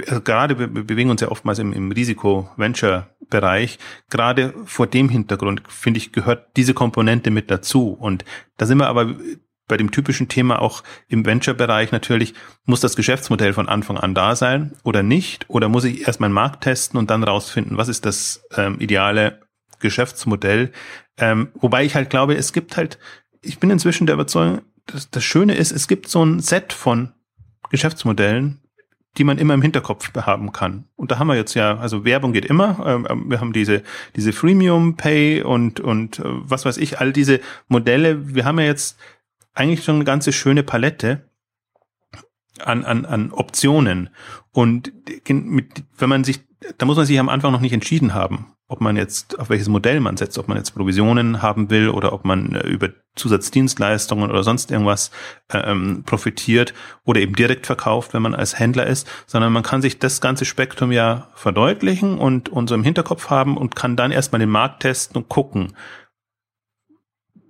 gerade 0.00 0.58
wir 0.58 0.66
bewegen 0.66 1.10
uns 1.10 1.20
ja 1.20 1.28
oftmals 1.28 1.58
im, 1.58 1.72
im 1.72 1.92
Risiko-Venture-Bereich. 1.92 3.78
Gerade 4.10 4.54
vor 4.64 4.86
dem 4.86 5.08
Hintergrund, 5.08 5.62
finde 5.68 5.98
ich, 5.98 6.12
gehört 6.12 6.56
diese 6.56 6.74
Komponente 6.74 7.30
mit 7.30 7.50
dazu. 7.50 7.90
Und 7.92 8.24
da 8.56 8.66
sind 8.66 8.78
wir 8.78 8.88
aber 8.88 9.14
bei 9.68 9.76
dem 9.76 9.92
typischen 9.92 10.28
Thema 10.28 10.60
auch 10.60 10.82
im 11.08 11.24
Venture-Bereich 11.24 11.92
natürlich, 11.92 12.34
muss 12.64 12.80
das 12.80 12.96
Geschäftsmodell 12.96 13.52
von 13.52 13.68
Anfang 13.68 13.98
an 13.98 14.14
da 14.14 14.34
sein 14.34 14.72
oder 14.82 15.02
nicht? 15.02 15.48
Oder 15.48 15.68
muss 15.68 15.84
ich 15.84 16.06
erst 16.06 16.20
meinen 16.20 16.32
Markt 16.32 16.64
testen 16.64 16.98
und 16.98 17.10
dann 17.10 17.22
rausfinden, 17.22 17.76
was 17.76 17.88
ist 17.88 18.04
das 18.04 18.42
ähm, 18.56 18.80
ideale 18.80 19.40
Geschäftsmodell? 19.78 20.72
Ähm, 21.18 21.48
wobei 21.54 21.84
ich 21.84 21.94
halt 21.94 22.10
glaube, 22.10 22.34
es 22.34 22.52
gibt 22.52 22.76
halt 22.76 22.98
ich 23.42 23.58
bin 23.58 23.70
inzwischen 23.70 24.06
der 24.06 24.14
Überzeugung, 24.14 24.62
dass 24.86 25.10
das 25.10 25.24
Schöne 25.24 25.54
ist, 25.54 25.72
es 25.72 25.88
gibt 25.88 26.08
so 26.08 26.24
ein 26.24 26.40
Set 26.40 26.72
von 26.72 27.12
Geschäftsmodellen, 27.70 28.60
die 29.18 29.24
man 29.24 29.38
immer 29.38 29.54
im 29.54 29.62
Hinterkopf 29.62 30.12
haben 30.14 30.52
kann. 30.52 30.84
Und 30.96 31.10
da 31.10 31.18
haben 31.18 31.26
wir 31.26 31.34
jetzt 31.34 31.54
ja, 31.54 31.78
also 31.78 32.04
Werbung 32.04 32.32
geht 32.32 32.44
immer. 32.44 32.84
Ähm, 32.86 33.06
ähm, 33.08 33.30
wir 33.30 33.40
haben 33.40 33.52
diese, 33.52 33.82
diese 34.14 34.32
Freemium 34.32 34.96
Pay 34.96 35.42
und, 35.42 35.80
und 35.80 36.20
äh, 36.20 36.22
was 36.24 36.64
weiß 36.64 36.76
ich, 36.76 37.00
all 37.00 37.12
diese 37.12 37.40
Modelle. 37.68 38.34
Wir 38.34 38.44
haben 38.44 38.58
ja 38.60 38.66
jetzt 38.66 38.98
eigentlich 39.52 39.84
schon 39.84 39.96
eine 39.96 40.04
ganze 40.04 40.32
schöne 40.32 40.62
Palette 40.62 41.28
an, 42.60 42.84
an, 42.84 43.04
an 43.04 43.32
Optionen. 43.32 44.10
Und 44.52 44.92
mit, 45.28 45.84
wenn 45.98 46.08
man 46.08 46.24
sich, 46.24 46.40
da 46.78 46.86
muss 46.86 46.96
man 46.96 47.06
sich 47.06 47.18
am 47.18 47.28
Anfang 47.28 47.52
noch 47.52 47.60
nicht 47.60 47.72
entschieden 47.72 48.14
haben 48.14 48.54
ob 48.70 48.80
man 48.80 48.96
jetzt, 48.96 49.36
auf 49.40 49.50
welches 49.50 49.68
Modell 49.68 49.98
man 49.98 50.16
setzt, 50.16 50.38
ob 50.38 50.46
man 50.46 50.56
jetzt 50.56 50.70
Provisionen 50.70 51.42
haben 51.42 51.70
will 51.70 51.88
oder 51.88 52.12
ob 52.12 52.24
man 52.24 52.54
äh, 52.54 52.68
über 52.68 52.90
Zusatzdienstleistungen 53.16 54.30
oder 54.30 54.44
sonst 54.44 54.70
irgendwas 54.70 55.10
äh, 55.52 55.58
ähm, 55.58 56.04
profitiert 56.06 56.72
oder 57.04 57.20
eben 57.20 57.34
direkt 57.34 57.66
verkauft, 57.66 58.14
wenn 58.14 58.22
man 58.22 58.32
als 58.32 58.60
Händler 58.60 58.86
ist, 58.86 59.08
sondern 59.26 59.52
man 59.52 59.64
kann 59.64 59.82
sich 59.82 59.98
das 59.98 60.20
ganze 60.20 60.44
Spektrum 60.44 60.92
ja 60.92 61.30
verdeutlichen 61.34 62.16
und, 62.16 62.48
und 62.48 62.68
so 62.68 62.76
im 62.76 62.84
Hinterkopf 62.84 63.28
haben 63.28 63.56
und 63.56 63.74
kann 63.74 63.96
dann 63.96 64.12
erstmal 64.12 64.38
den 64.38 64.50
Markt 64.50 64.82
testen 64.82 65.16
und 65.16 65.28
gucken, 65.28 65.72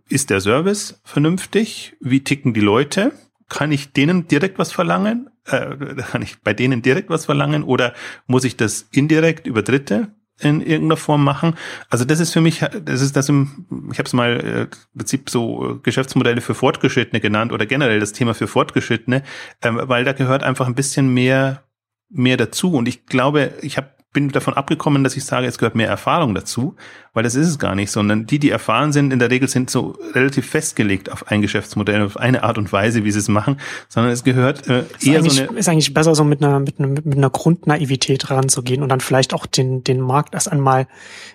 ist 0.09 0.31
der 0.31 0.41
Service 0.41 1.03
vernünftig? 1.05 1.97
Wie 2.01 2.25
ticken 2.25 2.55
die 2.55 2.61
Leute? 2.61 3.13
Kann 3.51 3.73
ich 3.73 3.93
denen 3.93 4.27
direkt 4.27 4.59
was 4.59 4.73
verlangen? 4.73 5.29
Äh, 5.47 5.77
kann 6.11 6.23
ich 6.23 6.41
bei 6.43 6.53
denen 6.53 6.83
direkt 6.83 7.11
was 7.11 7.25
verlangen 7.25 7.63
oder 7.63 7.95
muss 8.27 8.45
ich 8.45 8.57
das 8.57 8.89
indirekt 8.93 9.47
über 9.47 9.63
Dritte 9.63 10.09
in 10.39 10.61
irgendeiner 10.61 10.97
Form 10.97 11.23
machen. 11.23 11.55
Also 11.91 12.05
das 12.05 12.19
ist 12.19 12.33
für 12.33 12.41
mich, 12.41 12.61
das 12.61 13.01
ist 13.01 13.15
das 13.15 13.29
im, 13.29 13.67
ich 13.93 13.99
habe 13.99 14.07
es 14.07 14.13
mal 14.13 14.41
äh, 14.41 14.63
im 14.63 14.99
Prinzip 14.99 15.29
so 15.29 15.73
äh, 15.73 15.79
Geschäftsmodelle 15.83 16.41
für 16.41 16.55
Fortgeschrittene 16.55 17.21
genannt 17.21 17.53
oder 17.53 17.67
generell 17.67 18.01
das 18.01 18.13
Thema 18.13 18.35
für 18.35 18.47
Fortgeschrittene, 18.47 19.23
ähm, 19.63 19.81
weil 19.83 20.05
da 20.05 20.13
gehört 20.13 20.43
einfach 20.43 20.67
ein 20.67 20.75
bisschen 20.75 21.13
mehr 21.13 21.65
mehr 22.11 22.37
dazu. 22.37 22.73
Und 22.73 22.89
ich 22.89 23.07
glaube, 23.07 23.53
ich 23.63 23.77
habe 23.77 23.91
bin 24.13 24.31
davon 24.31 24.55
abgekommen, 24.55 25.05
dass 25.05 25.17
ich 25.17 25.25
sage, 25.25 25.47
es 25.47 25.59
gehört 25.59 25.77
mehr 25.77 25.89
Erfahrung 25.89 26.35
dazu, 26.35 26.75
weil 27.15 27.23
das 27.23 27.37
ist 27.37 27.47
es 27.47 27.59
gar 27.61 27.77
nicht, 27.77 27.93
sondern 27.93 28.27
die, 28.27 28.41
die 28.41 28.51
erfahren 28.51 28.93
sind, 28.93 29.13
in 29.13 29.21
der 29.21 29.31
Regel 29.31 29.49
sind 29.49 29.71
so 29.71 29.97
relativ 30.15 30.49
festgelegt 30.49 31.13
auf 31.13 31.29
ein 31.29 31.43
Geschäftsmodell, 31.43 32.03
auf 32.03 32.17
eine 32.17 32.43
Art 32.43 32.59
und 32.59 32.73
Weise, 32.73 33.05
wie 33.05 33.13
sie 33.13 33.21
es 33.21 33.29
machen, 33.29 33.61
sondern 33.89 34.13
es 34.13 34.25
gehört 34.25 34.67
äh, 34.69 34.85
eher 35.01 35.23
so 35.23 35.31
eine... 35.31 35.59
Ist 35.59 35.69
eigentlich 35.69 35.95
besser, 35.95 36.15
so 36.17 36.25
mit 36.25 36.43
einer, 36.43 36.59
mit 36.59 36.81
einer, 36.81 36.89
mit 36.89 37.17
einer 37.17 37.31
Grundnaivität 37.31 38.31
ranzugehen 38.31 38.83
und 38.83 38.89
dann 38.89 39.01
vielleicht 39.01 39.33
auch 39.33 39.47
den, 39.47 39.85
den 39.85 40.01
Markt 40.01 40.35
erst 40.35 40.51
einmal 40.51 40.89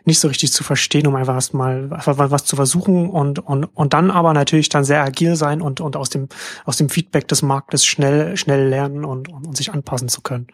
nicht 0.04 0.20
so 0.20 0.28
richtig 0.28 0.52
zu 0.52 0.66
verstehen, 0.66 1.08
um 1.08 1.16
einfach 1.16 1.36
erst 1.36 1.54
mal 1.54 1.90
was 1.90 2.44
zu 2.44 2.58
versuchen 2.58 3.10
und, 3.10 3.40
und, 3.40 3.66
und 3.66 3.94
dann 3.94 4.12
aber 4.12 4.34
natürlich 4.34 4.68
dann 4.68 4.84
sehr 4.84 5.02
agil 5.02 5.38
sein 5.38 5.62
und, 5.62 5.80
und 5.80 5.96
aus 5.96 6.10
dem, 6.10 6.28
aus 6.66 6.76
dem 6.76 6.90
Feedback 6.90 7.28
des 7.30 7.42
Marktes 7.42 7.86
schnell, 7.86 8.36
schnell 8.36 8.68
lernen 8.68 9.06
und, 9.06 9.30
und, 9.30 9.48
und 9.48 9.58
sich 9.58 9.72
anpassen 9.72 10.10
zu 10.10 10.20
können. 10.22 10.48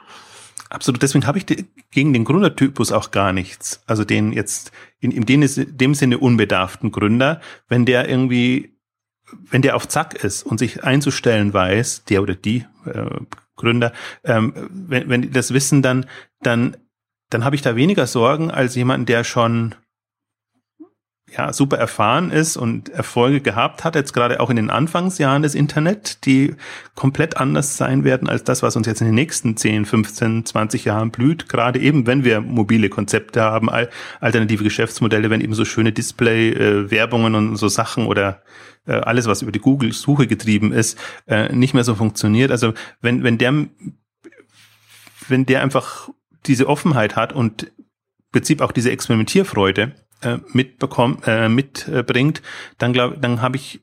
Absolut, 0.72 1.02
deswegen 1.02 1.28
habe 1.28 1.38
ich 1.38 1.46
gegen 1.92 2.14
den 2.14 2.24
Gründertypus 2.24 2.94
auch 2.94 3.12
gar 3.12 3.34
nichts. 3.34 3.84
Also 3.88 4.06
den 4.06 4.32
jetzt 4.32 4.72
in, 5.02 5.12
in 5.12 5.26
dem, 5.26 5.46
dem 5.46 5.94
Sinne 5.94 6.18
unbedarften 6.18 6.94
Gründer, 6.94 7.42
wenn 7.68 7.86
der 7.86 8.08
irgendwie, 8.08 8.78
wenn 9.50 9.62
der 9.62 9.76
auf 9.76 9.90
Zack 9.90 10.14
ist 10.24 10.44
und 10.44 10.60
sich 10.60 10.86
einzustellen 10.86 11.54
weiß, 11.54 12.06
der 12.06 12.22
oder 12.22 12.36
die 12.36 12.66
äh, 12.86 13.20
Gründer, 13.58 13.92
ähm, 14.24 14.70
wenn, 14.72 15.10
wenn 15.10 15.22
die 15.24 15.30
das 15.30 15.54
wissen, 15.54 15.82
dann, 15.82 16.06
dann, 16.42 16.78
dann 17.30 17.44
habe 17.44 17.58
ich 17.58 17.62
da 17.62 17.76
weniger 17.76 18.08
Sorgen 18.08 18.50
als 18.50 18.74
jemand, 18.76 19.10
der 19.10 19.26
schon 19.26 19.76
ja, 21.38 21.54
super 21.54 21.78
erfahren 21.78 22.30
ist 22.30 22.58
und 22.58 22.90
Erfolge 22.90 23.40
gehabt 23.40 23.84
hat, 23.84 23.96
jetzt 23.96 24.14
gerade 24.14 24.40
auch 24.42 24.50
in 24.50 24.58
den 24.58 24.70
Anfangsjahren 24.70 25.42
des 25.42 25.56
Internet, 25.56 26.26
die 26.26 26.56
komplett 26.96 27.38
anders 27.38 27.78
sein 27.78 28.04
werden 28.04 28.28
als 28.28 28.44
das, 28.44 28.62
was 28.64 28.76
uns 28.76 28.86
jetzt 28.86 29.02
in 29.02 29.08
den 29.08 29.16
nächsten 29.16 29.56
10, 29.56 29.86
15, 29.86 30.46
20 30.46 30.86
Jahren 30.86 31.12
blüht, 31.12 31.48
gerade 31.48 31.80
eben, 31.80 32.06
wenn 32.06 32.26
wir 32.26 32.42
mobile 32.42 32.90
Konzepte 32.90 33.42
haben, 33.42 33.70
alternative 34.20 34.64
Geschäftsmodelle, 34.64 35.30
wenn 35.30 35.42
eben 35.42 35.54
so 35.54 35.64
schöne 35.64 35.94
Display-Werbungen 35.94 37.34
äh, 37.34 37.38
und 37.38 37.56
so 37.56 37.70
Sachen 37.70 38.08
oder 38.08 38.42
äh, 38.86 38.94
alles, 38.94 39.28
was 39.28 39.42
über 39.42 39.54
die 39.54 39.60
Google-Suche 39.60 40.28
getrieben 40.28 40.74
ist, 40.74 41.00
äh, 41.28 41.54
nicht 41.56 41.74
mehr 41.74 41.86
so 41.86 41.96
funktioniert. 41.96 42.52
Also 42.52 42.74
wenn, 43.00 43.24
wenn 43.24 43.38
der, 43.38 43.68
wenn 45.30 45.46
der 45.46 45.62
einfach 45.62 46.10
diese 46.46 46.68
Offenheit 46.68 47.16
hat 47.16 47.32
und 47.32 47.64
im 47.64 47.86
Prinzip 48.34 48.62
auch 48.62 48.72
diese 48.72 48.92
Experimentierfreude, 48.92 49.94
äh, 50.22 50.38
mitbekommt, 50.54 51.24
äh, 51.28 51.50
mitbringt, 51.50 52.42
dann 52.78 52.94
glaube, 52.94 53.18
dann 53.18 53.42
habe 53.42 53.58
ich 53.58 53.82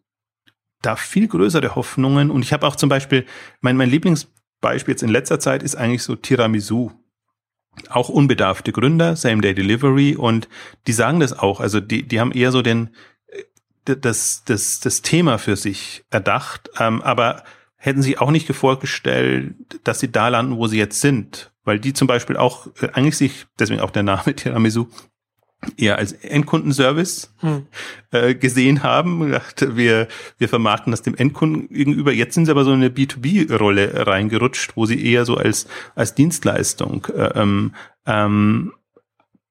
da 0.82 0.96
viel 0.96 1.28
größere 1.28 1.74
Hoffnungen. 1.74 2.30
Und 2.30 2.42
ich 2.42 2.52
habe 2.52 2.66
auch 2.66 2.76
zum 2.76 2.88
Beispiel, 2.88 3.26
mein, 3.60 3.76
mein 3.76 3.90
Lieblingsbeispiel 3.90 4.92
jetzt 4.92 5.02
in 5.02 5.08
letzter 5.08 5.40
Zeit 5.40 5.62
ist 5.62 5.76
eigentlich 5.76 6.02
so 6.02 6.16
Tiramisu. 6.16 6.92
Auch 7.90 8.08
unbedarfte 8.08 8.72
Gründer, 8.72 9.14
Same 9.14 9.40
Day 9.40 9.54
Delivery, 9.54 10.16
und 10.16 10.48
die 10.86 10.92
sagen 10.92 11.20
das 11.20 11.32
auch. 11.32 11.60
Also 11.60 11.80
die, 11.80 12.02
die 12.02 12.18
haben 12.18 12.32
eher 12.32 12.50
so 12.50 12.62
den, 12.62 12.90
äh, 13.28 13.96
das, 13.96 14.42
das, 14.44 14.80
das 14.80 15.02
Thema 15.02 15.38
für 15.38 15.56
sich 15.56 16.04
erdacht, 16.10 16.70
ähm, 16.78 17.02
aber 17.02 17.44
hätten 17.76 18.02
sich 18.02 18.20
auch 18.20 18.32
nicht 18.32 18.52
vorgestellt, 18.52 19.54
dass 19.84 20.00
sie 20.00 20.10
da 20.10 20.28
landen, 20.28 20.56
wo 20.56 20.66
sie 20.66 20.78
jetzt 20.78 21.00
sind. 21.00 21.52
Weil 21.62 21.78
die 21.78 21.92
zum 21.92 22.08
Beispiel 22.08 22.36
auch 22.36 22.66
äh, 22.80 22.88
eigentlich 22.92 23.16
sich, 23.16 23.46
deswegen 23.58 23.80
auch 23.80 23.90
der 23.92 24.02
Name 24.02 24.34
Tiramisu, 24.36 24.88
eher 25.76 25.98
als 25.98 26.12
Endkundenservice 26.12 27.34
hm. 27.38 27.66
äh, 28.10 28.34
gesehen 28.34 28.82
haben. 28.82 29.26
Gedacht, 29.26 29.76
wir, 29.76 30.08
wir 30.38 30.48
vermarkten 30.48 30.90
das 30.90 31.02
dem 31.02 31.14
Endkunden 31.14 31.68
gegenüber. 31.68 32.12
Jetzt 32.12 32.34
sind 32.34 32.46
sie 32.46 32.50
aber 32.50 32.64
so 32.64 32.72
in 32.72 32.80
eine 32.80 32.90
B2B-Rolle 32.90 34.06
reingerutscht, 34.06 34.76
wo 34.76 34.86
sie 34.86 35.04
eher 35.04 35.24
so 35.24 35.36
als, 35.36 35.66
als 35.94 36.14
Dienstleistung 36.14 37.06
äh, 37.06 37.30
ähm, 37.34 37.74
ähm, 38.06 38.72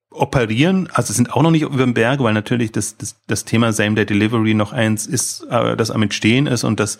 operieren. 0.09 0.89
Also 0.91 1.13
sind 1.13 1.33
auch 1.33 1.41
noch 1.41 1.51
nicht 1.51 1.63
über 1.63 1.77
dem 1.77 1.93
Berg, 1.93 2.21
weil 2.21 2.33
natürlich 2.33 2.71
das, 2.71 2.97
das, 2.97 3.21
das 3.27 3.45
Thema 3.45 3.73
Same-Day-Delivery 3.73 4.53
noch 4.53 4.73
eins 4.73 5.07
ist, 5.07 5.43
äh, 5.49 5.75
das 5.75 5.91
am 5.91 6.03
Entstehen 6.03 6.47
ist 6.47 6.63
und 6.63 6.79
das, 6.79 6.99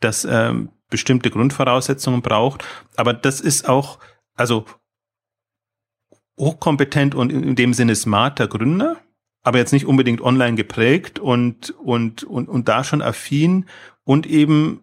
das 0.00 0.24
ähm, 0.24 0.70
bestimmte 0.88 1.30
Grundvoraussetzungen 1.30 2.22
braucht. 2.22 2.64
Aber 2.96 3.12
das 3.12 3.40
ist 3.40 3.68
auch, 3.68 3.98
also 4.36 4.64
hochkompetent 6.38 7.14
und 7.14 7.32
in 7.32 7.56
dem 7.56 7.72
Sinne 7.72 7.94
smarter 7.94 8.48
Gründer, 8.48 8.98
aber 9.42 9.58
jetzt 9.58 9.72
nicht 9.72 9.86
unbedingt 9.86 10.20
online 10.20 10.56
geprägt 10.56 11.18
und, 11.18 11.70
und, 11.70 12.24
und, 12.24 12.48
und 12.48 12.68
da 12.68 12.84
schon 12.84 13.02
affin 13.02 13.66
und 14.04 14.26
eben 14.26 14.80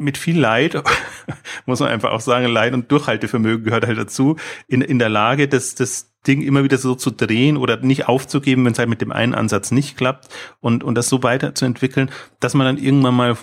mit 0.00 0.16
viel 0.16 0.38
Leid, 0.38 0.82
muss 1.66 1.80
man 1.80 1.90
einfach 1.90 2.10
auch 2.10 2.20
sagen, 2.20 2.46
Leid 2.46 2.72
und 2.72 2.90
Durchhaltevermögen 2.90 3.64
gehört 3.64 3.86
halt 3.86 3.98
dazu, 3.98 4.36
in, 4.66 4.80
in 4.80 4.98
der 4.98 5.10
Lage, 5.10 5.46
das, 5.46 5.74
das 5.74 6.10
Ding 6.26 6.42
immer 6.42 6.64
wieder 6.64 6.78
so 6.78 6.94
zu 6.94 7.10
drehen 7.10 7.56
oder 7.56 7.76
nicht 7.78 8.08
aufzugeben, 8.08 8.64
wenn 8.64 8.72
es 8.72 8.78
halt 8.78 8.88
mit 8.88 9.00
dem 9.00 9.12
einen 9.12 9.34
Ansatz 9.34 9.70
nicht 9.70 9.96
klappt 9.96 10.28
und, 10.60 10.84
und 10.84 10.94
das 10.94 11.08
so 11.08 11.22
weiterzuentwickeln, 11.22 12.10
dass 12.40 12.54
man 12.54 12.66
dann 12.66 12.82
irgendwann 12.82 13.14
mal 13.14 13.36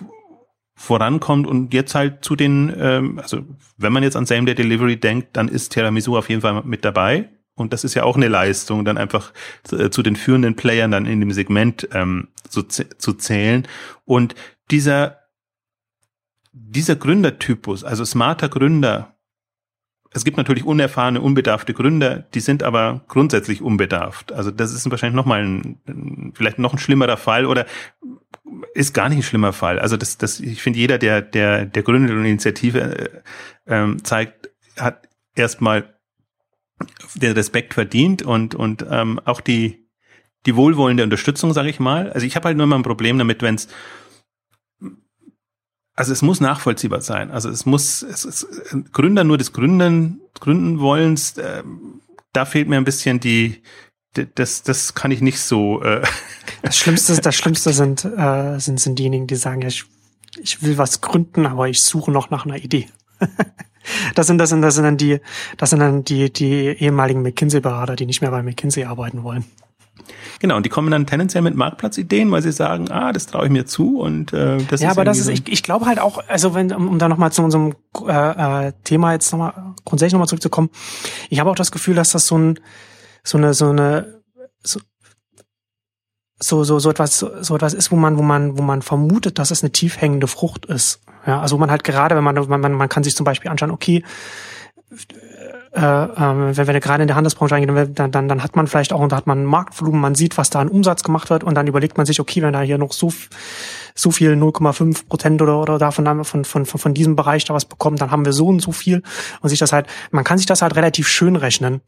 vorankommt 0.79 1.47
und 1.47 1.73
jetzt 1.73 1.95
halt 1.95 2.23
zu 2.23 2.35
den, 2.35 2.71
ähm, 2.77 3.19
also 3.19 3.41
wenn 3.77 3.91
man 3.91 4.03
jetzt 4.03 4.15
an 4.15 4.27
Same 4.27 4.45
Day 4.45 4.53
Delivery 4.53 4.97
denkt, 4.97 5.35
dann 5.35 5.47
ist 5.47 5.73
Tiramisu 5.73 6.15
auf 6.15 6.29
jeden 6.29 6.41
Fall 6.41 6.61
mit 6.63 6.85
dabei. 6.85 7.29
Und 7.55 7.73
das 7.73 7.83
ist 7.83 7.95
ja 7.95 8.03
auch 8.03 8.15
eine 8.15 8.27
Leistung, 8.27 8.85
dann 8.85 8.99
einfach 8.99 9.33
zu, 9.63 9.77
äh, 9.77 9.89
zu 9.89 10.03
den 10.03 10.15
führenden 10.15 10.55
Playern 10.55 10.91
dann 10.91 11.07
in 11.07 11.19
dem 11.19 11.31
Segment 11.31 11.89
ähm, 11.91 12.27
zu, 12.47 12.61
zu 12.61 13.13
zählen. 13.13 13.67
Und 14.05 14.35
dieser, 14.69 15.17
dieser 16.53 16.95
Gründertypus, 16.95 17.83
also 17.83 18.05
smarter 18.05 18.47
Gründer, 18.47 19.15
es 20.11 20.23
gibt 20.23 20.37
natürlich 20.37 20.63
unerfahrene, 20.63 21.21
unbedarfte 21.21 21.73
Gründer, 21.73 22.19
die 22.33 22.39
sind 22.39 22.61
aber 22.61 23.01
grundsätzlich 23.07 23.63
unbedarft. 23.63 24.31
Also 24.31 24.51
das 24.51 24.73
ist 24.73 24.89
wahrscheinlich 24.89 25.15
nochmal 25.15 25.43
ein, 25.43 26.31
vielleicht 26.35 26.59
noch 26.59 26.73
ein 26.73 26.79
schlimmerer 26.79 27.17
Fall 27.17 27.47
oder 27.47 27.65
ist 28.73 28.93
gar 28.93 29.09
nicht 29.09 29.19
ein 29.19 29.23
schlimmer 29.23 29.53
Fall. 29.53 29.79
Also 29.79 29.97
das, 29.97 30.17
das, 30.17 30.39
ich 30.39 30.61
finde, 30.61 30.79
jeder, 30.79 30.97
der, 30.97 31.21
der, 31.21 31.65
der 31.65 31.83
gründet 31.83 32.11
und 32.11 32.25
Initiative 32.25 32.79
äh, 32.79 33.09
ähm, 33.67 34.03
zeigt, 34.03 34.49
hat 34.77 35.07
erstmal 35.35 35.95
den 37.15 37.33
Respekt 37.33 37.73
verdient 37.73 38.21
und, 38.21 38.55
und 38.55 38.85
ähm, 38.89 39.19
auch 39.25 39.41
die, 39.41 39.87
die 40.45 40.55
wohlwollende 40.55 41.03
Unterstützung, 41.03 41.53
sage 41.53 41.69
ich 41.69 41.79
mal. 41.79 42.11
Also 42.11 42.25
ich 42.25 42.35
habe 42.35 42.47
halt 42.47 42.57
nur 42.57 42.65
immer 42.65 42.77
ein 42.77 42.83
Problem 42.83 43.17
damit, 43.17 43.41
wenn 43.41 43.55
es 43.55 43.67
also 45.97 46.13
es 46.13 46.21
muss 46.21 46.39
nachvollziehbar 46.39 47.01
sein. 47.01 47.31
Also 47.31 47.49
es 47.49 47.65
muss 47.65 48.03
es, 48.03 48.23
es, 48.23 48.47
Gründer 48.91 49.23
nur 49.23 49.39
des 49.39 49.51
Gründen 49.51 50.21
gründen 50.39 50.79
wollens, 50.79 51.39
äh, 51.39 51.63
da 52.33 52.45
fehlt 52.45 52.69
mir 52.69 52.77
ein 52.77 52.83
bisschen 52.83 53.19
die 53.19 53.63
das 54.25 54.63
das 54.63 54.93
kann 54.95 55.11
ich 55.11 55.21
nicht 55.21 55.39
so. 55.39 55.81
Äh. 55.83 56.01
Das 56.61 56.77
Schlimmste 56.77 57.15
das 57.21 57.35
Schlimmste 57.35 57.73
sind 57.73 58.05
äh, 58.05 58.59
sind 58.59 58.79
sind 58.79 58.97
diejenigen, 58.99 59.27
die 59.27 59.35
sagen, 59.35 59.61
ja, 59.61 59.67
ich, 59.67 59.85
ich 60.41 60.63
will 60.63 60.77
was 60.77 61.01
gründen, 61.01 61.45
aber 61.45 61.67
ich 61.67 61.81
suche 61.81 62.11
noch 62.11 62.29
nach 62.29 62.45
einer 62.45 62.57
Idee. 62.57 62.87
Das 64.15 64.27
sind, 64.27 64.37
das 64.37 64.49
sind, 64.49 64.61
das 64.61 64.75
sind 64.75 64.83
dann 64.83 64.97
die, 64.97 65.21
das 65.55 65.69
sind 65.69 65.79
dann 65.79 66.03
die, 66.03 66.31
die 66.31 66.75
ehemaligen 66.77 67.21
McKinsey-Berater, 67.21 67.95
die 67.95 68.05
nicht 68.05 68.19
mehr 68.19 68.31
bei 68.31 68.43
McKinsey 68.43 68.83
arbeiten 68.83 69.23
wollen. 69.23 69.45
Genau, 70.39 70.57
und 70.57 70.65
die 70.65 70.69
kommen 70.69 70.91
dann 70.91 71.07
tendenziell 71.07 71.41
mit 71.41 71.55
Marktplatzideen, 71.55 72.29
weil 72.31 72.41
sie 72.41 72.51
sagen, 72.51 72.91
ah, 72.91 73.11
das 73.11 73.25
traue 73.25 73.45
ich 73.45 73.51
mir 73.51 73.65
zu 73.65 73.99
und 73.99 74.33
äh, 74.33 74.57
das 74.69 74.81
ja, 74.81 74.89
ist 74.89 74.97
aber 74.97 75.03
das 75.03 75.17
ist, 75.17 75.29
ich, 75.29 75.47
ich 75.47 75.63
glaube 75.63 75.85
halt 75.85 75.99
auch, 75.99 76.23
also 76.27 76.53
wenn, 76.53 76.71
um, 76.71 76.87
um 76.87 76.99
da 76.99 77.09
nochmal 77.09 77.31
zu 77.31 77.41
unserem 77.43 77.73
äh, 78.07 78.67
äh, 78.67 78.73
Thema 78.83 79.13
jetzt 79.13 79.31
nochmal 79.31 79.53
grundsätzlich 79.83 80.13
nochmal 80.13 80.27
zurückzukommen, 80.27 80.69
ich 81.29 81.39
habe 81.39 81.49
auch 81.49 81.55
das 81.55 81.71
Gefühl, 81.71 81.95
dass 81.95 82.11
das 82.11 82.27
so 82.27 82.37
ein, 82.37 82.59
so 83.23 83.37
eine, 83.37 83.53
so 83.53 83.69
eine, 83.69 84.21
so, 84.63 84.79
so, 86.39 86.63
so, 86.63 86.79
so 86.79 86.89
etwas, 86.89 87.19
so, 87.19 87.55
etwas 87.55 87.73
ist, 87.73 87.91
wo 87.91 87.95
man, 87.95 88.17
wo 88.17 88.21
man, 88.21 88.57
wo 88.57 88.61
man 88.61 88.81
vermutet, 88.81 89.39
dass 89.39 89.51
es 89.51 89.63
eine 89.63 89.71
tief 89.71 89.99
hängende 89.99 90.27
Frucht 90.27 90.65
ist. 90.65 91.01
Ja, 91.25 91.41
also 91.41 91.57
man 91.57 91.71
halt 91.71 91.83
gerade, 91.83 92.15
wenn 92.15 92.23
man, 92.23 92.47
man, 92.47 92.73
man 92.73 92.89
kann 92.89 93.03
sich 93.03 93.15
zum 93.15 93.23
Beispiel 93.23 93.51
anschauen, 93.51 93.71
okay, 93.71 94.03
äh, 95.73 95.81
äh, 95.81 96.57
wenn, 96.57 96.75
er 96.75 96.79
gerade 96.79 97.03
in 97.03 97.07
der 97.07 97.15
Handelsbranche 97.15 97.55
eingeht, 97.55 97.99
dann, 97.99 98.11
dann, 98.11 98.27
dann 98.27 98.43
hat 98.43 98.55
man 98.55 98.67
vielleicht 98.67 98.93
auch, 98.93 98.99
und 98.99 99.11
da 99.11 99.17
hat 99.17 99.27
man 99.27 99.45
Marktvolumen, 99.45 99.99
man 99.99 100.15
sieht, 100.15 100.37
was 100.37 100.49
da 100.49 100.59
an 100.59 100.69
Umsatz 100.69 101.03
gemacht 101.03 101.29
wird 101.29 101.43
und 101.43 101.55
dann 101.55 101.67
überlegt 101.67 101.97
man 101.97 102.05
sich, 102.05 102.19
okay, 102.19 102.41
wenn 102.41 102.53
da 102.53 102.61
hier 102.61 102.77
noch 102.77 102.93
so, 102.93 103.11
so 103.97 104.11
viel 104.11 104.33
0,5 104.33 105.07
Prozent 105.07 105.41
oder, 105.41 105.59
oder 105.59 105.77
davon 105.77 106.05
von, 106.23 106.45
von, 106.45 106.65
von, 106.65 106.79
von 106.79 106.93
diesem 106.93 107.15
Bereich 107.15 107.43
da 107.45 107.53
was 107.53 107.65
bekommen, 107.65 107.97
dann 107.97 108.11
haben 108.11 108.25
wir 108.25 108.33
so 108.33 108.47
und 108.47 108.61
so 108.61 108.71
viel 108.71 109.03
und 109.41 109.49
sich 109.49 109.59
das 109.59 109.73
halt, 109.73 109.87
man 110.11 110.23
kann 110.23 110.37
sich 110.37 110.47
das 110.47 110.61
halt 110.61 110.75
relativ 110.75 111.07
schön 111.07 111.35
rechnen 111.35 111.81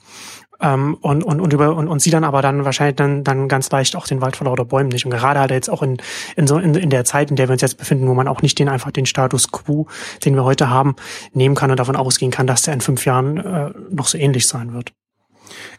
ähm, 0.61 0.97
und, 1.01 1.23
und, 1.23 1.39
und, 1.39 1.53
über, 1.53 1.75
und, 1.75 1.87
und 1.87 2.01
sie 2.01 2.09
dann 2.09 2.23
aber 2.23 2.41
dann 2.41 2.65
wahrscheinlich 2.65 2.95
dann, 2.95 3.23
dann 3.23 3.47
ganz 3.47 3.71
leicht 3.71 3.95
auch 3.95 4.07
den 4.07 4.21
Wald 4.21 4.35
vor 4.35 4.45
lauter 4.45 4.65
Bäumen 4.65 4.89
nicht. 4.89 5.05
Und 5.05 5.11
gerade 5.11 5.39
halt 5.39 5.51
jetzt 5.51 5.69
auch 5.69 5.81
in, 5.81 5.97
in, 6.35 6.47
so, 6.47 6.57
in, 6.57 6.75
in 6.75 6.89
der 6.89 7.05
Zeit, 7.05 7.29
in 7.29 7.35
der 7.35 7.47
wir 7.47 7.53
uns 7.53 7.61
jetzt 7.61 7.77
befinden, 7.77 8.07
wo 8.07 8.13
man 8.13 8.27
auch 8.27 8.41
nicht 8.41 8.59
den 8.59 8.69
einfach 8.69 8.91
den 8.91 9.05
Status 9.05 9.51
quo, 9.51 9.87
den 10.25 10.35
wir 10.35 10.43
heute 10.43 10.69
haben, 10.69 10.95
nehmen 11.33 11.55
kann 11.55 11.71
und 11.71 11.79
davon 11.79 11.95
ausgehen 11.95 12.31
kann, 12.31 12.47
dass 12.47 12.63
der 12.63 12.73
in 12.73 12.81
fünf 12.81 13.05
Jahren 13.05 13.37
äh, 13.37 13.71
noch 13.89 14.07
so 14.07 14.17
ähnlich 14.17 14.47
sein 14.47 14.73
wird. 14.73 14.91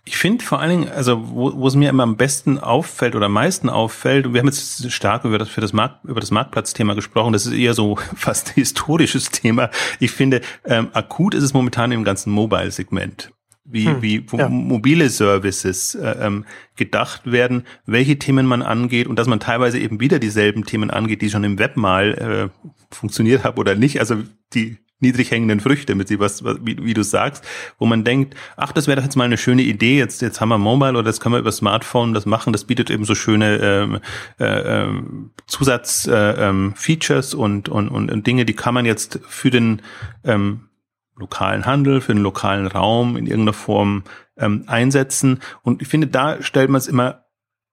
Ich 0.04 0.16
finde 0.16 0.44
vor 0.44 0.60
allen 0.60 0.70
Dingen, 0.70 0.92
also 0.92 1.28
wo, 1.28 1.52
wo 1.56 1.66
es 1.66 1.74
mir 1.74 1.90
immer 1.90 2.02
am 2.02 2.16
besten 2.16 2.58
auffällt 2.58 3.14
oder 3.14 3.26
am 3.26 3.32
meisten 3.32 3.68
auffällt, 3.68 4.32
wir 4.32 4.40
haben 4.40 4.46
jetzt 4.46 4.90
stark 4.90 5.24
über 5.24 5.38
das 5.38 5.48
für 5.48 5.60
das 5.60 5.72
Markt, 5.72 6.04
über 6.04 6.20
das 6.20 6.30
Marktplatzthema 6.30 6.94
gesprochen, 6.94 7.32
das 7.32 7.46
ist 7.46 7.52
eher 7.52 7.74
so 7.74 7.96
fast 8.16 8.50
historisches 8.50 9.30
Thema. 9.30 9.70
Ich 9.98 10.10
finde, 10.10 10.40
ähm, 10.64 10.88
akut 10.92 11.34
ist 11.34 11.44
es 11.44 11.54
momentan 11.54 11.92
im 11.92 12.04
ganzen 12.04 12.30
Mobile-Segment 12.30 13.32
wie, 13.72 13.86
hm, 13.86 14.02
wie 14.02 14.26
ja. 14.32 14.48
mobile 14.48 15.08
Services 15.08 15.94
äh, 15.94 16.16
ähm, 16.20 16.44
gedacht 16.76 17.30
werden, 17.30 17.64
welche 17.86 18.18
Themen 18.18 18.46
man 18.46 18.62
angeht 18.62 19.06
und 19.06 19.18
dass 19.18 19.28
man 19.28 19.40
teilweise 19.40 19.78
eben 19.78 20.00
wieder 20.00 20.18
dieselben 20.18 20.64
Themen 20.64 20.90
angeht, 20.90 21.22
die 21.22 21.30
schon 21.30 21.44
im 21.44 21.58
Web 21.58 21.76
mal 21.76 22.50
äh, 22.62 22.70
funktioniert 22.90 23.44
haben 23.44 23.58
oder 23.58 23.74
nicht. 23.74 24.00
Also 24.00 24.16
die 24.54 24.78
niedrig 25.00 25.30
hängenden 25.30 25.60
Früchte, 25.60 25.94
mit 25.94 26.08
sie 26.08 26.20
was, 26.20 26.44
wie, 26.44 26.82
wie 26.84 26.94
du 26.94 27.02
sagst, 27.02 27.44
wo 27.78 27.86
man 27.86 28.04
denkt, 28.04 28.34
ach, 28.56 28.72
das 28.72 28.86
wäre 28.86 28.96
doch 28.96 29.04
jetzt 29.04 29.16
mal 29.16 29.24
eine 29.24 29.38
schöne 29.38 29.62
Idee, 29.62 29.98
jetzt, 29.98 30.22
jetzt 30.22 30.40
haben 30.40 30.50
wir 30.50 30.58
Mobile 30.58 30.90
oder 30.92 31.04
das 31.04 31.20
können 31.20 31.34
wir 31.34 31.40
über 31.40 31.52
Smartphone 31.52 32.14
das 32.14 32.26
machen, 32.26 32.52
das 32.52 32.64
bietet 32.64 32.90
eben 32.90 33.04
so 33.04 33.14
schöne 33.14 33.56
ähm, 33.56 34.00
äh, 34.38 34.82
ähm, 34.84 35.30
Zusatzfeatures 35.46 37.34
äh, 37.34 37.36
ähm, 37.36 37.40
und, 37.40 37.68
und, 37.68 37.88
und, 37.88 38.10
und 38.10 38.26
Dinge, 38.26 38.44
die 38.44 38.54
kann 38.54 38.74
man 38.74 38.86
jetzt 38.86 39.20
für 39.26 39.50
den 39.50 39.82
ähm, 40.24 40.68
lokalen 41.16 41.66
Handel, 41.66 42.00
für 42.00 42.14
den 42.14 42.22
lokalen 42.22 42.66
Raum 42.66 43.16
in 43.16 43.26
irgendeiner 43.26 43.52
Form 43.52 44.04
ähm, 44.36 44.64
einsetzen. 44.66 45.40
Und 45.62 45.82
ich 45.82 45.88
finde, 45.88 46.06
da 46.08 46.42
stellt 46.42 46.70
man 46.70 46.78
es 46.78 46.88
immer 46.88 47.24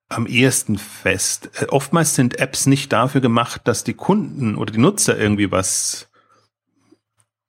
am 0.10 0.28
ehesten 0.28 0.78
fest. 0.78 1.50
Äh, 1.60 1.66
oftmals 1.66 2.16
sind 2.16 2.40
Apps 2.40 2.68
nicht 2.68 2.94
dafür 2.94 3.22
gemacht, 3.22 3.62
dass 3.66 3.84
die 3.84 3.94
Kunden 3.94 4.56
oder 4.56 4.72
die 4.72 4.80
Nutzer 4.80 5.18
irgendwie 5.18 5.52
was 5.52 6.07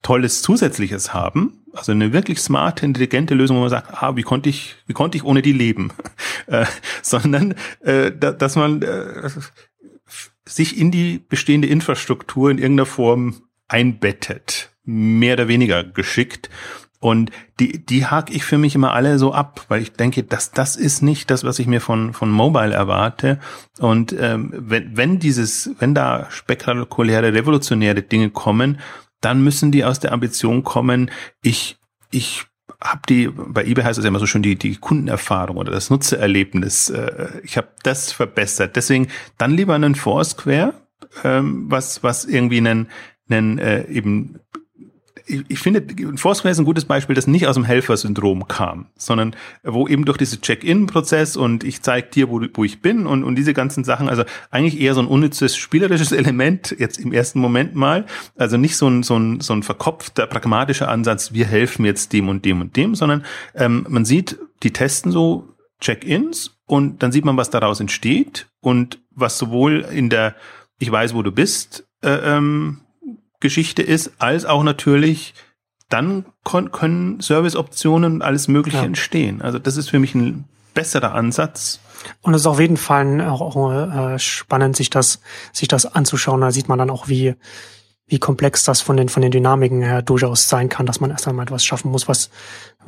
Tolles 0.03 0.43
Zusätzliches 0.43 1.13
haben. 1.13 1.65
also 1.73 1.93
eine 1.93 2.13
wirklich 2.13 2.41
smarte, 2.41 2.87
intelligente 2.87 3.35
Lösung, 3.35 3.57
wo 3.57 3.61
man 3.63 3.71
sagt, 3.71 4.03
ah, 4.03 4.17
wie 4.17 4.23
konnte 4.23 4.49
ich, 4.49 4.77
wie 4.87 4.93
konnte 4.93 5.19
ich 5.19 5.25
ohne 5.25 5.43
die 5.43 5.53
leben, 5.53 5.93
äh, 6.47 6.67
sondern 7.03 7.55
äh, 7.81 8.13
da, 8.13 8.33
dass 8.33 8.57
man 8.57 8.83
äh, 8.83 9.31
sich 10.45 10.79
in 10.79 10.91
die 10.91 11.19
bestehende 11.19 11.69
Infrastruktur 11.69 12.51
in 12.51 12.59
irgendeiner 12.59 12.87
Form 12.87 13.43
einbettet, 13.69 14.71
mehr 14.85 15.35
oder 15.35 15.49
weniger 15.49 15.85
geschickt. 15.85 16.49
Und 17.01 17.31
die, 17.61 17.85
die 17.85 18.07
hake 18.07 18.33
ich 18.33 18.45
für 18.45 18.59
mich 18.59 18.75
immer 18.75 18.93
alle 18.93 19.19
so 19.19 19.33
ab, 19.33 19.67
weil 19.69 19.83
ich 19.83 19.93
denke, 19.93 20.25
dass 20.25 20.51
das 20.51 20.75
ist 20.75 21.01
nicht 21.01 21.31
das, 21.31 21.45
was 21.45 21.61
ich 21.61 21.69
mir 21.69 21.81
von, 21.81 22.13
von 22.13 22.31
Mobile 22.31 22.75
erwarte. 22.75 23.39
Und 23.79 24.13
ähm, 24.19 24.53
wenn, 24.53 24.97
wenn 24.97 25.19
dieses, 25.21 25.71
wenn 25.79 25.95
da 25.95 26.29
spektakuläre, 26.31 27.35
revolutionäre 27.35 28.03
Dinge 28.03 28.31
kommen, 28.31 28.81
dann 29.21 29.43
müssen 29.43 29.73
die 29.73 29.85
aus 29.85 30.01
der 30.01 30.13
Ambition 30.13 30.65
kommen, 30.65 31.11
ich, 31.43 31.79
ich 32.11 32.45
habe 32.81 33.01
die, 33.09 33.29
bei 33.29 33.65
eBay 33.65 33.85
heißt 33.85 33.99
es 33.99 34.05
ja 34.05 34.09
immer 34.09 34.19
so 34.19 34.27
schön, 34.27 34.43
die, 34.43 34.57
die 34.57 34.77
Kundenerfahrung 34.77 35.57
oder 35.57 35.73
das 35.73 35.91
Nutzererlebnis, 35.91 36.91
äh, 36.91 37.41
ich 37.43 37.57
habe 37.57 37.69
das 37.83 38.13
verbessert. 38.13 38.77
Deswegen 38.77 39.09
dann 39.37 39.53
lieber 39.53 39.75
einen 39.75 39.95
Foursquare, 39.95 40.75
ähm, 41.25 41.67
was, 41.69 42.03
was 42.03 42.25
irgendwie 42.25 42.59
einen, 42.59 42.89
einen 43.29 43.59
äh, 43.59 43.87
eben 43.89 44.39
ich, 45.29 45.45
ich 45.49 45.59
finde, 45.59 45.85
Foursquare 46.17 46.51
ist 46.51 46.59
ein 46.59 46.65
gutes 46.65 46.85
Beispiel, 46.85 47.15
das 47.15 47.27
nicht 47.27 47.47
aus 47.47 47.55
dem 47.55 47.65
Helfersyndrom 47.65 48.49
kam, 48.49 48.87
sondern 48.97 49.37
wo 49.63 49.87
eben 49.87 50.05
durch 50.05 50.19
diesen 50.19 50.41
Check-in-Prozess 50.41 51.37
und 51.37 51.65
ich 51.65 51.83
zeige 51.83 52.09
dir, 52.09 52.31
wo, 52.31 52.41
wo 52.55 52.65
ich 52.65 52.81
bin 52.81 53.07
und, 53.07 53.25
und 53.25 53.37
diese 53.37 53.55
ganzen 53.55 53.85
Sachen, 53.85 54.09
also 54.09 54.25
eigentlich 54.51 54.81
eher 54.81 54.95
so 54.95 55.01
ein 55.01 55.07
unnützes 55.07 55.57
spielerisches 55.57 56.13
Element 56.19 56.75
jetzt 56.79 56.99
im 56.99 57.13
ersten 57.13 57.41
Moment 57.41 57.75
mal, 57.75 58.07
also 58.37 58.57
nicht 58.57 58.77
so 58.77 58.89
ein, 58.89 59.03
so 59.03 59.17
ein, 59.19 59.41
so 59.41 59.53
ein 59.53 59.63
verkopfter, 59.63 60.27
pragmatischer 60.27 60.89
Ansatz, 60.89 61.33
wir 61.33 61.47
helfen 61.47 61.85
jetzt 61.85 62.13
dem 62.13 62.29
und 62.29 62.45
dem 62.45 62.61
und 62.61 62.77
dem, 62.77 62.95
sondern 62.95 63.25
ähm, 63.55 63.87
man 63.89 64.05
sieht, 64.05 64.39
die 64.63 64.73
testen 64.73 65.13
so 65.13 65.55
Check-ins 65.81 66.57
und 66.67 67.03
dann 67.03 67.13
sieht 67.13 67.25
man, 67.25 67.37
was 67.37 67.51
daraus 67.51 67.81
entsteht 67.81 68.49
und 68.61 69.01
was 69.15 69.39
sowohl 69.39 69.87
in 69.93 70.11
der 70.11 70.35
Ich 70.81 70.91
weiß, 70.91 71.15
wo 71.15 71.23
du 71.23 71.33
bist, 71.33 71.87
äh, 72.03 72.37
ähm, 72.37 72.81
Geschichte 73.41 73.83
ist, 73.83 74.13
als 74.19 74.45
auch 74.45 74.63
natürlich 74.63 75.35
dann 75.89 76.27
können 76.45 77.21
Serviceoptionen 77.21 78.15
und 78.15 78.23
alles 78.23 78.49
Mögliche 78.49 78.79
ja. 78.79 78.85
entstehen. 78.85 79.41
Also 79.41 79.59
das 79.59 79.77
ist 79.77 79.89
für 79.89 79.99
mich 79.99 80.15
ein 80.15 80.45
besserer 80.75 81.15
Ansatz. 81.15 81.81
Und 82.21 82.35
es 82.35 82.43
ist 82.43 82.47
auf 82.47 82.61
jeden 82.61 82.77
Fall 82.77 83.23
auch, 83.23 83.41
auch 83.41 83.73
äh, 83.73 84.19
spannend, 84.19 84.77
sich 84.77 84.91
das, 84.91 85.21
sich 85.53 85.69
das 85.69 85.87
anzuschauen. 85.87 86.41
Da 86.41 86.53
sieht 86.53 86.69
man 86.69 86.79
dann 86.79 86.91
auch, 86.91 87.09
wie, 87.09 87.35
wie 88.07 88.19
komplex 88.19 88.65
das 88.65 88.81
von 88.81 88.97
den, 88.97 89.09
von 89.09 89.23
den 89.23 89.31
Dynamiken 89.31 89.83
her 89.83 90.03
durchaus 90.03 90.49
sein 90.49 90.69
kann, 90.69 90.87
dass 90.87 91.01
man 91.01 91.11
erst 91.11 91.27
einmal 91.27 91.45
etwas 91.45 91.65
schaffen 91.65 91.91
muss, 91.91 92.07
was, 92.07 92.31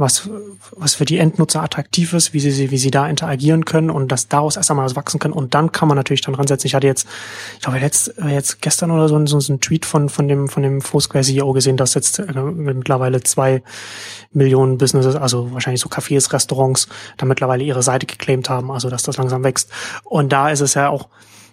was, 0.00 0.28
was 0.72 0.94
für 0.94 1.04
die 1.04 1.18
Endnutzer 1.18 1.62
attraktiv 1.62 2.12
ist, 2.14 2.32
wie 2.32 2.40
sie, 2.40 2.70
wie 2.70 2.78
sie 2.78 2.90
da 2.90 3.06
interagieren 3.08 3.64
können 3.64 3.90
und 3.90 4.10
dass 4.10 4.28
daraus 4.28 4.56
erst 4.56 4.70
einmal 4.70 4.86
was 4.86 4.96
wachsen 4.96 5.20
können. 5.20 5.34
Und 5.34 5.54
dann 5.54 5.70
kann 5.70 5.86
man 5.88 5.96
natürlich 5.96 6.22
dann 6.22 6.34
ransetzen. 6.34 6.66
Ich 6.66 6.74
hatte 6.74 6.86
jetzt, 6.86 7.06
ich 7.54 7.60
glaube 7.60 7.78
jetzt, 7.78 8.14
jetzt 8.26 8.62
gestern 8.62 8.90
oder 8.90 9.08
so, 9.08 9.24
so, 9.26 9.52
einen 9.52 9.60
Tweet 9.60 9.84
von, 9.84 10.08
von 10.08 10.26
dem, 10.26 10.48
von 10.48 10.62
dem 10.62 10.80
Foursquare 10.80 11.22
CEO 11.22 11.52
gesehen, 11.52 11.76
dass 11.76 11.94
jetzt 11.94 12.18
äh, 12.18 12.32
mittlerweile 12.32 13.22
zwei 13.22 13.62
Millionen 14.32 14.78
Businesses, 14.78 15.14
also 15.14 15.52
wahrscheinlich 15.52 15.80
so 15.80 15.88
Cafés, 15.88 16.32
Restaurants, 16.32 16.88
da 17.16 17.26
mittlerweile 17.26 17.62
ihre 17.62 17.82
Seite 17.82 18.06
geclaimt 18.06 18.48
haben, 18.48 18.70
also 18.70 18.88
dass 18.88 19.02
das 19.02 19.18
langsam 19.18 19.44
wächst. 19.44 19.70
Und 20.04 20.32
da 20.32 20.50
ist 20.50 20.60
es 20.60 20.74
ja 20.74 20.88
auch, 20.88 21.08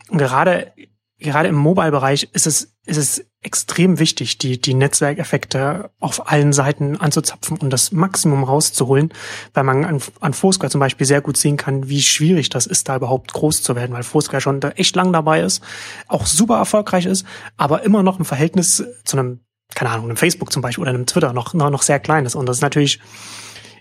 gerade 0.09 0.71
gerade 1.19 1.49
im 1.49 1.55
Mobile-Bereich 1.55 2.29
ist 2.33 2.47
es, 2.47 2.75
ist 2.85 2.97
es 2.97 3.25
extrem 3.47 3.97
wichtig, 3.97 4.37
die, 4.37 4.59
die 4.59 4.73
Netzwerkeffekte 4.73 5.89
auf 6.01 6.29
allen 6.29 6.51
Seiten 6.51 6.97
anzuzapfen 6.97 7.57
und 7.57 7.69
das 7.71 7.93
Maximum 7.93 8.43
rauszuholen, 8.43 9.13
weil 9.53 9.63
man 9.63 9.85
an, 9.85 10.01
an 10.19 10.33
Foursquare 10.33 10.69
zum 10.69 10.79
Beispiel 10.79 11.07
sehr 11.07 11.21
gut 11.21 11.37
sehen 11.37 11.55
kann, 11.55 11.87
wie 11.87 12.01
schwierig 12.01 12.49
das 12.49 12.65
ist, 12.65 12.89
da 12.89 12.97
überhaupt 12.97 13.31
groß 13.31 13.63
zu 13.63 13.77
werden, 13.77 13.93
weil 13.93 14.03
Foursquare 14.03 14.41
schon 14.41 14.59
da 14.59 14.71
echt 14.71 14.97
lang 14.97 15.13
dabei 15.13 15.41
ist, 15.41 15.63
auch 16.09 16.25
super 16.25 16.57
erfolgreich 16.57 17.05
ist, 17.05 17.25
aber 17.55 17.83
immer 17.83 18.03
noch 18.03 18.19
im 18.19 18.25
Verhältnnis 18.25 18.83
zu 19.05 19.17
einem, 19.17 19.39
keine 19.73 19.91
Ahnung, 19.91 20.07
einem 20.07 20.17
Facebook 20.17 20.51
zum 20.51 20.61
Beispiel 20.61 20.81
oder 20.81 20.91
einem 20.91 21.05
Twitter 21.05 21.31
noch, 21.31 21.53
noch, 21.53 21.69
noch 21.69 21.83
sehr 21.83 22.01
klein 22.01 22.25
ist. 22.25 22.35
Und 22.35 22.47
das 22.47 22.57
ist 22.57 22.63
natürlich 22.63 22.99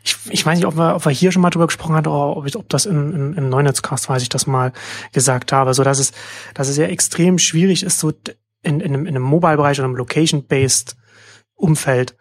ich, 0.04 0.16
ich 0.30 0.46
weiß 0.46 0.56
nicht, 0.56 0.66
ob 0.66 0.76
wir, 0.76 0.94
ob 0.94 1.04
wir 1.04 1.10
hier 1.10 1.32
schon 1.32 1.42
mal 1.42 1.50
drüber 1.50 1.66
gesprochen 1.66 1.96
haben 1.96 2.06
oder 2.06 2.36
ob, 2.36 2.46
ich, 2.46 2.54
ob 2.54 2.68
das 2.68 2.86
im, 2.86 3.12
im, 3.12 3.34
im 3.34 3.48
Neunetzcast, 3.48 4.08
weiß 4.08 4.22
ich 4.22 4.28
das 4.28 4.46
mal 4.46 4.72
gesagt 5.12 5.50
habe, 5.50 5.74
so 5.74 5.82
dass 5.82 5.98
es, 5.98 6.12
dass 6.54 6.68
es 6.68 6.76
ja 6.76 6.86
extrem 6.86 7.38
schwierig 7.38 7.82
ist, 7.82 7.98
so 7.98 8.12
in, 8.62 8.80
in 8.80 8.94
einem, 8.94 9.06
in 9.06 9.16
einem 9.16 9.24
Mobile-Bereich 9.24 9.78
oder 9.78 9.88
einem 9.88 9.96
Location-based 9.96 10.96
Umfeld 11.54 12.16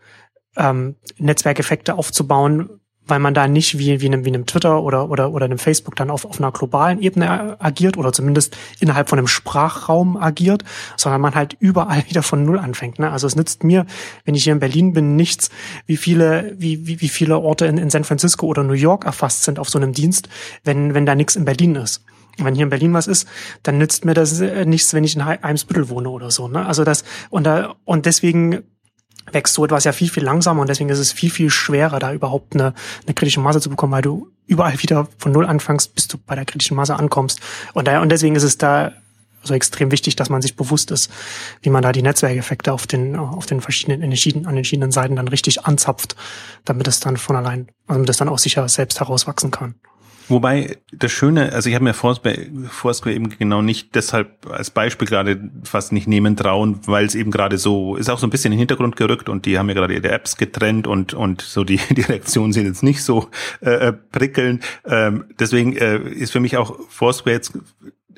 ähm, 0.57 0.95
Netzwerkeffekte 1.17 1.95
aufzubauen, 1.95 2.69
weil 3.07 3.19
man 3.19 3.33
da 3.33 3.47
nicht 3.47 3.77
wie, 3.77 4.01
wie, 4.01 4.07
einem, 4.07 4.25
wie 4.25 4.29
einem 4.29 4.45
Twitter 4.45 4.81
oder, 4.81 5.09
oder, 5.09 5.31
oder 5.31 5.45
einem 5.45 5.59
Facebook 5.59 5.95
dann 5.95 6.09
auf, 6.09 6.25
auf 6.25 6.39
einer 6.39 6.51
globalen 6.51 7.01
Ebene 7.01 7.59
agiert 7.61 7.97
oder 7.97 8.11
zumindest 8.11 8.57
innerhalb 8.79 9.09
von 9.09 9.19
einem 9.19 9.27
Sprachraum 9.27 10.17
agiert, 10.17 10.63
sondern 10.97 11.21
man 11.21 11.35
halt 11.35 11.55
überall 11.59 12.03
wieder 12.09 12.23
von 12.23 12.45
Null 12.45 12.59
anfängt. 12.59 12.99
Ne? 12.99 13.11
Also 13.11 13.27
es 13.27 13.35
nützt 13.35 13.63
mir, 13.63 13.85
wenn 14.23 14.35
ich 14.35 14.43
hier 14.43 14.53
in 14.53 14.59
Berlin 14.59 14.93
bin, 14.93 15.15
nichts, 15.15 15.49
wie 15.85 15.97
viele, 15.97 16.55
wie, 16.57 16.87
wie, 16.87 17.01
wie 17.01 17.09
viele 17.09 17.37
Orte 17.37 17.65
in, 17.67 17.77
in 17.77 17.89
San 17.89 18.03
Francisco 18.03 18.47
oder 18.47 18.63
New 18.63 18.73
York 18.73 19.05
erfasst 19.05 19.43
sind 19.43 19.59
auf 19.59 19.69
so 19.69 19.77
einem 19.77 19.93
Dienst, 19.93 20.29
wenn, 20.63 20.93
wenn 20.93 21.05
da 21.05 21.15
nichts 21.15 21.35
in 21.35 21.45
Berlin 21.45 21.75
ist. 21.75 22.03
Wenn 22.37 22.55
hier 22.55 22.63
in 22.63 22.69
Berlin 22.69 22.93
was 22.93 23.07
ist, 23.07 23.27
dann 23.63 23.77
nützt 23.77 24.05
mir 24.05 24.13
das 24.13 24.39
äh, 24.41 24.65
nichts, 24.65 24.93
wenn 24.93 25.03
ich 25.03 25.15
in 25.15 25.21
Eimsbüttel 25.21 25.89
wohne 25.89 26.09
oder 26.09 26.31
so. 26.31 26.47
Ne? 26.47 26.65
Also 26.65 26.83
das 26.83 27.03
und 27.29 27.45
da 27.45 27.75
und 27.85 28.05
deswegen 28.05 28.63
wächst 29.31 29.53
so 29.53 29.65
etwas 29.65 29.83
ja 29.83 29.91
viel, 29.91 30.09
viel 30.09 30.23
langsamer 30.23 30.61
und 30.61 30.69
deswegen 30.69 30.89
ist 30.89 30.99
es 30.99 31.11
viel, 31.11 31.29
viel 31.29 31.49
schwerer, 31.49 31.99
da 31.99 32.13
überhaupt 32.13 32.53
eine, 32.53 32.73
eine 33.05 33.13
kritische 33.13 33.39
Masse 33.39 33.61
zu 33.61 33.69
bekommen, 33.69 33.93
weil 33.93 34.01
du 34.01 34.27
überall 34.45 34.81
wieder 34.81 35.07
von 35.17 35.31
Null 35.31 35.45
anfängst, 35.45 35.95
bis 35.95 36.07
du 36.07 36.17
bei 36.17 36.35
der 36.35 36.45
kritischen 36.45 36.77
Masse 36.77 36.95
ankommst. 36.95 37.39
Und, 37.73 37.87
daher, 37.87 38.01
und 38.01 38.09
deswegen 38.09 38.35
ist 38.35 38.43
es 38.43 38.57
da 38.57 38.91
so 39.41 39.53
extrem 39.53 39.91
wichtig, 39.91 40.15
dass 40.15 40.29
man 40.29 40.41
sich 40.41 40.55
bewusst 40.55 40.91
ist, 40.91 41.11
wie 41.61 41.69
man 41.69 41.83
da 41.83 41.91
die 41.91 42.01
Netzwerkeffekte 42.01 42.73
auf 42.73 42.87
den, 42.87 43.15
auf 43.15 43.45
den 43.45 43.61
verschiedenen 43.61 44.01
Energien, 44.01 44.45
an 44.45 44.55
den 44.55 44.63
verschiedenen 44.63 44.91
Seiten 44.91 45.15
dann 45.15 45.27
richtig 45.27 45.65
anzapft, 45.65 46.15
damit 46.65 46.87
es 46.87 46.99
dann 46.99 47.17
von 47.17 47.35
allein, 47.35 47.67
also 47.87 47.99
damit 47.99 48.09
es 48.09 48.17
dann 48.17 48.29
auch 48.29 48.39
sicher 48.39 48.67
selbst 48.67 48.99
herauswachsen 48.99 49.51
kann. 49.51 49.75
Wobei 50.27 50.77
das 50.91 51.11
Schöne, 51.11 51.53
also 51.53 51.69
ich 51.69 51.75
habe 51.75 51.83
mir 51.83 51.93
Foursquare, 51.93 52.47
Foursquare 52.69 53.15
eben 53.15 53.29
genau 53.29 53.61
nicht 53.61 53.93
deshalb 53.93 54.49
als 54.49 54.71
Beispiel 54.71 55.07
gerade 55.07 55.51
fast 55.63 55.91
nicht 55.91 56.07
nehmen 56.07 56.35
trauen, 56.35 56.79
weil 56.85 57.05
es 57.05 57.15
eben 57.15 57.31
gerade 57.31 57.57
so 57.57 57.95
ist 57.95 58.09
auch 58.09 58.17
so 58.17 58.25
ein 58.25 58.31
bisschen 58.31 58.51
in 58.51 58.57
den 58.57 58.59
Hintergrund 58.59 58.95
gerückt 58.95 59.29
und 59.29 59.45
die 59.45 59.59
haben 59.59 59.69
ja 59.69 59.75
gerade 59.75 59.93
ihre 59.93 60.09
Apps 60.09 60.37
getrennt 60.37 60.87
und 60.87 61.13
und 61.13 61.41
so 61.41 61.63
die 61.63 61.77
die 61.91 62.01
Reaktionen 62.01 62.53
sind 62.53 62.65
jetzt 62.65 62.83
nicht 62.83 63.03
so 63.03 63.29
äh, 63.61 63.89
äh 63.89 63.93
prickeln. 63.93 64.61
Ähm, 64.85 65.25
deswegen 65.39 65.75
äh, 65.77 65.97
ist 65.97 66.31
für 66.31 66.39
mich 66.39 66.57
auch 66.57 66.79
Foursquare 66.89 67.35
jetzt 67.35 67.53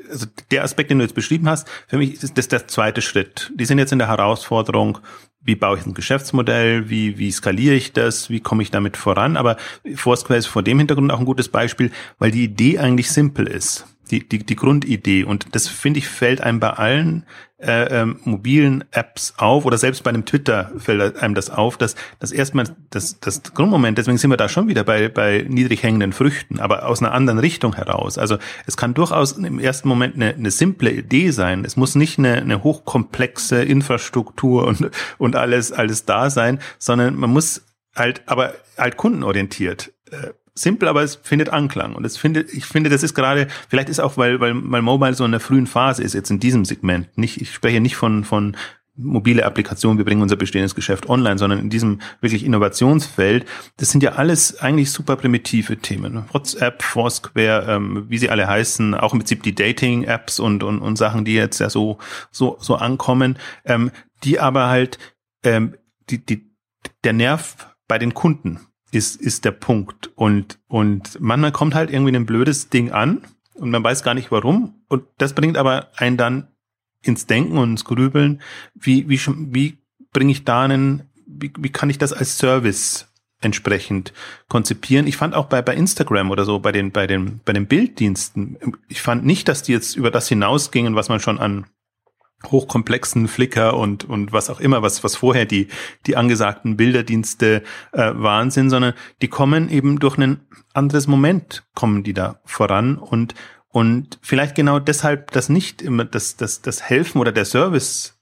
also 0.10 0.26
der 0.51 0.64
Aspekt, 0.64 0.89
den 0.89 0.99
du 0.99 1.03
jetzt 1.03 1.16
beschrieben 1.16 1.49
hast, 1.49 1.68
für 1.88 1.97
mich 1.97 2.24
ist 2.24 2.38
das 2.38 2.47
der 2.47 2.68
zweite 2.68 3.01
Schritt. 3.01 3.51
Die 3.55 3.66
sind 3.66 3.78
jetzt 3.78 3.91
in 3.91 3.99
der 3.99 4.08
Herausforderung, 4.08 4.99
wie 5.48 5.56
baue 5.56 5.78
ich 5.78 5.86
ein 5.86 5.93
Geschäftsmodell, 5.93 6.89
wie, 6.89 7.18
wie 7.18 7.32
skaliere 7.32 7.74
ich 7.74 7.93
das, 7.93 8.30
wie 8.30 8.41
komme 8.41 8.62
ich 8.62 8.70
damit 8.70 8.98
voran. 8.98 9.38
Aber 9.38 9.56
Foursquare 9.95 10.38
ist 10.38 10.48
vor 10.48 10.62
dem 10.62 10.78
Hintergrund 10.78 11.12
auch 11.12 11.20
ein 11.20 11.26
gutes 11.26 11.48
Beispiel, 11.48 11.89
weil 12.20 12.32
die 12.32 12.43
Idee 12.43 12.80
eigentlich 12.80 13.10
simpel 13.10 13.48
ist 13.48 13.88
die, 14.08 14.28
die, 14.28 14.39
die 14.39 14.55
Grundidee. 14.55 15.24
Und 15.24 15.55
das 15.55 15.68
finde 15.68 15.99
ich 15.99 16.08
fällt 16.08 16.41
einem 16.41 16.60
bei 16.60 16.72
allen 16.72 17.26
äh, 17.60 18.01
ähm, 18.01 18.20
mobilen 18.24 18.84
Apps 18.91 19.34
auf 19.38 19.66
oder 19.66 19.78
selbst 19.78 20.03
bei 20.03 20.10
einem 20.10 20.26
Twitter 20.26 20.72
fällt 20.78 21.18
einem 21.18 21.34
das 21.34 21.49
auf, 21.49 21.78
dass 21.78 21.95
das 22.20 22.32
erstmal 22.32 22.66
das, 22.91 23.20
das 23.20 23.41
Grundmoment, 23.41 23.97
deswegen 23.97 24.20
sind 24.20 24.30
wir 24.30 24.38
da 24.38 24.47
schon 24.47 24.68
wieder 24.68 24.84
bei, 24.84 25.10
bei 25.10 25.43
niedrig 25.47 25.82
hängenden 25.82 26.14
Früchten, 26.14 26.60
aber 26.60 26.88
aus 26.88 27.01
einer 27.01 27.14
anderen 27.14 27.39
Richtung 27.39 27.76
heraus. 27.76 28.20
Also 28.20 28.38
es 28.68 28.78
kann 28.78 28.93
durchaus 28.93 29.32
im 29.34 29.60
ersten 29.60 29.88
Moment 29.88 30.16
eine, 30.16 30.36
eine 30.36 30.51
simple 30.51 30.91
Idee 30.91 31.32
sein. 31.32 31.66
Es 31.66 31.78
muss 31.78 31.95
nicht 31.95 32.20
eine, 32.20 32.36
eine 32.36 32.64
hochkomplexe 32.64 33.64
Infrastruktur 33.64 34.68
und, 34.68 34.91
und 35.18 35.36
alles, 35.36 35.72
alles 35.72 36.05
da 36.05 36.30
sein, 36.30 36.60
sondern 36.78 37.16
man 37.16 37.32
muss 37.32 37.64
halt, 37.95 38.22
aber 38.28 38.53
halt 38.78 38.97
kundenorientiert 38.97 39.91
äh, 40.12 40.28
simpel, 40.58 40.88
aber 40.88 41.03
es 41.03 41.16
findet 41.16 41.49
Anklang. 41.49 41.95
Und 41.95 42.05
es 42.05 42.18
findet, 42.18 42.53
ich 42.53 42.66
finde, 42.66 42.89
das 42.89 43.03
ist 43.03 43.14
gerade, 43.14 43.47
vielleicht 43.70 43.89
ist 43.89 43.99
auch, 43.99 44.18
weil, 44.18 44.39
weil, 44.39 44.53
weil 44.55 44.82
Mobile 44.82 45.14
so 45.14 45.26
in 45.26 45.32
der 45.32 45.39
frühen 45.39 45.68
Phase 45.68 46.03
ist, 46.03 46.14
jetzt 46.14 46.32
in 46.32 46.39
diesem 46.39 46.66
Segment. 46.66 47.18
Nicht, 47.18 47.41
ich 47.41 47.53
spreche 47.53 47.80
nicht 47.80 47.95
von, 47.95 48.24
von 48.24 48.55
mobile 48.97 49.45
Applikationen, 49.45 49.97
wir 49.97 50.05
bringen 50.05 50.22
unser 50.22 50.36
bestehendes 50.36 50.76
Geschäft 50.76 51.08
online, 51.08 51.38
sondern 51.38 51.60
in 51.60 51.70
diesem 51.70 52.01
wirklich 52.20 52.43
Innovationsfeld, 52.43 53.45
das 53.78 53.91
sind 53.91 54.01
ja 54.01 54.14
alles 54.14 54.60
eigentlich 54.60 54.91
super 54.91 55.16
primitive 55.16 55.78
Themen. 55.78 56.26
WhatsApp, 56.34 56.82
Foursquare, 56.82 57.66
ähm, 57.70 58.05
wie 58.10 58.18
sie 58.18 58.30
alle 58.30 58.47
heißen, 58.47 58.95
auch 58.95 59.14
im 59.14 59.20
Prinzip 59.20 59.43
die 59.43 59.53
Dating-Apps 59.53 60.39
und, 60.39 60.64
und, 60.64 60.80
und 60.80 60.97
Sachen, 60.97 61.26
die 61.26 61.36
jetzt 61.36 61.60
ja 61.60 61.70
so, 61.70 61.99
so, 62.32 62.58
so 62.60 62.76
ankommen, 62.76 63.38
ähm, 63.66 63.91
die 64.24 64.39
aber 64.39 64.68
halt 64.68 64.97
ähm, 65.43 65.76
die, 66.10 66.26
die, 66.26 66.49
der 67.03 67.14
Nerv 67.14 67.76
bei 67.88 67.99
den 67.99 68.14
Kunden 68.14 68.60
ist, 68.91 69.21
ist 69.21 69.45
der 69.45 69.51
Punkt. 69.51 70.11
Und, 70.15 70.59
und 70.67 71.19
manchmal 71.19 71.51
kommt 71.51 71.75
halt 71.75 71.91
irgendwie 71.91 72.15
ein 72.15 72.25
blödes 72.25 72.69
Ding 72.69 72.91
an 72.91 73.21
und 73.55 73.69
man 73.71 73.83
weiß 73.83 74.03
gar 74.03 74.13
nicht 74.13 74.31
warum. 74.31 74.75
Und 74.88 75.03
das 75.17 75.33
bringt 75.33 75.57
aber 75.57 75.89
einen 75.95 76.17
dann 76.17 76.47
ins 77.01 77.25
Denken 77.25 77.57
und 77.57 77.71
ins 77.71 77.85
Grübeln. 77.85 78.41
Wie, 78.73 79.07
wie, 79.09 79.19
wie 79.51 79.77
bringe 80.11 80.31
ich 80.31 80.43
da 80.43 80.63
einen 80.63 81.03
wie, 81.27 81.51
wie 81.59 81.69
kann 81.69 81.89
ich 81.89 81.97
das 81.97 82.13
als 82.13 82.38
Service 82.38 83.07
entsprechend 83.39 84.13
konzipieren. 84.47 85.05
Ich 85.05 85.17
fand 85.17 85.35
auch 85.35 85.45
bei, 85.45 85.61
bei 85.61 85.75
Instagram 85.75 86.31
oder 86.31 86.43
so, 86.43 86.59
bei 86.59 86.71
den, 86.71 86.91
bei 86.91 87.05
den, 87.05 87.39
bei 87.45 87.53
den 87.53 87.67
Bilddiensten, 87.67 88.57
ich 88.88 89.01
fand 89.01 89.25
nicht, 89.25 89.47
dass 89.47 89.61
die 89.61 89.73
jetzt 89.73 89.95
über 89.95 90.09
das 90.09 90.27
hinausgingen, 90.27 90.95
was 90.95 91.09
man 91.09 91.19
schon 91.19 91.38
an 91.38 91.67
hochkomplexen 92.45 93.27
Flickr 93.27 93.75
und, 93.75 94.05
und 94.05 94.31
was 94.31 94.49
auch 94.49 94.59
immer, 94.59 94.81
was, 94.81 95.03
was 95.03 95.15
vorher 95.15 95.45
die, 95.45 95.67
die 96.05 96.15
angesagten 96.15 96.77
Bilderdienste 96.77 97.63
äh, 97.93 98.11
waren 98.13 98.51
sind, 98.51 98.69
sondern 98.69 98.93
die 99.21 99.27
kommen 99.27 99.69
eben 99.69 99.99
durch 99.99 100.17
ein 100.17 100.41
anderes 100.73 101.07
Moment, 101.07 101.67
kommen 101.73 102.03
die 102.03 102.13
da 102.13 102.39
voran 102.45 102.97
und, 102.97 103.33
und 103.69 104.19
vielleicht 104.21 104.55
genau 104.55 104.79
deshalb, 104.79 105.31
dass 105.31 105.49
nicht 105.49 105.81
immer 105.81 106.05
das, 106.05 106.38
das, 106.38 106.61
das 106.61 106.83
Helfen 106.83 107.19
oder 107.19 107.31
der 107.31 107.45
Service, 107.45 108.19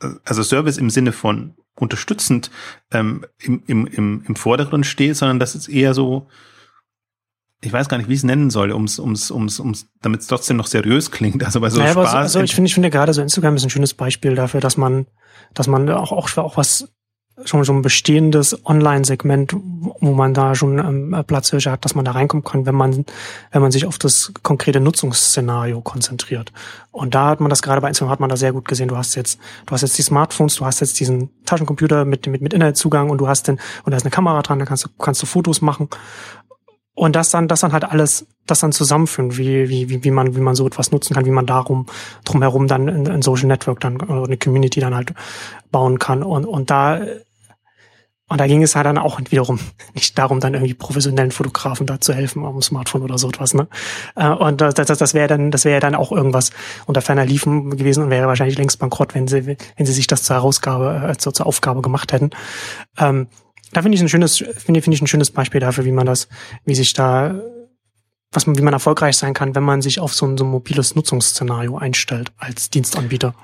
äh, 0.00 0.08
also 0.24 0.42
Service 0.42 0.78
im 0.78 0.90
Sinne 0.90 1.12
von 1.12 1.54
unterstützend 1.76 2.50
ähm, 2.90 3.24
im, 3.38 3.62
im, 3.66 3.86
im, 3.86 4.24
im 4.26 4.36
Vordergrund 4.36 4.86
steht, 4.86 5.16
sondern 5.16 5.38
dass 5.38 5.54
es 5.54 5.68
eher 5.68 5.94
so, 5.94 6.28
ich 7.64 7.72
weiß 7.72 7.88
gar 7.88 7.96
nicht, 7.96 8.08
wie 8.08 8.14
ich 8.14 8.20
es 8.20 8.24
nennen 8.24 8.50
soll, 8.50 8.72
ums, 8.72 8.98
ums, 8.98 9.30
ums, 9.30 9.60
ums, 9.60 9.86
damit 10.02 10.20
es 10.20 10.26
trotzdem 10.26 10.56
noch 10.56 10.66
seriös 10.66 11.12
klingt. 11.12 11.44
Also 11.44 11.60
bei 11.60 11.70
so 11.70 11.78
naja, 11.78 11.92
Spaß. 11.92 12.14
Also 12.14 12.40
ich 12.40 12.54
finde, 12.54 12.66
ich 12.66 12.74
finde 12.74 12.90
gerade 12.90 13.12
so 13.12 13.22
Instagram 13.22 13.54
ist 13.54 13.62
ein 13.62 13.70
schönes 13.70 13.94
Beispiel 13.94 14.34
dafür, 14.34 14.60
dass 14.60 14.76
man, 14.76 15.06
dass 15.54 15.68
man 15.68 15.88
auch, 15.88 16.10
auch, 16.10 16.36
auch 16.36 16.56
was 16.56 16.88
schon 17.44 17.64
so 17.64 17.72
ein 17.72 17.82
bestehendes 17.82 18.66
Online-Segment, 18.66 19.54
wo 19.54 20.12
man 20.12 20.34
da 20.34 20.54
schon 20.54 20.78
ähm, 20.78 21.24
Platzhirsche 21.26 21.70
hat, 21.70 21.84
dass 21.84 21.94
man 21.94 22.04
da 22.04 22.12
reinkommen 22.12 22.44
kann, 22.44 22.66
wenn 22.66 22.74
man, 22.74 23.06
wenn 23.52 23.62
man 23.62 23.72
sich 23.72 23.86
auf 23.86 23.98
das 23.98 24.32
konkrete 24.42 24.80
Nutzungsszenario 24.80 25.80
konzentriert. 25.80 26.52
Und 26.90 27.14
da 27.14 27.28
hat 27.28 27.40
man 27.40 27.48
das 27.48 27.62
gerade 27.62 27.80
bei 27.80 27.88
Instagram 27.88 28.12
hat 28.12 28.20
man 28.20 28.28
da 28.28 28.36
sehr 28.36 28.52
gut 28.52 28.68
gesehen. 28.68 28.88
Du 28.88 28.96
hast 28.96 29.14
jetzt, 29.14 29.38
du 29.66 29.72
hast 29.72 29.82
jetzt 29.82 29.96
die 29.96 30.02
Smartphones, 30.02 30.56
du 30.56 30.66
hast 30.66 30.80
jetzt 30.80 31.00
diesen 31.00 31.30
Taschencomputer 31.46 32.04
mit, 32.04 32.26
mit, 32.26 32.42
mit 32.42 32.52
Internetzugang 32.52 33.08
und 33.08 33.18
du 33.18 33.28
hast 33.28 33.48
den, 33.48 33.58
und 33.84 33.92
da 33.92 33.96
ist 33.96 34.04
eine 34.04 34.10
Kamera 34.10 34.42
dran, 34.42 34.58
da 34.58 34.66
kannst 34.66 34.84
du, 34.84 34.88
kannst 34.98 35.22
du 35.22 35.26
Fotos 35.26 35.62
machen. 35.62 35.88
Und 37.02 37.16
das 37.16 37.30
dann, 37.30 37.48
das 37.48 37.62
dann 37.62 37.72
halt 37.72 37.82
alles, 37.82 38.28
das 38.46 38.60
dann 38.60 38.70
zusammenführen, 38.70 39.36
wie, 39.36 39.68
wie, 39.68 40.04
wie 40.04 40.10
man, 40.12 40.36
wie 40.36 40.40
man 40.40 40.54
so 40.54 40.64
etwas 40.68 40.92
nutzen 40.92 41.14
kann, 41.14 41.26
wie 41.26 41.32
man 41.32 41.46
darum, 41.46 41.86
drumherum 42.24 42.68
dann 42.68 42.88
ein, 42.88 43.22
Social 43.22 43.48
Network 43.48 43.80
dann, 43.80 44.00
oder 44.00 44.22
eine 44.22 44.36
Community 44.36 44.78
dann 44.78 44.94
halt 44.94 45.12
bauen 45.72 45.98
kann. 45.98 46.22
Und, 46.22 46.44
und 46.44 46.70
da, 46.70 47.00
und 48.28 48.40
da 48.40 48.46
ging 48.46 48.62
es 48.62 48.76
halt 48.76 48.86
dann 48.86 48.98
auch 48.98 49.18
wiederum 49.18 49.58
nicht 49.94 50.16
darum, 50.16 50.38
dann 50.38 50.54
irgendwie 50.54 50.74
professionellen 50.74 51.32
Fotografen 51.32 51.88
da 51.88 52.00
zu 52.00 52.14
helfen 52.14 52.44
am 52.44 52.62
Smartphone 52.62 53.02
oder 53.02 53.18
so 53.18 53.30
etwas, 53.30 53.52
ne? 53.52 53.66
Äh, 54.14 54.28
und 54.28 54.60
das, 54.60 54.74
das, 54.74 54.96
das 54.96 55.12
wäre 55.12 55.26
dann, 55.26 55.50
das 55.50 55.64
wäre 55.64 55.80
dann 55.80 55.96
auch 55.96 56.12
irgendwas 56.12 56.52
unter 56.86 57.02
ferner 57.02 57.26
Liefen 57.26 57.76
gewesen 57.76 58.04
und 58.04 58.10
wäre 58.10 58.28
wahrscheinlich 58.28 58.58
längst 58.58 58.78
bankrott, 58.78 59.16
wenn 59.16 59.26
sie, 59.26 59.44
wenn 59.44 59.86
sie 59.86 59.92
sich 59.92 60.06
das 60.06 60.22
zur 60.22 60.36
Herausgabe, 60.36 61.08
äh, 61.10 61.16
zur, 61.16 61.34
zur 61.34 61.46
Aufgabe 61.46 61.82
gemacht 61.82 62.12
hätten. 62.12 62.30
Ähm, 62.96 63.26
da 63.72 63.82
finde 63.82 63.96
ich 63.96 64.02
ein 64.02 64.08
schönes, 64.08 64.38
finde 64.38 64.82
finde 64.82 64.94
ich 64.94 65.02
ein 65.02 65.06
schönes 65.06 65.30
Beispiel 65.30 65.60
dafür, 65.60 65.84
wie 65.84 65.92
man 65.92 66.06
das, 66.06 66.28
wie 66.64 66.74
sich 66.74 66.92
da, 66.92 67.40
was 68.30 68.46
man, 68.46 68.56
wie 68.56 68.62
man 68.62 68.72
erfolgreich 68.72 69.16
sein 69.16 69.34
kann, 69.34 69.54
wenn 69.54 69.62
man 69.62 69.82
sich 69.82 70.00
auf 70.00 70.14
so 70.14 70.26
ein, 70.26 70.36
so 70.36 70.44
ein 70.44 70.50
mobiles 70.50 70.94
Nutzungsszenario 70.94 71.76
einstellt 71.76 72.32
als 72.38 72.70
Dienstanbieter. 72.70 73.34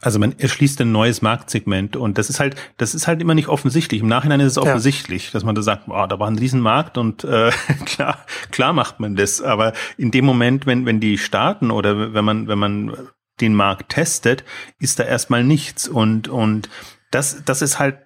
Also 0.00 0.18
man 0.18 0.36
erschließt 0.36 0.80
ein 0.80 0.90
neues 0.90 1.22
Marktsegment 1.22 1.94
und 1.94 2.18
das 2.18 2.28
ist 2.28 2.40
halt, 2.40 2.56
das 2.76 2.92
ist 2.92 3.06
halt 3.06 3.20
immer 3.20 3.34
nicht 3.34 3.46
offensichtlich. 3.46 4.00
Im 4.00 4.08
Nachhinein 4.08 4.40
ist 4.40 4.52
es 4.52 4.58
offensichtlich, 4.58 5.26
ja. 5.26 5.30
dass 5.32 5.44
man 5.44 5.54
da 5.54 5.62
sagt, 5.62 5.86
boah, 5.86 6.08
da 6.08 6.18
war 6.18 6.28
ein 6.28 6.38
Riesenmarkt 6.38 6.98
und 6.98 7.22
äh, 7.22 7.52
klar, 7.84 8.18
klar 8.50 8.72
macht 8.72 8.98
man 8.98 9.14
das. 9.14 9.40
Aber 9.40 9.72
in 9.96 10.10
dem 10.10 10.24
Moment, 10.24 10.66
wenn, 10.66 10.86
wenn 10.86 10.98
die 10.98 11.18
starten 11.18 11.70
oder 11.70 12.12
wenn 12.12 12.24
man, 12.24 12.48
wenn 12.48 12.58
man 12.58 12.96
den 13.40 13.54
Markt 13.54 13.92
testet, 13.92 14.44
ist 14.80 14.98
da 14.98 15.04
erstmal 15.04 15.44
nichts. 15.44 15.86
Und, 15.86 16.26
und 16.26 16.68
das, 17.12 17.44
das 17.44 17.62
ist 17.62 17.78
halt 17.78 17.98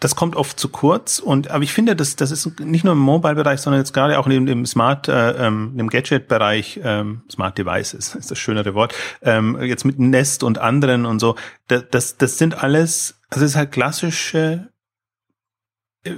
das 0.00 0.16
kommt 0.16 0.34
oft 0.34 0.58
zu 0.58 0.68
kurz 0.70 1.18
und 1.18 1.50
aber 1.50 1.62
ich 1.62 1.72
finde, 1.72 1.94
das 1.94 2.16
das 2.16 2.30
ist 2.30 2.58
nicht 2.60 2.84
nur 2.84 2.94
im 2.94 2.98
Mobile-Bereich, 2.98 3.60
sondern 3.60 3.80
jetzt 3.80 3.92
gerade 3.92 4.18
auch 4.18 4.26
in 4.26 4.46
dem 4.46 4.66
Smart, 4.66 5.08
äh, 5.08 5.46
ähm, 5.46 5.76
dem 5.76 5.88
Gadget-Bereich, 5.88 6.80
ähm, 6.82 7.22
Smart 7.30 7.58
Devices 7.58 8.14
ist 8.18 8.30
das 8.30 8.38
schönere 8.38 8.74
Wort, 8.74 8.94
ähm, 9.22 9.60
jetzt 9.62 9.84
mit 9.84 9.98
Nest 9.98 10.42
und 10.42 10.58
anderen 10.58 11.06
und 11.06 11.20
so. 11.20 11.36
Das 11.68 11.84
das, 11.90 12.16
das 12.16 12.38
sind 12.38 12.62
alles, 12.62 13.20
also 13.28 13.44
es 13.44 13.52
ist 13.52 13.56
halt 13.56 13.72
klassische 13.72 14.70
äh, 16.04 16.12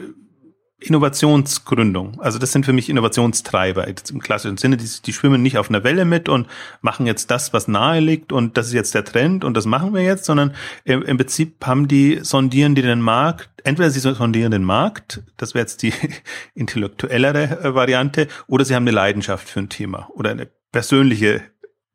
Innovationsgründung. 0.86 2.20
Also 2.20 2.38
das 2.38 2.52
sind 2.52 2.64
für 2.64 2.72
mich 2.72 2.88
Innovationstreiber 2.88 3.86
im 3.86 4.20
klassischen 4.20 4.56
Sinne. 4.56 4.76
Die, 4.76 4.88
die 5.04 5.12
schwimmen 5.12 5.42
nicht 5.42 5.58
auf 5.58 5.68
einer 5.68 5.84
Welle 5.84 6.04
mit 6.04 6.28
und 6.28 6.46
machen 6.80 7.06
jetzt 7.06 7.30
das, 7.30 7.52
was 7.52 7.68
nahe 7.68 8.00
liegt 8.00 8.32
und 8.32 8.56
das 8.56 8.68
ist 8.68 8.72
jetzt 8.74 8.94
der 8.94 9.04
Trend 9.04 9.44
und 9.44 9.56
das 9.56 9.66
machen 9.66 9.94
wir 9.94 10.02
jetzt, 10.02 10.24
sondern 10.24 10.54
im, 10.84 11.02
im 11.02 11.16
Prinzip 11.16 11.64
haben 11.64 11.88
die, 11.88 12.20
sondieren 12.22 12.74
die 12.74 12.82
den 12.82 13.00
Markt, 13.00 13.50
entweder 13.64 13.90
sie 13.90 14.00
sondieren 14.00 14.50
den 14.50 14.64
Markt, 14.64 15.22
das 15.36 15.54
wäre 15.54 15.62
jetzt 15.62 15.82
die 15.82 15.92
intellektuellere 16.54 17.60
äh, 17.62 17.74
Variante, 17.74 18.28
oder 18.46 18.64
sie 18.64 18.74
haben 18.74 18.84
eine 18.84 18.92
Leidenschaft 18.92 19.48
für 19.48 19.60
ein 19.60 19.68
Thema 19.68 20.08
oder 20.14 20.30
eine 20.30 20.48
persönliche 20.72 21.42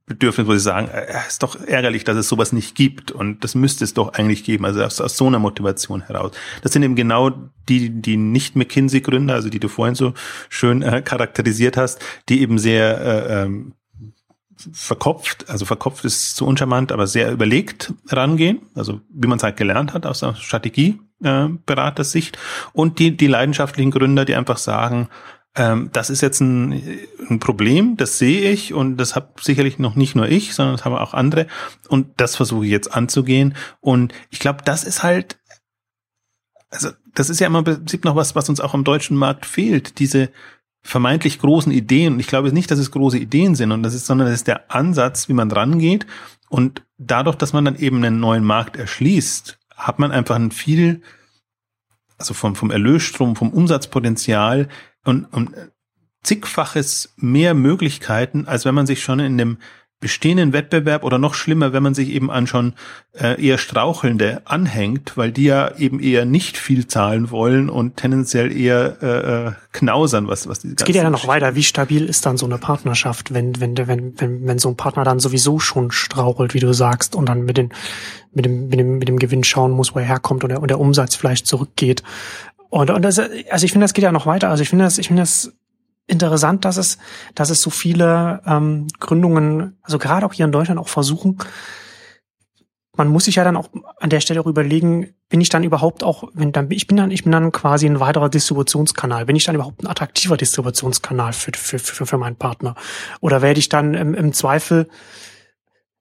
Bedürfnis, 0.08 0.48
wo 0.48 0.54
sie 0.54 0.60
sagen, 0.60 0.88
äh, 0.88 1.28
ist 1.28 1.44
doch 1.44 1.56
ärgerlich, 1.56 2.06
dass 2.06 2.16
es 2.16 2.30
sowas 2.30 2.54
nicht 2.54 2.76
gibt 2.76 3.12
und 3.12 3.44
das 3.44 3.56
müsste 3.56 3.84
es 3.84 3.94
doch 3.94 4.14
eigentlich 4.14 4.46
geben, 4.46 4.66
also 4.66 4.82
aus, 4.82 5.02
aus 5.02 5.18
so 5.18 5.28
einer 5.28 5.38
Motivation 5.38 6.02
heraus. 6.02 6.32
Das 6.62 6.72
sind 6.72 6.84
eben 6.84 6.96
genau 6.96 7.32
die, 7.68 7.90
die 7.90 8.16
nicht 8.16 8.56
McKinsey-Gründer, 8.56 9.34
also 9.34 9.50
die 9.50 9.60
du 9.60 9.68
vorhin 9.68 9.96
so 9.96 10.14
schön 10.48 10.82
äh, 10.82 11.02
charakterisiert 11.02 11.76
hast, 11.76 12.00
die 12.30 12.42
eben 12.42 12.58
sehr 12.58 13.02
äh, 13.02 13.44
ähm, 13.44 13.74
verkopft, 14.72 15.50
also 15.50 15.66
verkopft 15.66 16.06
ist 16.06 16.38
zu 16.38 16.46
uncharmant, 16.46 16.94
aber 16.94 17.06
sehr 17.06 17.30
überlegt 17.32 17.94
rangehen, 18.08 18.62
also 18.76 19.02
wie 19.10 19.28
man 19.28 19.38
es 19.38 19.44
halt 19.44 19.58
gelernt 19.58 19.94
hat 19.94 20.06
aus 20.06 20.22
der 20.22 20.36
Strategie 20.36 21.00
äh, 21.22 21.50
und 22.72 23.00
die, 23.00 23.18
die 23.18 23.28
leidenschaftlichen 23.28 23.92
Gründer, 23.92 24.24
die 24.24 24.36
einfach 24.36 24.58
sagen, 24.58 25.10
ähm, 25.56 25.90
das 25.94 26.10
ist 26.10 26.22
jetzt 26.22 26.40
ein, 26.40 27.00
ein 27.30 27.40
Problem, 27.40 27.98
das 27.98 28.18
sehe 28.18 28.52
ich 28.52 28.74
und 28.74 28.98
das 28.98 29.16
habe 29.16 29.30
sicherlich 29.42 29.80
noch 29.80 29.96
nicht 29.96 30.16
nur 30.16 30.28
ich, 30.28 30.54
sondern 30.54 30.76
das 30.76 30.86
haben 30.86 30.96
auch 30.96 31.14
andere 31.14 31.48
und 31.88 32.08
das 32.18 32.36
versuche 32.36 32.66
ich 32.66 32.72
jetzt 32.72 32.94
anzugehen 32.94 33.56
und 33.80 34.14
ich 34.30 34.40
glaube, 34.40 34.60
das 34.64 34.84
ist 34.84 35.04
halt, 35.04 35.40
also 36.70 36.90
das 37.14 37.30
ist 37.30 37.40
ja 37.40 37.48
immer 37.48 37.60
im 37.60 37.66
Prinzip 37.66 38.06
noch 38.06 38.16
was, 38.16 38.36
was 38.36 38.50
uns 38.50 38.60
auch 38.60 38.74
am 38.74 38.84
deutschen 38.84 39.18
Markt 39.18 39.46
fehlt, 39.46 40.00
diese 40.00 40.30
vermeintlich 40.88 41.40
großen 41.40 41.72
Ideen. 41.72 42.14
Und 42.14 42.20
ich 42.20 42.28
glaube 42.28 42.54
nicht, 42.54 42.72
dass 42.72 42.80
es 42.80 42.92
große 42.92 43.18
Ideen 43.18 43.56
sind, 43.56 43.72
und 43.72 43.84
das 43.84 43.94
ist, 43.94 44.06
sondern 44.06 44.28
das 44.28 44.36
ist 44.36 44.48
der 44.48 44.72
Ansatz, 44.72 45.28
wie 45.28 45.34
man 45.34 45.52
rangeht. 45.52 46.08
Und 46.50 46.84
dadurch, 46.98 47.36
dass 47.36 47.54
man 47.54 47.66
dann 47.66 47.76
eben 47.76 47.98
einen 47.98 48.20
neuen 48.20 48.44
Markt 48.44 48.78
erschließt, 48.78 49.60
hat 49.76 50.00
man 50.00 50.12
einfach 50.12 50.36
ein 50.36 50.52
viel, 50.52 51.02
also 52.18 52.34
vom, 52.34 52.56
vom 52.56 52.72
Erlösstrom, 52.72 53.36
vom 53.36 53.52
Umsatzpotenzial 53.52 54.70
und, 55.08 55.26
und 55.26 55.52
zigfaches 56.24 57.14
mehr 57.18 57.54
Möglichkeiten, 57.54 58.48
als 58.48 58.66
wenn 58.66 58.76
man 58.76 58.88
sich 58.88 59.02
schon 59.02 59.20
in 59.20 59.38
dem 59.38 59.58
bestehenden 60.00 60.54
Wettbewerb 60.54 61.04
oder 61.04 61.18
noch 61.18 61.34
schlimmer, 61.34 61.74
wenn 61.74 61.82
man 61.82 61.96
sich 61.96 62.10
eben 62.10 62.30
an 62.30 62.46
schon 62.46 62.74
äh, 63.14 63.44
eher 63.44 63.58
Strauchelnde 63.58 64.44
anhängt, 64.46 65.18
weil 65.18 65.32
die 65.32 65.46
ja 65.46 65.76
eben 65.78 66.00
eher 66.00 66.26
nicht 66.26 66.58
viel 66.58 66.86
zahlen 66.86 67.32
wollen 67.32 67.68
und 67.68 67.98
tendenziell 67.98 68.56
eher 68.56 68.98
äh, 69.02 69.48
äh 69.48 69.52
knausern, 69.72 70.28
was 70.28 70.48
was 70.48 70.60
die 70.60 70.74
Es 70.76 70.86
geht 70.86 70.96
ja 70.96 71.04
dann 71.04 71.12
noch 71.12 71.28
weiter. 71.28 71.56
Wie 71.56 71.64
stabil 71.64 72.06
ist 72.06 72.26
dann 72.28 72.38
so 72.38 72.46
eine 72.46 72.60
Partnerschaft, 72.60 73.34
wenn 73.34 73.60
wenn 73.60 73.76
wenn 73.76 74.20
wenn 74.20 74.48
wenn 74.48 74.60
so 74.60 74.70
ein 74.70 74.78
Partner 74.78 75.04
dann 75.04 75.20
sowieso 75.20 75.58
schon 75.58 75.90
strauchelt, 75.90 76.54
wie 76.54 76.60
du 76.60 76.74
sagst, 76.74 77.16
und 77.16 77.28
dann 77.28 77.46
mit 77.46 77.58
den 77.58 77.74
mit 78.34 78.46
dem 78.46 78.68
mit 78.70 78.80
dem 78.80 78.98
mit 79.00 79.08
dem 79.08 79.18
Gewinn 79.18 79.44
schauen 79.44 79.72
muss, 79.72 79.96
wo 79.96 80.00
er 80.00 80.06
herkommt 80.06 80.44
und 80.44 80.50
der, 80.50 80.62
und 80.62 80.70
der 80.70 80.80
Umsatz 80.80 81.16
vielleicht 81.16 81.48
zurückgeht. 81.48 82.04
Und, 82.70 82.90
und 82.90 83.02
das, 83.02 83.20
also 83.20 83.66
ich 83.66 83.72
finde, 83.72 83.86
das 83.86 83.94
geht 83.94 84.04
ja 84.04 84.12
noch 84.12 84.26
weiter. 84.26 84.50
Also 84.50 84.64
ich 84.64 84.70
finde 84.70 84.86
das, 84.86 84.98
ich 84.98 85.08
finde 85.08 85.22
das 85.24 85.54
interessant, 86.08 86.66
dass 86.66 86.78
es, 86.78 86.98
dass 87.36 87.50
es 87.50 87.62
so 87.62 87.70
viele 87.70 88.42
ähm, 88.46 88.88
Gründungen, 89.00 89.78
also 89.82 89.98
gerade 89.98 90.26
auch 90.26 90.34
hier 90.34 90.46
in 90.46 90.52
Deutschland 90.52 90.80
auch 90.80 90.88
versuchen. 90.88 91.38
Man 92.96 93.10
muss 93.10 93.26
sich 93.26 93.36
ja 93.36 93.44
dann 93.44 93.58
auch 93.58 93.70
an 94.00 94.10
der 94.10 94.22
Stelle 94.22 94.42
auch 94.42 94.48
überlegen, 94.48 95.14
bin 95.30 95.40
ich 95.40 95.50
dann 95.50 95.64
überhaupt 95.64 96.04
auch, 96.04 96.24
wenn 96.34 96.52
dann, 96.52 96.72
ich 96.72 96.88
bin 96.88 96.98
dann, 96.98 97.12
ich 97.12 97.24
bin 97.24 97.32
dann 97.32 97.52
quasi 97.52 97.86
ein 97.86 98.00
weiterer 98.00 98.30
Distributionskanal. 98.30 99.26
Bin 99.26 99.36
ich 99.36 99.44
dann 99.44 99.56
überhaupt 99.56 99.84
ein 99.84 99.88
attraktiver 99.88 100.38
Distributionskanal 100.38 101.34
für, 101.34 101.52
für, 101.54 101.78
für, 101.78 102.06
für 102.06 102.18
meinen 102.18 102.38
Partner? 102.38 102.76
Oder 103.20 103.42
werde 103.42 103.60
ich 103.60 103.70
dann 103.70 103.94
im, 103.94 104.16
im 104.16 104.34
Zweifel 104.34 104.88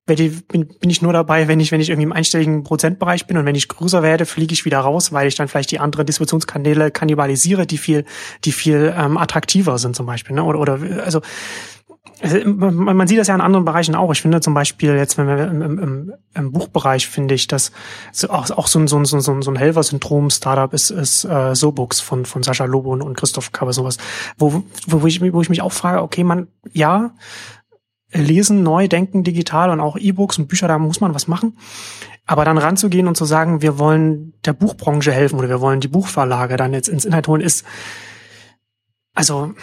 bin, 0.07 0.67
bin 0.67 0.91
ich 0.91 1.03
nur 1.03 1.13
dabei, 1.13 1.49
wenn 1.49 1.61
ich, 1.61 1.73
wenn 1.73 1.81
ich 1.81 1.91
irgendwie 1.91 2.05
im 2.05 2.13
einstelligen 2.13 2.63
Prozentbereich 2.63 3.27
bin 3.27 3.37
und 3.37 3.45
wenn 3.45 3.57
ich 3.57 3.69
größer 3.69 4.03
werde, 4.03 4.25
fliege 4.25 4.53
ich 4.53 4.65
wieder 4.65 4.79
raus, 4.79 5.13
weil 5.13 5.27
ich 5.27 5.35
dann 5.35 5.49
vielleicht 5.49 5.73
die 5.73 5.81
anderen 5.81 6.07
Distributionskanäle 6.07 6.93
kannibalisiere, 6.93 7.67
die 7.67 7.79
viel, 7.79 8.05
die 8.45 8.53
viel 8.53 8.95
ähm, 8.97 9.19
attraktiver 9.19 9.79
sind 9.79 9.97
zum 9.97 10.07
Beispiel. 10.07 10.37
Ne? 10.37 10.45
Oder, 10.45 10.61
oder 10.61 10.79
also 11.05 11.21
man, 12.45 13.07
sieht 13.07 13.19
das 13.19 13.29
ja 13.29 13.35
in 13.35 13.41
anderen 13.41 13.65
Bereichen 13.65 13.95
auch. 13.95 14.11
Ich 14.13 14.23
finde 14.23 14.41
zum 14.41 14.55
Beispiel 14.55 14.95
jetzt, 14.95 15.19
wenn 15.19 15.27
wir 15.27 15.49
im, 15.49 15.63
im, 15.63 16.13
im 16.35 16.53
Buchbereich 16.53 17.07
finde 17.07 17.35
ich, 17.35 17.47
dass 17.47 17.73
so, 18.13 18.31
auch, 18.31 18.51
auch 18.51 18.67
so 18.69 18.79
ein, 18.79 18.89
so 18.89 18.99
ein, 18.99 19.05
so 19.05 19.17
ein, 19.17 19.43
so 19.43 19.51
ein 19.51 19.57
Helfer-Syndrom-Startup 19.57 20.73
ist, 20.73 20.91
ist 20.91 21.25
äh, 21.25 21.55
SoBooks 21.55 22.01
von, 22.01 22.25
von 22.25 22.43
Sascha 22.43 22.65
Lobo 22.65 22.93
und, 22.93 23.03
und 23.03 23.17
Christoph 23.17 23.53
Kaber 23.53 23.73
sowas, 23.73 23.99
wo, 24.39 24.65
wo, 24.87 25.07
ich, 25.07 25.21
wo 25.21 25.43
ich 25.43 25.51
mich 25.51 25.61
auch 25.61 25.73
frage, 25.73 26.03
okay, 26.03 26.25
man, 26.25 26.49
ja, 26.73 27.13
Lesen 28.21 28.62
neu 28.62 28.89
denken, 28.89 29.25
digital 29.25 29.71
und 29.71 29.81
auch 29.81 29.97
E-Books 29.97 30.39
und 30.39 30.49
Bücher, 30.49 30.69
da 30.69 30.79
muss 30.79 31.01
man 31.01 31.14
was 31.14 31.29
machen. 31.29 31.59
Aber 32.27 32.45
dann 32.45 32.59
ranzugehen 32.59 33.09
und 33.09 33.17
zu 33.17 33.25
sagen, 33.25 33.62
wir 33.62 33.79
wollen 33.79 34.35
der 34.45 34.53
Buchbranche 34.53 35.12
helfen 35.12 35.39
oder 35.39 35.49
wir 35.49 35.61
wollen 35.61 35.81
die 35.81 35.89
Buchverlage 35.89 36.57
dann 36.57 36.73
jetzt 36.73 36.89
ins 36.89 37.05
Inhalt 37.05 37.29
holen, 37.29 37.41
ist, 37.41 37.64
also, 39.14 39.55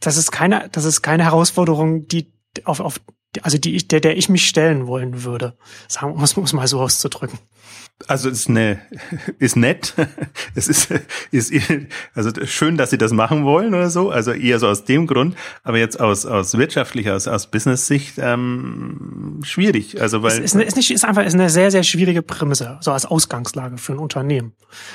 das 0.00 0.16
ist 0.16 0.30
keine, 0.30 0.68
das 0.72 0.84
ist 0.84 1.02
keine 1.02 1.24
Herausforderung, 1.24 2.06
die 2.06 2.32
auf, 2.64 2.80
auf 2.80 3.00
also 3.42 3.58
die 3.58 3.76
der, 3.86 4.00
der 4.00 4.16
ich 4.16 4.28
mich 4.28 4.46
stellen 4.46 4.86
wollen 4.86 5.22
würde, 5.24 5.56
sagen, 5.86 6.14
um 6.14 6.22
es 6.22 6.52
mal 6.52 6.66
so 6.66 6.80
auszudrücken. 6.80 7.38
Also 8.06 8.28
es 8.28 8.40
ist 8.40 8.48
eine, 8.48 8.78
ist 9.38 9.56
nett. 9.56 9.94
Es 10.54 10.66
ist, 10.66 10.92
ist, 11.30 11.52
also 12.14 12.30
schön, 12.46 12.76
dass 12.76 12.90
Sie 12.90 12.98
das 12.98 13.12
machen 13.12 13.44
wollen 13.44 13.74
oder 13.74 13.90
so. 13.90 14.10
Also 14.10 14.32
eher 14.32 14.58
so 14.58 14.68
aus 14.68 14.84
dem 14.84 15.06
Grund. 15.06 15.36
Aber 15.62 15.78
jetzt 15.78 16.00
aus, 16.00 16.26
aus 16.26 16.56
wirtschaftlicher, 16.56 17.14
aus, 17.14 17.28
aus 17.28 17.48
Business-Sicht, 17.48 18.14
ähm, 18.18 19.40
schwierig. 19.42 20.00
Also 20.00 20.22
weil. 20.22 20.32
Es 20.32 20.54
ist, 20.54 20.54
ist 20.54 20.76
nicht, 20.76 20.90
ist 20.90 21.04
einfach, 21.04 21.24
ist 21.24 21.34
eine 21.34 21.50
sehr, 21.50 21.70
sehr 21.70 21.82
schwierige 21.82 22.22
Prämisse. 22.22 22.78
So 22.80 22.92
als 22.92 23.06
Ausgangslage 23.06 23.78
für 23.78 23.92
ein 23.92 23.98
Unternehmen. 23.98 24.52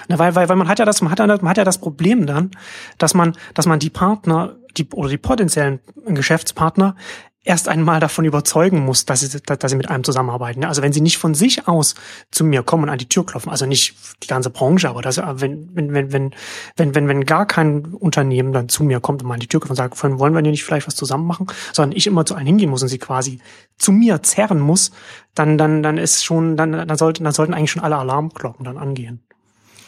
Na, 0.07 0.19
weil, 0.19 0.35
weil, 0.35 0.49
weil 0.49 0.55
man 0.55 0.67
hat 0.67 0.79
ja 0.79 0.85
das, 0.85 1.01
man 1.01 1.11
hat 1.11 1.19
ja, 1.19 1.27
man 1.27 1.49
hat 1.49 1.57
ja 1.57 1.63
das 1.63 1.77
Problem 1.77 2.25
dann, 2.25 2.51
dass 2.97 3.13
man, 3.13 3.35
dass 3.53 3.65
man 3.65 3.79
die 3.79 3.89
Partner, 3.89 4.55
die, 4.77 4.87
oder 4.91 5.09
die 5.09 5.17
potenziellen 5.17 5.79
Geschäftspartner 6.05 6.95
erst 7.43 7.67
einmal 7.67 7.99
davon 7.99 8.25
überzeugen 8.25 8.85
muss, 8.85 9.05
dass 9.05 9.19
sie, 9.19 9.39
dass 9.41 9.71
sie 9.71 9.77
mit 9.77 9.89
einem 9.89 10.03
zusammenarbeiten. 10.03 10.63
Also 10.63 10.81
wenn 10.81 10.93
sie 10.93 11.01
nicht 11.01 11.17
von 11.17 11.35
sich 11.35 11.67
aus 11.67 11.95
zu 12.31 12.43
mir 12.43 12.63
kommen 12.63 12.83
und 12.83 12.89
an 12.89 12.97
die 12.97 13.09
Tür 13.09 13.25
klopfen, 13.25 13.51
also 13.51 13.65
nicht 13.65 13.95
die 14.23 14.27
ganze 14.27 14.49
Branche, 14.49 14.89
aber 14.89 15.01
das, 15.01 15.17
wenn, 15.17 15.69
wenn, 15.75 15.93
wenn, 15.93 16.11
wenn, 16.13 16.31
wenn, 16.77 16.95
wenn, 16.95 17.07
wenn 17.07 17.25
gar 17.25 17.45
kein 17.45 17.85
Unternehmen 17.85 18.53
dann 18.53 18.69
zu 18.69 18.83
mir 18.83 19.01
kommt 19.01 19.21
und 19.21 19.27
mal 19.27 19.35
an 19.35 19.39
die 19.41 19.47
Tür 19.47 19.59
klopft 19.59 19.71
und 19.71 19.75
sagt, 19.75 20.19
wollen 20.19 20.33
wir 20.33 20.41
nicht 20.41 20.63
vielleicht 20.63 20.87
was 20.87 20.95
zusammen 20.95 21.27
machen, 21.27 21.47
sondern 21.73 21.97
ich 21.97 22.07
immer 22.07 22.25
zu 22.25 22.33
einem 22.33 22.47
hingehen 22.47 22.69
muss 22.69 22.81
und 22.81 22.87
sie 22.87 22.99
quasi 22.99 23.39
zu 23.77 23.91
mir 23.91 24.23
zerren 24.23 24.59
muss, 24.59 24.91
dann, 25.35 25.57
dann, 25.57 25.83
dann 25.83 25.97
ist 25.97 26.23
schon, 26.23 26.55
dann, 26.55 26.71
dann 26.71 26.97
sollten, 26.97 27.23
dann 27.23 27.33
sollten 27.33 27.53
eigentlich 27.53 27.71
schon 27.71 27.83
alle 27.83 27.97
Alarmglocken 27.97 28.63
dann 28.63 28.77
angehen. 28.77 29.21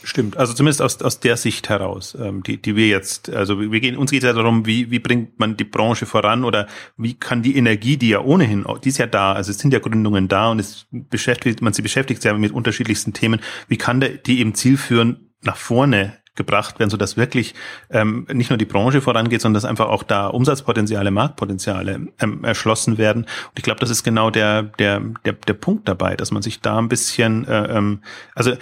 Stimmt, 0.08 0.38
also 0.38 0.54
zumindest 0.54 0.84
aus, 0.84 1.02
aus 1.02 1.20
der 1.20 1.36
Sicht 1.36 1.68
heraus, 1.68 2.16
ähm, 2.22 2.44
die, 2.44 2.62
die 2.62 2.76
wir 2.76 2.88
jetzt, 2.88 3.28
also 3.28 3.60
wir 3.60 3.80
gehen, 3.80 3.98
uns 3.98 4.12
geht 4.12 4.22
es 4.22 4.28
ja 4.28 4.34
darum, 4.34 4.68
wie, 4.68 4.92
wie 4.92 5.00
bringt 5.00 5.40
man 5.40 5.58
die 5.58 5.64
Branche 5.64 6.06
voran 6.06 6.44
oder 6.44 6.68
wie 6.96 7.16
kann 7.16 7.42
die 7.42 7.58
Energie, 7.58 7.98
die 7.98 8.10
ja 8.10 8.22
ohnehin, 8.22 8.68
die 8.84 8.90
ist 8.90 9.00
ja 9.00 9.08
da, 9.08 9.34
also 9.34 9.50
es 9.50 9.58
sind 9.58 9.74
ja 9.74 9.80
Gründungen 9.80 10.28
da 10.28 10.52
und 10.52 10.60
es 10.60 10.86
beschäftigt, 10.92 11.64
man 11.64 11.74
sie 11.74 11.82
beschäftigt 11.82 12.24
ja 12.24 12.36
mit 12.36 12.52
unterschiedlichsten 12.52 13.14
Themen, 13.14 13.42
wie 13.68 13.78
kann 13.78 14.00
der, 14.00 14.10
die 14.10 14.42
eben 14.42 14.54
zielführend 14.54 15.22
nach 15.42 15.58
vorne 15.58 16.20
gebracht 16.36 16.80
werden, 16.80 16.90
so 16.90 16.98
dass 16.98 17.18
wirklich 17.18 17.56
ähm, 17.90 18.28
nicht 18.32 18.50
nur 18.50 18.58
die 18.58 18.66
Branche 18.66 19.02
vorangeht, 19.02 19.42
sondern 19.42 19.56
dass 19.56 19.66
einfach 19.70 19.88
auch 19.88 20.04
da 20.04 20.28
Umsatzpotenziale, 20.28 21.12
Marktpotenziale 21.12 22.08
ähm, 22.20 22.44
erschlossen 22.44 22.98
werden. 22.98 23.24
Und 23.24 23.58
ich 23.58 23.64
glaube, 23.64 23.80
das 23.80 23.90
ist 23.90 24.04
genau 24.04 24.30
der 24.30 24.64
der 24.64 25.02
der 25.26 25.34
der 25.34 25.54
Punkt 25.54 25.88
dabei, 25.88 26.16
dass 26.16 26.32
man 26.32 26.42
sich 26.42 26.62
da 26.62 26.78
ein 26.78 26.90
bisschen, 26.90 27.48
äh, 27.48 27.78
ähm, 27.78 28.02
also 28.34 28.54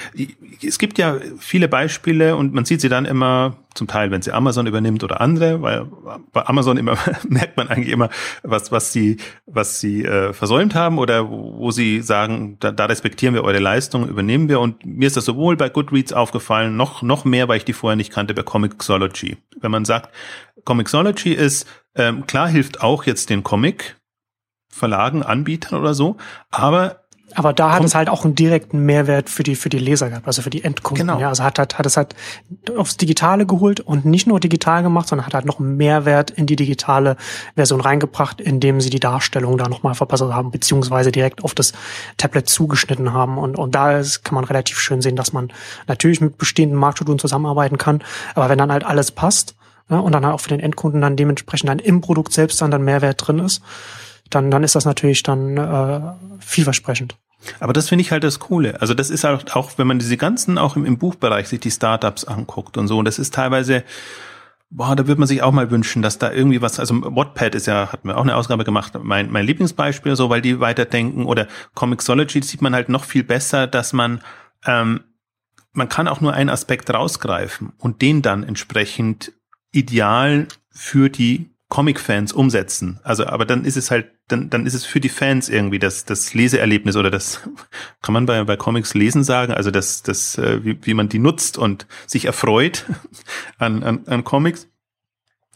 es 0.65 0.78
gibt 0.78 0.97
ja 0.97 1.17
viele 1.39 1.67
Beispiele 1.67 2.36
und 2.36 2.53
man 2.53 2.65
sieht 2.65 2.82
sie 2.82 2.89
dann 2.89 3.05
immer 3.05 3.55
zum 3.74 3.88
Teil, 3.88 4.11
wenn 4.11 4.21
sie 4.21 4.32
Amazon 4.32 4.67
übernimmt 4.67 5.03
oder 5.03 5.21
andere, 5.21 5.61
weil 5.61 5.88
bei 6.32 6.45
Amazon 6.45 6.78
immer 6.78 6.97
merkt 7.28 7.57
man 7.57 7.67
eigentlich 7.67 7.93
immer, 7.93 8.09
was 8.43 8.71
was 8.71 8.93
sie 8.93 9.17
was 9.45 9.80
sie 9.80 10.03
äh, 10.03 10.34
versäumt 10.34 10.76
haben 10.76 10.97
oder 10.97 11.30
wo 11.30 11.71
sie 11.71 12.01
sagen, 12.01 12.57
da, 12.59 12.71
da 12.71 12.86
respektieren 12.86 13.34
wir 13.34 13.43
eure 13.43 13.59
Leistung, 13.59 14.07
übernehmen 14.07 14.49
wir. 14.49 14.59
Und 14.59 14.86
mir 14.86 15.07
ist 15.07 15.17
das 15.17 15.26
sowohl 15.26 15.57
bei 15.57 15.69
Goodreads 15.69 16.13
aufgefallen, 16.13 16.76
noch 16.76 17.01
noch 17.01 17.26
mehr, 17.26 17.47
weil 17.47 17.57
ich 17.57 17.65
die 17.65 17.74
vorher 17.74 17.95
nicht 17.95 18.11
kannte, 18.11 18.34
bei 18.34 18.43
Comixology. 18.43 19.38
Wenn 19.59 19.71
man 19.71 19.86
sagt, 19.86 20.13
Comixology 20.65 21.34
ist 21.34 21.67
ähm, 21.95 22.26
klar 22.28 22.47
hilft 22.47 22.82
auch 22.82 23.03
jetzt 23.05 23.30
den 23.30 23.43
Comic 23.43 23.97
Verlagen, 24.69 25.21
Anbietern 25.21 25.80
oder 25.80 25.93
so, 25.93 26.17
aber 26.49 27.03
aber 27.36 27.53
da 27.53 27.73
hat 27.73 27.84
es 27.84 27.95
halt 27.95 28.09
auch 28.09 28.23
einen 28.23 28.36
direkten 28.36 28.79
Mehrwert 28.86 29.29
für 29.29 29.43
die, 29.43 29.55
für 29.55 29.69
die 29.69 29.79
Leser 29.79 30.09
gehabt, 30.09 30.27
also 30.27 30.41
für 30.41 30.49
die 30.49 30.63
Endkunden. 30.63 31.07
Genau. 31.07 31.19
Ja, 31.19 31.29
also 31.29 31.43
hat, 31.43 31.59
hat, 31.59 31.77
hat 31.77 31.86
es 31.86 31.97
halt 31.97 32.15
aufs 32.77 32.97
Digitale 32.97 33.45
geholt 33.45 33.79
und 33.79 34.05
nicht 34.05 34.27
nur 34.27 34.39
digital 34.39 34.84
gemacht, 34.84 35.07
sondern 35.07 35.25
hat 35.25 35.34
halt 35.34 35.45
noch 35.45 35.59
einen 35.59 35.77
Mehrwert 35.77 36.31
in 36.31 36.45
die 36.45 36.55
digitale 36.55 37.17
Version 37.55 37.81
reingebracht, 37.81 38.41
indem 38.41 38.81
sie 38.81 38.89
die 38.89 38.99
Darstellung 38.99 39.57
da 39.57 39.67
nochmal 39.67 39.95
verbessert 39.95 40.34
haben, 40.34 40.51
beziehungsweise 40.51 41.11
direkt 41.11 41.43
auf 41.43 41.53
das 41.53 41.73
Tablet 42.17 42.49
zugeschnitten 42.49 43.13
haben. 43.13 43.38
Und, 43.38 43.57
und 43.57 43.73
da 43.75 43.97
ist, 43.97 44.23
kann 44.23 44.36
man 44.36 44.43
relativ 44.43 44.79
schön 44.79 45.01
sehen, 45.01 45.15
dass 45.15 45.34
man 45.34 45.51
natürlich 45.88 46.21
mit 46.21 46.38
bestehenden 46.38 46.77
Marktstrukturen 46.77 47.19
zusammenarbeiten 47.19 47.77
kann. 47.77 48.03
Aber 48.36 48.49
wenn 48.49 48.57
dann 48.57 48.71
halt 48.71 48.84
alles 48.84 49.11
passt, 49.11 49.55
ja, 49.89 49.99
und 49.99 50.13
dann 50.13 50.25
halt 50.25 50.36
auch 50.36 50.39
für 50.39 50.49
den 50.49 50.59
Endkunden 50.59 51.01
dann 51.01 51.15
dementsprechend 51.15 51.69
dann 51.69 51.79
im 51.79 52.01
Produkt 52.01 52.34
selbst 52.34 52.61
dann 52.61 52.71
dann 52.71 52.84
Mehrwert 52.84 53.27
drin 53.27 53.39
ist, 53.39 53.61
dann, 54.29 54.49
dann 54.49 54.63
ist 54.63 54.75
das 54.75 54.86
natürlich 54.86 55.23
dann 55.23 55.57
äh, 55.57 56.01
vielversprechend. 56.39 57.15
Aber 57.59 57.73
das 57.73 57.89
finde 57.89 58.01
ich 58.01 58.11
halt 58.11 58.23
das 58.23 58.39
Coole. 58.39 58.81
Also 58.81 58.93
das 58.93 59.09
ist 59.09 59.23
halt 59.23 59.55
auch, 59.55 59.71
wenn 59.77 59.87
man 59.87 59.99
diese 59.99 60.17
ganzen, 60.17 60.57
auch 60.57 60.75
im, 60.75 60.85
im 60.85 60.97
Buchbereich 60.97 61.47
sich 61.47 61.59
die 61.59 61.71
Startups 61.71 62.25
anguckt 62.25 62.77
und 62.77 62.87
so, 62.87 62.97
und 62.99 63.05
das 63.05 63.19
ist 63.19 63.33
teilweise, 63.33 63.83
boah, 64.69 64.95
da 64.95 65.07
würde 65.07 65.19
man 65.19 65.27
sich 65.27 65.41
auch 65.43 65.51
mal 65.51 65.71
wünschen, 65.71 66.01
dass 66.01 66.17
da 66.17 66.31
irgendwie 66.31 66.61
was, 66.61 66.79
also 66.79 66.95
Wattpad 67.15 67.55
ist 67.55 67.67
ja, 67.67 67.91
hatten 67.91 68.07
wir 68.07 68.17
auch 68.17 68.23
eine 68.23 68.35
Ausgabe 68.35 68.63
gemacht, 68.63 68.93
mein, 69.01 69.31
mein 69.31 69.45
Lieblingsbeispiel, 69.45 70.15
so, 70.15 70.29
weil 70.29 70.41
die 70.41 70.59
weiterdenken, 70.59 71.25
oder 71.25 71.47
Comixology 71.75 72.41
sieht 72.41 72.61
man 72.61 72.73
halt 72.73 72.89
noch 72.89 73.03
viel 73.03 73.23
besser, 73.23 73.67
dass 73.67 73.93
man, 73.93 74.21
ähm, 74.65 75.01
man 75.73 75.89
kann 75.89 76.07
auch 76.07 76.21
nur 76.21 76.33
einen 76.33 76.49
Aspekt 76.49 76.91
rausgreifen 76.93 77.73
und 77.77 78.01
den 78.01 78.21
dann 78.21 78.43
entsprechend 78.43 79.33
ideal 79.71 80.47
für 80.69 81.09
die 81.09 81.49
Comic-Fans 81.69 82.33
umsetzen. 82.33 82.99
Also, 83.03 83.25
aber 83.25 83.45
dann 83.45 83.65
ist 83.65 83.77
es 83.77 83.89
halt, 83.89 84.11
dann, 84.34 84.49
dann 84.49 84.65
ist 84.65 84.73
es 84.73 84.84
für 84.84 84.99
die 84.99 85.09
Fans 85.09 85.47
irgendwie 85.47 85.79
das, 85.79 86.05
das 86.05 86.34
Leseerlebnis 86.34 86.95
oder 86.95 87.11
das, 87.11 87.41
kann 88.01 88.13
man 88.13 88.25
bei, 88.25 88.43
bei 88.43 88.57
Comics 88.57 88.93
lesen 88.93 89.23
sagen, 89.23 89.53
also 89.53 89.71
das, 89.71 90.03
das, 90.03 90.38
äh, 90.38 90.63
wie, 90.65 90.77
wie 90.81 90.93
man 90.93 91.07
die 91.07 91.19
nutzt 91.19 91.57
und 91.57 91.88
sich 92.07 92.25
erfreut 92.25 92.86
an, 93.57 93.84
an, 93.84 94.03
an 94.07 94.23
Comics 94.23 94.67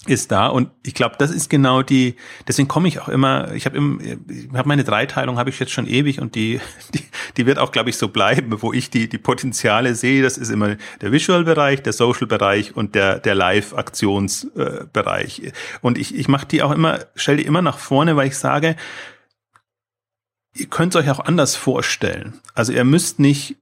ist 0.06 0.32
da 0.32 0.48
und 0.48 0.70
ich 0.84 0.94
glaube, 0.94 1.16
das 1.18 1.32
ist 1.32 1.50
genau 1.50 1.82
die. 1.82 2.16
Deswegen 2.48 2.68
komme 2.68 2.88
ich 2.88 3.00
auch 3.00 3.10
immer. 3.10 3.52
Ich 3.54 3.66
habe 3.66 3.78
im, 3.78 4.00
ich 4.30 4.48
habe 4.56 4.68
meine 4.68 4.84
Dreiteilung 4.84 5.38
habe 5.38 5.50
ich 5.50 5.60
jetzt 5.60 5.72
schon 5.72 5.88
ewig 5.88 6.22
und 6.22 6.36
die, 6.36 6.62
die, 6.94 7.04
die 7.36 7.46
wird 7.46 7.60
auch, 7.60 7.72
glaube 7.72 7.90
ich, 7.90 7.98
so 7.98 8.08
bleiben, 8.08 8.62
wo 8.62 8.74
ich 8.74 8.90
die 8.90 9.10
die 9.10 9.18
Potenziale 9.18 9.96
sehe. 9.96 10.22
Das 10.22 10.38
ist 10.38 10.50
immer 10.50 10.76
der 11.02 11.12
Visual-Bereich, 11.12 11.84
der 11.84 11.94
Social-Bereich 11.94 12.76
und 12.76 12.96
der 12.96 13.20
der 13.20 13.36
Live-Aktionsbereich. 13.36 15.54
Und 15.82 15.98
ich 15.98 16.16
ich 16.16 16.28
mache 16.28 16.46
die 16.46 16.62
auch 16.62 16.72
immer, 16.72 17.00
stelle 17.16 17.38
die 17.38 17.46
immer 17.46 17.62
nach 17.62 17.80
vorne, 17.80 18.16
weil 18.16 18.28
ich 18.28 18.38
sage, 18.38 18.76
ihr 20.54 20.68
könnt 20.68 20.96
es 20.96 21.02
euch 21.02 21.10
auch 21.10 21.20
anders 21.20 21.56
vorstellen. 21.56 22.40
Also 22.54 22.72
ihr 22.72 22.84
müsst 22.84 23.20
nicht 23.20 23.58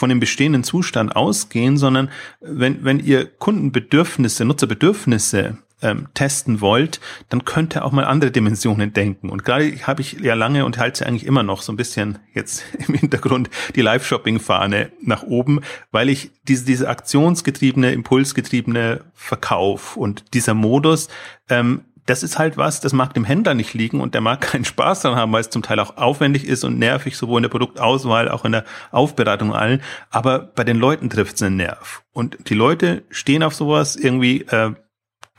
von 0.00 0.08
dem 0.08 0.18
bestehenden 0.18 0.64
Zustand 0.64 1.14
ausgehen, 1.14 1.76
sondern 1.76 2.08
wenn, 2.40 2.84
wenn 2.84 3.00
ihr 3.00 3.26
Kundenbedürfnisse, 3.26 4.46
Nutzerbedürfnisse 4.46 5.58
ähm, 5.82 6.08
testen 6.14 6.62
wollt, 6.62 7.00
dann 7.28 7.44
könnt 7.44 7.76
ihr 7.76 7.84
auch 7.84 7.92
mal 7.92 8.06
andere 8.06 8.30
Dimensionen 8.30 8.94
denken. 8.94 9.28
Und 9.28 9.44
gerade 9.44 9.76
habe 9.86 10.00
ich 10.00 10.14
ja 10.14 10.32
lange 10.32 10.64
und 10.64 10.78
halte 10.78 11.06
eigentlich 11.06 11.26
immer 11.26 11.42
noch 11.42 11.60
so 11.60 11.70
ein 11.70 11.76
bisschen 11.76 12.18
jetzt 12.32 12.64
im 12.88 12.94
Hintergrund 12.94 13.50
die 13.76 13.82
Live-Shopping-Fahne 13.82 14.90
nach 15.02 15.22
oben, 15.22 15.60
weil 15.90 16.08
ich 16.08 16.30
diese, 16.48 16.64
diese 16.64 16.88
aktionsgetriebene, 16.88 17.92
impulsgetriebene 17.92 19.04
Verkauf 19.12 19.98
und 19.98 20.32
dieser 20.32 20.54
Modus 20.54 21.08
ähm, 21.50 21.82
das 22.06 22.22
ist 22.22 22.38
halt 22.38 22.56
was, 22.56 22.80
das 22.80 22.92
mag 22.92 23.14
dem 23.14 23.24
Händler 23.24 23.54
nicht 23.54 23.74
liegen 23.74 24.00
und 24.00 24.14
der 24.14 24.20
mag 24.20 24.40
keinen 24.52 24.64
Spaß 24.64 25.00
daran 25.02 25.18
haben, 25.18 25.32
weil 25.32 25.40
es 25.40 25.50
zum 25.50 25.62
Teil 25.62 25.80
auch 25.80 25.96
aufwendig 25.96 26.46
ist 26.46 26.64
und 26.64 26.78
nervig, 26.78 27.16
sowohl 27.16 27.38
in 27.38 27.42
der 27.42 27.50
Produktauswahl, 27.50 28.28
auch 28.28 28.44
in 28.44 28.52
der 28.52 28.64
Aufbereitung 28.90 29.54
allen. 29.54 29.82
Aber 30.10 30.38
bei 30.38 30.64
den 30.64 30.78
Leuten 30.78 31.10
trifft 31.10 31.36
es 31.36 31.42
einen 31.42 31.56
Nerv. 31.56 32.02
Und 32.12 32.48
die 32.48 32.54
Leute 32.54 33.04
stehen 33.10 33.42
auf 33.42 33.54
sowas 33.54 33.96
irgendwie, 33.96 34.42
äh, 34.42 34.72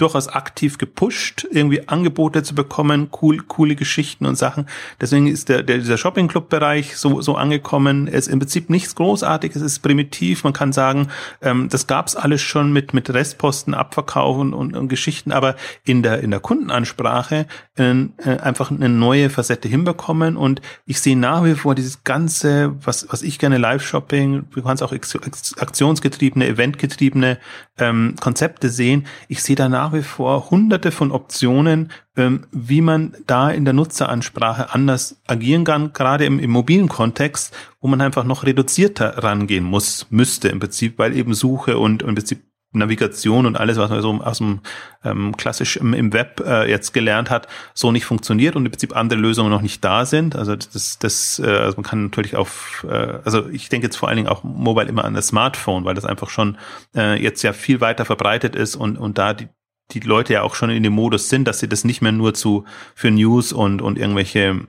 durchaus 0.02 0.28
aktiv 0.28 0.78
gepusht, 0.78 1.48
irgendwie 1.52 1.88
Angebote 1.88 2.44
zu 2.44 2.56
bekommen, 2.56 3.10
cool, 3.22 3.38
coole 3.48 3.76
Geschichten 3.76 4.26
und 4.26 4.36
Sachen. 4.36 4.68
Deswegen 5.00 5.28
ist 5.28 5.50
der, 5.50 5.64
der 5.64 5.78
dieser 5.78 5.98
Shopping 5.98 6.28
Club 6.28 6.50
Bereich 6.50 6.98
so, 6.98 7.22
so 7.22 7.36
angekommen. 7.36 8.08
Es 8.08 8.28
ist 8.28 8.34
im 8.34 8.40
Prinzip 8.40 8.70
nichts 8.70 8.96
Großartiges, 8.96 9.62
es 9.62 9.74
ist 9.74 9.80
primitiv. 9.80 10.44
Man 10.44 10.54
kann 10.54 10.74
sagen, 10.74 11.10
ähm, 11.42 11.70
das 11.70 11.88
gab's 11.88 12.16
alles 12.16 12.42
schon 12.42 12.74
mit, 12.74 12.94
mit 12.94 13.14
Restposten, 13.14 13.74
Abverkaufen 13.74 14.54
und, 14.54 14.76
und 14.76 14.88
Geschichten, 14.88 15.32
aber 15.32 15.56
in 15.84 16.04
der, 16.04 16.22
in 16.22 16.32
der 16.32 16.40
Kundenansprache 16.40 17.46
äh, 17.78 17.92
äh, 17.92 18.38
einfach 18.42 18.72
eine 18.72 18.90
neue 18.90 19.30
Facette 19.30 19.68
hinbekommen 19.68 20.38
und 20.38 20.62
ich 20.86 21.02
sehe 21.02 21.18
nach 21.18 21.44
wie 21.44 21.56
vor 21.56 21.76
dieses 21.76 22.04
ganze, 22.04 22.76
was, 22.86 23.08
was 23.10 23.22
ich 23.22 23.40
gerne 23.40 23.58
Live-Shopping, 23.58 24.48
du 24.52 24.62
kannst 24.62 24.84
auch 24.84 24.94
aktionsgetriebene, 24.94 26.48
eventgetriebene 26.48 27.38
ähm, 27.78 28.16
Konzepte 28.20 28.70
sehen. 28.70 29.08
Ich 29.28 29.44
sehe 29.44 29.56
da 29.56 29.68
nach 29.92 29.98
wie 29.98 30.04
vor 30.04 30.50
hunderte 30.50 30.92
von 30.92 31.12
Optionen, 31.12 31.92
ähm, 32.16 32.46
wie 32.52 32.82
man 32.82 33.14
da 33.28 33.52
in 33.52 33.66
der 33.66 33.74
Nutzeransprache 33.74 34.74
anders 34.74 35.22
agieren 35.28 35.66
kann, 35.66 35.94
gerade 35.94 36.26
im, 36.26 36.40
im 36.40 36.50
mobilen 36.50 36.88
Kontext, 36.88 37.54
wo 37.82 37.88
man 37.88 38.00
einfach 38.02 38.24
noch 38.24 38.46
reduzierter 38.46 39.24
rangehen 39.24 39.66
muss, 39.66 40.08
müsste 40.10 40.48
im 40.48 40.60
Prinzip, 40.60 40.98
weil 40.98 41.16
eben 41.16 41.34
Suche 41.34 41.78
und, 41.78 42.04
und 42.04 42.10
im 42.10 42.16
Prinzip 42.16 42.42
Navigation 42.74 43.46
und 43.46 43.58
alles, 43.58 43.78
was 43.78 43.90
man 43.90 44.02
so 44.02 44.14
aus 44.22 44.38
dem 44.38 44.62
ähm, 45.04 45.36
klassisch 45.36 45.78
im, 45.78 45.94
im 45.94 46.14
Web 46.14 46.42
äh, 46.46 46.70
jetzt 46.70 46.94
gelernt 46.94 47.30
hat, 47.30 47.48
so 47.74 47.92
nicht 47.92 48.06
funktioniert 48.06 48.56
und 48.56 48.66
im 48.66 48.72
Prinzip 48.72 48.96
andere 48.96 49.20
Lösungen 49.20 49.50
noch 49.50 49.62
nicht 49.62 49.84
da 49.84 50.06
sind. 50.06 50.36
Also 50.36 50.56
das, 50.56 50.98
das, 50.98 51.40
äh, 51.44 51.50
also 51.50 51.76
man 51.78 51.84
kann 51.84 52.04
natürlich 52.04 52.36
auf, 52.36 52.86
äh, 52.90 53.20
also 53.26 53.50
ich 53.50 53.68
denke 53.70 53.88
jetzt 53.88 53.98
vor 53.98 54.08
allen 54.08 54.18
Dingen 54.18 54.30
auch 54.30 54.44
mobile 54.44 54.88
immer 54.88 55.04
an 55.04 55.14
das 55.14 55.28
Smartphone, 55.28 55.84
weil 55.84 55.96
das 55.96 56.06
einfach 56.06 56.30
schon 56.30 56.58
äh, 56.96 57.22
jetzt 57.22 57.42
ja 57.42 57.52
viel 57.52 57.82
weiter 57.82 58.06
verbreitet 58.06 58.56
ist 58.56 58.76
und 58.76 58.98
und 58.98 59.18
da 59.18 59.34
die 59.34 59.50
die 59.94 60.00
Leute 60.00 60.34
ja 60.34 60.42
auch 60.42 60.56
schon 60.56 60.70
in 60.70 60.84
dem 60.84 60.94
Modus 60.94 61.30
sind, 61.30 61.48
dass 61.48 61.60
sie 61.60 61.70
das 61.70 61.84
nicht 61.84 62.02
mehr 62.02 62.12
nur 62.12 62.34
zu 62.34 62.66
für 62.96 63.12
News 63.12 63.54
und 63.54 63.82
und 63.82 63.98
irgendwelche 63.98 64.68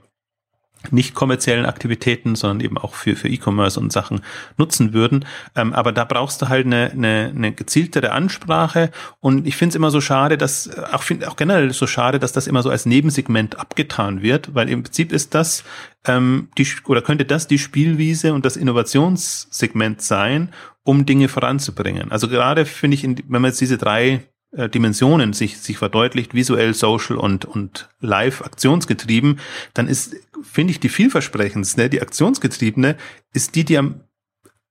nicht 0.91 1.13
kommerziellen 1.13 1.65
Aktivitäten, 1.65 2.35
sondern 2.35 2.59
eben 2.65 2.77
auch 2.77 2.93
für, 2.93 3.15
für 3.15 3.29
E-Commerce 3.29 3.79
und 3.79 3.91
Sachen 3.91 4.21
nutzen 4.57 4.93
würden. 4.93 5.25
Ähm, 5.55 5.73
aber 5.73 5.91
da 5.91 6.03
brauchst 6.03 6.41
du 6.41 6.49
halt 6.49 6.65
eine, 6.65 6.91
eine, 6.91 7.31
eine 7.35 7.51
gezieltere 7.53 8.11
Ansprache. 8.11 8.91
Und 9.19 9.47
ich 9.47 9.55
finde 9.55 9.71
es 9.71 9.75
immer 9.75 9.91
so 9.91 10.01
schade, 10.01 10.37
dass, 10.37 10.69
auch 10.91 11.03
finde 11.03 11.29
auch 11.29 11.35
generell 11.35 11.71
so 11.73 11.87
schade, 11.87 12.19
dass 12.19 12.33
das 12.33 12.47
immer 12.47 12.63
so 12.63 12.69
als 12.69 12.85
Nebensegment 12.85 13.59
abgetan 13.59 14.21
wird, 14.21 14.53
weil 14.55 14.69
im 14.69 14.83
Prinzip 14.83 15.11
ist 15.11 15.33
das 15.33 15.63
ähm, 16.05 16.49
die, 16.57 16.67
oder 16.85 17.01
könnte 17.01 17.25
das 17.25 17.47
die 17.47 17.59
Spielwiese 17.59 18.33
und 18.33 18.45
das 18.45 18.57
Innovationssegment 18.57 20.01
sein, 20.01 20.49
um 20.83 21.05
Dinge 21.05 21.29
voranzubringen. 21.29 22.11
Also 22.11 22.27
gerade 22.27 22.65
finde 22.65 22.95
ich, 22.95 23.03
wenn 23.03 23.23
man 23.27 23.45
jetzt 23.45 23.61
diese 23.61 23.77
drei 23.77 24.23
äh, 24.55 24.69
Dimensionen 24.69 25.33
sich, 25.33 25.57
sich 25.57 25.77
verdeutlicht, 25.77 26.33
visuell, 26.33 26.73
social 26.73 27.17
und, 27.17 27.45
und 27.45 27.89
live 27.99 28.41
aktionsgetrieben, 28.41 29.39
dann 29.73 29.87
ist, 29.87 30.15
finde 30.41 30.71
ich, 30.71 30.79
die 30.79 30.89
vielversprechendste, 30.89 31.89
die 31.89 32.01
aktionsgetriebene, 32.01 32.95
ist 33.33 33.55
die, 33.55 33.65
die 33.65 33.77
am 33.77 34.01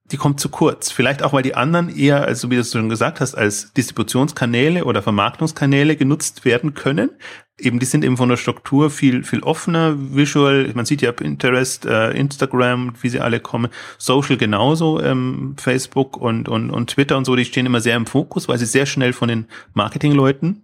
die 0.06 0.16
kommt 0.16 0.40
zu 0.40 0.48
kurz. 0.48 0.90
Vielleicht 0.90 1.22
auch, 1.22 1.32
weil 1.32 1.42
die 1.42 1.54
anderen 1.54 1.88
eher, 1.88 2.24
also 2.24 2.50
wie 2.50 2.56
du 2.56 2.64
schon 2.64 2.88
gesagt 2.88 3.20
hast, 3.20 3.34
als 3.34 3.72
Distributionskanäle 3.72 4.84
oder 4.84 5.02
Vermarktungskanäle 5.02 5.96
genutzt 5.96 6.44
werden 6.44 6.74
können. 6.74 7.10
Eben, 7.58 7.78
die 7.78 7.86
sind 7.86 8.04
eben 8.04 8.16
von 8.16 8.28
der 8.28 8.36
Struktur 8.36 8.90
viel, 8.90 9.22
viel 9.22 9.40
offener, 9.40 9.94
visual. 9.96 10.70
Man 10.74 10.84
sieht 10.84 11.02
ja 11.02 11.12
Pinterest, 11.12 11.86
äh, 11.86 12.10
Instagram, 12.10 12.94
wie 13.00 13.08
sie 13.08 13.20
alle 13.20 13.40
kommen. 13.40 13.70
Social 13.96 14.36
genauso, 14.36 15.00
ähm, 15.00 15.54
Facebook 15.58 16.16
und, 16.16 16.48
und, 16.48 16.70
und 16.70 16.90
Twitter 16.90 17.16
und 17.16 17.24
so, 17.24 17.36
die 17.36 17.44
stehen 17.44 17.66
immer 17.66 17.80
sehr 17.80 17.96
im 17.96 18.06
Fokus, 18.06 18.48
weil 18.48 18.58
sie 18.58 18.66
sehr 18.66 18.86
schnell 18.86 19.12
von 19.12 19.28
den 19.28 19.46
Marketingleuten 19.72 20.62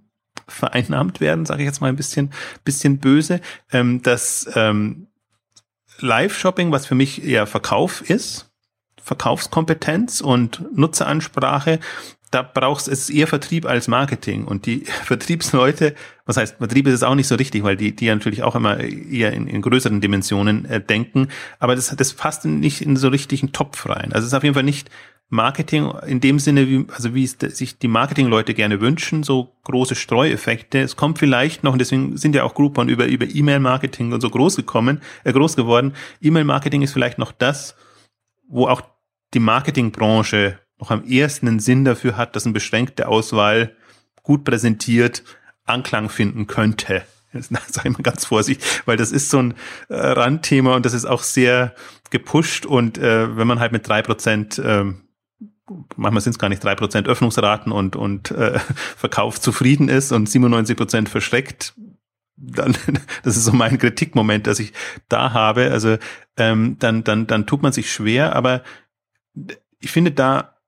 vereinnahmt 0.48 1.20
werden, 1.20 1.46
sage 1.46 1.62
ich 1.62 1.66
jetzt 1.66 1.80
mal 1.80 1.88
ein 1.88 1.96
bisschen, 1.96 2.32
bisschen 2.64 2.98
böse. 2.98 3.40
Ähm, 3.70 4.02
das 4.02 4.48
ähm, 4.54 5.06
Live-Shopping, 6.00 6.72
was 6.72 6.86
für 6.86 6.94
mich 6.94 7.24
eher 7.24 7.46
Verkauf 7.46 8.08
ist, 8.08 8.47
Verkaufskompetenz 9.08 10.20
und 10.20 10.62
Nutzeransprache, 10.76 11.80
da 12.30 12.42
brauchst 12.42 12.88
es 12.88 13.08
eher 13.08 13.26
Vertrieb 13.26 13.64
als 13.64 13.88
Marketing. 13.88 14.44
Und 14.44 14.66
die 14.66 14.84
Vertriebsleute, 15.04 15.94
was 16.26 16.36
heißt, 16.36 16.58
Vertrieb 16.58 16.86
ist 16.86 16.94
es 16.94 17.02
auch 17.02 17.14
nicht 17.14 17.26
so 17.26 17.34
richtig, 17.34 17.64
weil 17.64 17.76
die, 17.76 17.96
die 17.96 18.06
natürlich 18.06 18.42
auch 18.42 18.54
immer 18.54 18.78
eher 18.78 19.32
in, 19.32 19.46
in 19.46 19.62
größeren 19.62 20.00
Dimensionen 20.00 20.66
äh, 20.66 20.80
denken. 20.80 21.28
Aber 21.58 21.74
das, 21.74 21.94
das 21.96 22.12
passt 22.12 22.44
nicht 22.44 22.82
in 22.82 22.96
so 22.96 23.08
richtigen 23.08 23.52
Topf 23.52 23.88
rein. 23.88 24.12
Also 24.12 24.26
es 24.26 24.32
ist 24.32 24.34
auf 24.34 24.44
jeden 24.44 24.54
Fall 24.54 24.62
nicht 24.62 24.90
Marketing 25.30 25.90
in 26.06 26.20
dem 26.20 26.38
Sinne, 26.38 26.68
wie, 26.68 26.86
also 26.94 27.14
wie 27.14 27.24
es 27.24 27.36
sich 27.38 27.78
die 27.78 27.88
Marketingleute 27.88 28.54
gerne 28.54 28.80
wünschen, 28.80 29.22
so 29.22 29.52
große 29.64 29.94
Streueffekte. 29.94 30.80
Es 30.80 30.96
kommt 30.96 31.18
vielleicht 31.18 31.64
noch, 31.64 31.72
und 31.72 31.78
deswegen 31.78 32.16
sind 32.16 32.34
ja 32.34 32.44
auch 32.44 32.54
Groupon 32.54 32.88
über, 32.88 33.06
über 33.06 33.26
E-Mail-Marketing 33.26 34.12
und 34.12 34.20
so 34.22 34.30
groß 34.30 34.56
gekommen, 34.56 35.02
äh, 35.24 35.32
groß 35.32 35.56
geworden. 35.56 35.94
E-Mail-Marketing 36.22 36.82
ist 36.82 36.92
vielleicht 36.92 37.18
noch 37.18 37.32
das, 37.32 37.74
wo 38.48 38.66
auch 38.66 38.82
die 39.34 39.40
Marketingbranche 39.40 40.58
noch 40.78 40.90
am 40.90 41.04
ersten 41.04 41.48
einen 41.48 41.60
Sinn 41.60 41.84
dafür 41.84 42.16
hat, 42.16 42.36
dass 42.36 42.44
eine 42.44 42.52
beschränkte 42.52 43.08
Auswahl 43.08 43.76
gut 44.22 44.44
präsentiert 44.44 45.24
Anklang 45.64 46.08
finden 46.08 46.46
könnte. 46.46 47.02
Das 47.32 47.48
sage 47.68 47.88
ich 47.88 47.98
mal 47.98 48.02
ganz 48.02 48.24
vorsichtig, 48.24 48.82
weil 48.86 48.96
das 48.96 49.12
ist 49.12 49.30
so 49.30 49.38
ein 49.38 49.54
äh, 49.88 49.96
Randthema 49.96 50.76
und 50.76 50.86
das 50.86 50.94
ist 50.94 51.04
auch 51.04 51.22
sehr 51.22 51.74
gepusht 52.10 52.64
und 52.64 52.96
äh, 52.98 53.36
wenn 53.36 53.46
man 53.46 53.60
halt 53.60 53.72
mit 53.72 53.86
drei 53.86 54.02
Prozent 54.02 54.60
ähm, 54.64 55.08
manchmal 55.96 56.20
sind 56.20 56.32
es 56.32 56.38
gar 56.38 56.48
nicht 56.48 56.64
drei 56.64 56.74
Prozent 56.74 57.08
Öffnungsraten 57.08 57.72
und, 57.72 57.96
und 57.96 58.30
äh, 58.30 58.58
Verkauf 58.96 59.40
zufrieden 59.40 59.88
ist 59.88 60.12
und 60.12 60.28
97 60.28 60.76
Prozent 60.76 61.08
verschreckt, 61.08 61.74
dann, 62.36 62.76
das 63.22 63.36
ist 63.36 63.44
so 63.44 63.52
mein 63.52 63.78
Kritikmoment, 63.78 64.46
dass 64.46 64.60
ich 64.60 64.72
da 65.08 65.32
habe. 65.32 65.70
Also 65.70 65.98
ähm, 66.36 66.76
dann, 66.78 67.04
dann, 67.04 67.26
dann 67.26 67.46
tut 67.46 67.62
man 67.62 67.72
sich 67.72 67.92
schwer, 67.92 68.34
aber 68.36 68.62
ich 69.80 69.90
finde 69.90 70.12
da, 70.12 70.58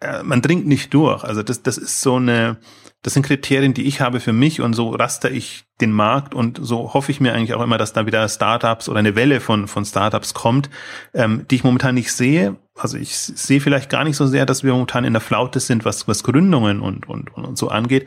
äh, 0.00 0.22
man 0.22 0.42
dringt 0.42 0.66
nicht 0.66 0.92
durch. 0.94 1.24
Also 1.24 1.42
das, 1.42 1.62
das 1.62 1.78
ist 1.78 2.00
so 2.00 2.16
eine, 2.16 2.58
das 3.02 3.14
sind 3.14 3.26
Kriterien, 3.26 3.74
die 3.74 3.86
ich 3.86 4.00
habe 4.00 4.20
für 4.20 4.32
mich 4.32 4.60
und 4.60 4.74
so 4.74 4.90
raster 4.90 5.30
ich 5.30 5.64
den 5.80 5.92
Markt 5.92 6.34
und 6.34 6.58
so 6.60 6.94
hoffe 6.94 7.10
ich 7.10 7.20
mir 7.20 7.34
eigentlich 7.34 7.54
auch 7.54 7.62
immer, 7.62 7.78
dass 7.78 7.92
da 7.92 8.06
wieder 8.06 8.28
Startups 8.28 8.88
oder 8.88 9.00
eine 9.00 9.16
Welle 9.16 9.40
von, 9.40 9.68
von 9.68 9.84
Startups 9.84 10.34
kommt, 10.34 10.70
ähm, 11.14 11.46
die 11.50 11.56
ich 11.56 11.64
momentan 11.64 11.94
nicht 11.94 12.12
sehe. 12.12 12.56
Also 12.76 12.96
ich 12.98 13.16
sehe 13.16 13.60
vielleicht 13.60 13.90
gar 13.90 14.04
nicht 14.04 14.16
so 14.16 14.26
sehr, 14.26 14.46
dass 14.46 14.64
wir 14.64 14.72
momentan 14.72 15.04
in 15.04 15.12
der 15.12 15.20
Flaute 15.20 15.60
sind, 15.60 15.84
was, 15.84 16.08
was 16.08 16.22
Gründungen 16.22 16.80
und, 16.80 17.08
und, 17.08 17.34
und 17.36 17.58
so 17.58 17.68
angeht. 17.68 18.06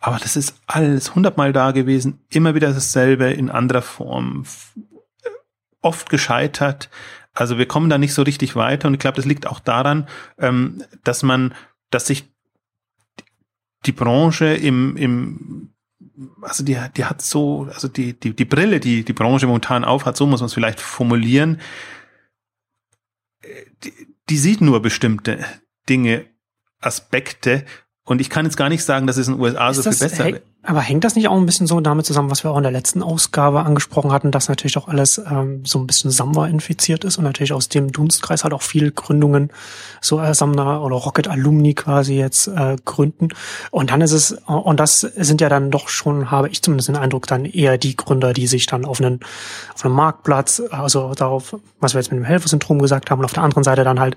Aber 0.00 0.18
das 0.18 0.36
ist 0.36 0.60
alles 0.66 1.14
hundertmal 1.14 1.52
da 1.52 1.72
gewesen, 1.72 2.20
immer 2.28 2.54
wieder 2.54 2.72
dasselbe 2.72 3.30
in 3.30 3.50
anderer 3.50 3.82
Form, 3.82 4.44
oft 5.80 6.10
gescheitert. 6.10 6.90
Also 7.36 7.58
wir 7.58 7.66
kommen 7.66 7.90
da 7.90 7.98
nicht 7.98 8.14
so 8.14 8.22
richtig 8.22 8.56
weiter 8.56 8.88
und 8.88 8.94
ich 8.94 9.00
glaube, 9.00 9.16
das 9.16 9.26
liegt 9.26 9.46
auch 9.46 9.60
daran, 9.60 10.08
ähm, 10.38 10.82
dass 11.04 11.22
man, 11.22 11.54
dass 11.90 12.06
sich 12.06 12.24
die 13.84 13.92
Branche 13.92 14.46
im, 14.46 14.96
im 14.96 15.72
also 16.40 16.64
die, 16.64 16.78
die 16.96 17.04
hat 17.04 17.20
so, 17.20 17.68
also 17.72 17.88
die, 17.88 18.18
die, 18.18 18.34
die 18.34 18.44
Brille, 18.44 18.80
die 18.80 19.04
die 19.04 19.12
Branche 19.12 19.46
momentan 19.46 19.84
aufhat, 19.84 20.16
so 20.16 20.26
muss 20.26 20.40
man 20.40 20.46
es 20.46 20.54
vielleicht 20.54 20.80
formulieren, 20.80 21.60
die, 23.84 23.92
die 24.28 24.38
sieht 24.38 24.60
nur 24.60 24.80
bestimmte 24.80 25.44
Dinge, 25.88 26.26
Aspekte 26.80 27.64
und 28.04 28.20
ich 28.20 28.30
kann 28.30 28.46
jetzt 28.46 28.56
gar 28.56 28.68
nicht 28.68 28.84
sagen, 28.84 29.06
dass 29.06 29.16
es 29.16 29.28
in 29.28 29.34
den 29.34 29.42
USA 29.42 29.70
ist 29.70 29.76
so 29.76 29.90
viel 29.90 29.98
besser 29.98 30.24
wäre. 30.26 30.42
Aber 30.66 30.80
hängt 30.80 31.04
das 31.04 31.14
nicht 31.14 31.28
auch 31.28 31.36
ein 31.36 31.46
bisschen 31.46 31.68
so 31.68 31.80
damit 31.80 32.06
zusammen, 32.06 32.28
was 32.28 32.42
wir 32.42 32.50
auch 32.50 32.56
in 32.56 32.64
der 32.64 32.72
letzten 32.72 33.00
Ausgabe 33.00 33.60
angesprochen 33.64 34.10
hatten, 34.10 34.32
dass 34.32 34.48
natürlich 34.48 34.76
auch 34.76 34.88
alles 34.88 35.18
ähm, 35.18 35.64
so 35.64 35.78
ein 35.78 35.86
bisschen 35.86 36.10
Samba 36.10 36.48
infiziert 36.48 37.04
ist 37.04 37.18
und 37.18 37.24
natürlich 37.24 37.52
aus 37.52 37.68
dem 37.68 37.92
Dunstkreis 37.92 38.42
halt 38.42 38.52
auch 38.52 38.62
viele 38.62 38.90
Gründungen 38.90 39.50
so 40.00 40.20
äh, 40.20 40.34
Samna 40.34 40.80
oder 40.80 40.96
Rocket 40.96 41.28
Alumni 41.28 41.74
quasi 41.74 42.16
jetzt 42.16 42.48
äh, 42.48 42.76
gründen. 42.84 43.28
Und 43.70 43.92
dann 43.92 44.00
ist 44.00 44.10
es, 44.10 44.32
und 44.46 44.80
das 44.80 45.00
sind 45.00 45.40
ja 45.40 45.48
dann 45.48 45.70
doch 45.70 45.88
schon, 45.88 46.32
habe 46.32 46.48
ich 46.48 46.62
zumindest 46.62 46.88
den 46.88 46.96
Eindruck, 46.96 47.28
dann 47.28 47.44
eher 47.44 47.78
die 47.78 47.94
Gründer, 47.94 48.32
die 48.32 48.48
sich 48.48 48.66
dann 48.66 48.84
auf 48.84 49.00
einen, 49.00 49.20
auf 49.72 49.84
einem 49.84 49.94
Marktplatz, 49.94 50.60
also 50.70 51.14
darauf, 51.14 51.54
was 51.78 51.94
wir 51.94 52.00
jetzt 52.00 52.10
mit 52.10 52.18
dem 52.18 52.24
Helfersyndrom 52.24 52.82
gesagt 52.82 53.12
haben, 53.12 53.20
und 53.20 53.24
auf 53.24 53.34
der 53.34 53.44
anderen 53.44 53.62
Seite 53.62 53.84
dann 53.84 54.00
halt 54.00 54.16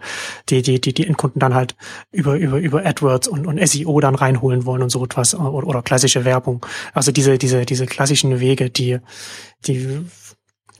die, 0.50 0.64
die, 0.64 0.82
die, 0.82 0.95
die 0.95 1.06
Endkunden 1.06 1.39
dann 1.39 1.54
halt 1.54 1.76
über, 2.12 2.36
über, 2.38 2.58
über 2.58 2.84
AdWords 2.84 3.28
und, 3.28 3.45
und 3.45 3.60
SEO 3.68 4.00
dann 4.00 4.16
reinholen 4.16 4.66
wollen 4.66 4.82
und 4.82 4.89
so 4.89 5.06
etwas 5.06 5.36
oder, 5.36 5.68
oder 5.68 5.84
klassische 5.84 6.26
Werbung 6.26 6.39
Werbung. 6.40 6.66
Also 6.94 7.12
diese, 7.12 7.38
diese, 7.38 7.66
diese 7.66 7.86
klassischen 7.86 8.40
Wege, 8.40 8.70
die, 8.70 9.00
die, 9.66 10.06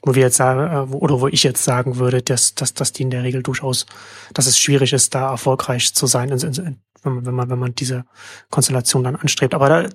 wo 0.02 0.16
wir 0.16 0.24
jetzt 0.24 0.38
sagen, 0.38 0.92
äh, 0.92 0.96
oder 0.96 1.20
wo 1.20 1.28
ich 1.28 1.44
jetzt 1.44 1.64
sagen 1.64 1.98
würde, 1.98 2.22
dass, 2.22 2.56
dass, 2.56 2.74
dass 2.74 2.94
die 2.94 3.04
in 3.04 3.10
der 3.10 3.24
Regel 3.24 3.44
durchaus, 3.44 3.86
dass 4.34 4.48
es 4.48 4.58
schwierig 4.58 4.94
ist, 4.94 5.14
da 5.14 5.32
erfolgreich 5.32 5.94
zu 5.94 6.08
sein, 6.08 6.30
wenn 6.32 6.80
man, 7.04 7.26
wenn 7.26 7.36
man, 7.36 7.50
wenn 7.50 7.60
man 7.60 7.76
diese 7.76 8.06
Konstellation 8.50 9.04
dann 9.04 9.16
anstrebt. 9.16 9.54
Aber 9.54 9.70
da, 9.70 9.90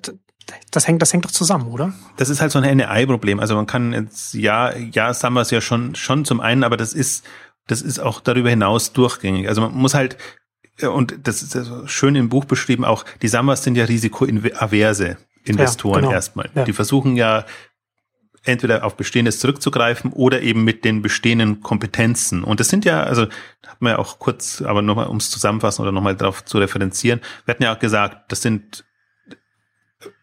das 0.69 0.87
hängt, 0.87 1.01
das 1.01 1.11
hängt 1.11 1.25
doch 1.25 1.31
zusammen, 1.31 1.67
oder? 1.67 1.93
Das 2.17 2.29
ist 2.29 2.41
halt 2.41 2.51
so 2.51 2.59
ein 2.59 2.77
NI-Problem. 2.77 3.39
Also 3.39 3.55
man 3.55 3.65
kann 3.65 3.93
jetzt, 3.93 4.35
ja, 4.35 4.75
ja, 4.75 5.11
wir 5.13 5.41
es 5.41 5.51
ja 5.51 5.61
schon, 5.61 5.95
schon 5.95 6.25
zum 6.25 6.39
einen, 6.39 6.63
aber 6.63 6.77
das 6.77 6.93
ist, 6.93 7.25
das 7.67 7.81
ist 7.81 7.99
auch 7.99 8.21
darüber 8.21 8.51
hinaus 8.51 8.93
durchgängig. 8.93 9.47
Also 9.47 9.61
man 9.61 9.73
muss 9.73 9.95
halt, 9.95 10.17
und 10.81 11.15
das 11.23 11.41
ist 11.41 11.57
schön 11.89 12.15
im 12.15 12.29
Buch 12.29 12.45
beschrieben, 12.45 12.85
auch 12.85 13.05
die 13.23 13.27
Sammers 13.27 13.63
sind 13.63 13.75
ja 13.75 13.85
risikoaverse. 13.85 15.17
Investoren 15.45 15.95
ja, 15.95 16.01
genau. 16.01 16.11
erstmal. 16.11 16.49
Ja. 16.55 16.63
Die 16.65 16.73
versuchen 16.73 17.15
ja 17.15 17.45
entweder 18.43 18.83
auf 18.83 18.95
Bestehendes 18.95 19.39
zurückzugreifen 19.39 20.13
oder 20.13 20.41
eben 20.41 20.63
mit 20.63 20.85
den 20.85 21.01
bestehenden 21.01 21.61
Kompetenzen. 21.61 22.43
Und 22.43 22.59
das 22.59 22.69
sind 22.69 22.85
ja, 22.85 23.03
also 23.03 23.23
hat 23.65 23.81
man 23.81 23.93
ja 23.93 23.99
auch 23.99 24.19
kurz, 24.19 24.61
aber 24.61 24.81
nochmal 24.81 25.07
ums 25.07 25.31
Zusammenfassen 25.31 25.81
oder 25.81 25.91
nochmal 25.91 26.15
darauf 26.15 26.45
zu 26.45 26.59
referenzieren, 26.59 27.21
wir 27.45 27.53
hatten 27.53 27.63
ja 27.63 27.73
auch 27.73 27.79
gesagt, 27.79 28.31
das 28.31 28.41
sind 28.41 28.85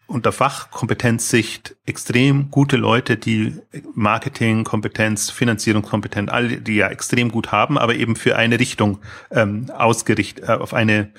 unter 0.07 0.31
Fachkompetenzsicht 0.31 1.75
extrem 1.85 2.51
gute 2.51 2.77
Leute, 2.77 3.17
die 3.17 3.59
Marketingkompetenz, 3.93 5.31
Finanzierungskompetenz, 5.31 6.31
alle, 6.31 6.61
die 6.61 6.75
ja 6.75 6.89
extrem 6.89 7.31
gut 7.31 7.51
haben, 7.51 7.77
aber 7.77 7.95
eben 7.95 8.15
für 8.15 8.35
eine 8.35 8.59
Richtung 8.59 8.99
ähm, 9.31 9.71
ausgerichtet, 9.71 10.47
äh, 10.47 10.51
auf 10.53 10.73
eine 10.73 11.13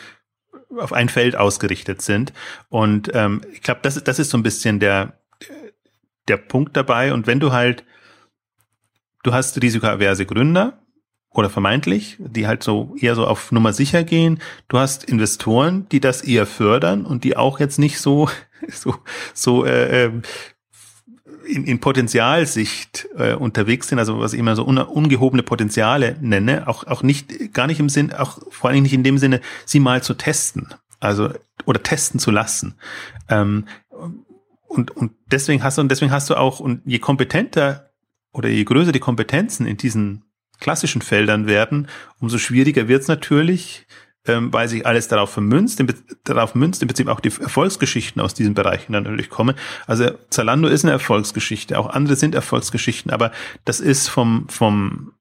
auf 0.79 0.93
ein 0.93 1.09
Feld 1.09 1.37
ausgerichtet 1.37 2.03
sind. 2.03 2.33
Und 2.69 3.11
ähm, 3.15 3.43
ich 3.53 3.63
glaube, 3.63 3.81
das, 3.83 4.03
das 4.03 4.19
ist 4.19 4.31
so 4.31 4.39
ein 4.39 4.43
bisschen 4.43 4.81
der, 4.81 5.19
der 6.29 6.37
Punkt 6.37 6.77
dabei. 6.77 7.13
Und 7.13 7.27
wenn 7.27 7.41
du 7.41 7.53
halt, 7.53 7.85
du 9.23 9.33
hast 9.33 9.61
risikoaverse 9.61 10.27
Gründer 10.27 10.79
oder 11.35 11.51
vermeintlich, 11.51 12.17
die 12.19 12.47
halt 12.47 12.63
so 12.63 12.95
eher 12.99 13.15
so 13.15 13.27
auf 13.27 13.51
Nummer 13.51 13.73
sicher 13.73 14.05
gehen. 14.05 14.41
Du 14.69 14.79
hast 14.79 15.05
Investoren, 15.05 15.89
die 15.91 16.01
das 16.01 16.23
eher 16.23 16.47
fördern 16.47 17.05
und 17.05 17.25
die 17.25 17.37
auch 17.37 17.59
jetzt 17.61 17.79
nicht 17.79 18.01
so 18.01 18.29
so 18.69 18.95
so 19.35 19.65
äh, 19.65 20.05
ähm, 20.05 20.23
in, 21.47 21.65
in 21.65 21.81
Potenzialsicht 21.81 23.09
äh, 23.17 23.35
unterwegs 23.35 23.89
sind, 23.89 23.99
also 23.99 24.19
was 24.21 24.33
ich 24.33 24.39
immer 24.39 24.57
so 24.57 24.65
un, 24.65 24.79
ungehobene 24.79 25.43
Potenziale 25.43 26.17
nenne, 26.21 26.69
auch 26.69 26.85
auch 26.87 27.03
nicht 27.03 27.53
gar 27.53 27.67
nicht 27.67 27.81
im 27.81 27.89
Sinn, 27.89 28.13
auch 28.13 28.39
vor 28.51 28.71
Dingen 28.71 28.83
nicht 28.83 28.93
in 28.93 29.05
dem 29.05 29.19
Sinne, 29.19 29.41
sie 29.65 29.81
mal 29.81 30.03
zu 30.03 30.15
testen, 30.15 30.69
also 31.01 31.31
oder 31.65 31.83
testen 31.83 32.21
zu 32.21 32.31
lassen. 32.31 32.75
Ähm, 33.29 33.67
und 34.67 34.91
und 34.97 35.13
deswegen 35.31 35.63
hast 35.63 35.79
du 35.79 35.83
und 35.83 35.91
deswegen 35.91 36.13
hast 36.13 36.31
du 36.31 36.35
auch 36.35 36.61
und 36.61 36.83
je 36.85 36.99
kompetenter 36.99 37.91
oder 38.33 38.49
je 38.49 38.65
größer 38.65 38.93
die 38.93 39.01
Kompetenzen 39.01 39.67
in 39.67 39.77
diesen 39.77 40.25
klassischen 40.61 41.03
Feldern 41.03 41.47
werden, 41.47 41.89
umso 42.21 42.39
schwieriger 42.39 42.89
wird 42.89 43.03
es 43.03 43.09
natürlich, 43.09 43.87
ähm, 44.27 44.53
weil 44.53 44.69
sich 44.69 44.87
alles 44.87 45.09
darauf 45.09 45.31
vermünzt, 45.31 45.83
darauf 46.25 46.55
münzt, 46.55 46.83
im 46.83 46.89
Prinzip 46.89 47.09
auch 47.09 47.21
die 47.21 47.29
Erfolgsgeschichten 47.29 48.23
aus 48.23 48.35
diesen 48.35 48.55
Bereichen 48.55 48.93
dann 48.93 49.05
natürlich 49.05 49.31
kommen. 49.31 49.55
Also 49.87 50.11
Zalando 50.31 50.69
ist 50.69 50.85
eine 50.85 50.93
Erfolgsgeschichte, 50.93 51.79
auch 51.79 51.91
andere 51.91 52.17
sind 52.17 52.35
Erfolgsgeschichten, 52.35 53.11
aber 53.11 53.33
das 53.65 53.81
ist 53.81 54.09
vom, 54.09 54.49
vom, 54.49 55.13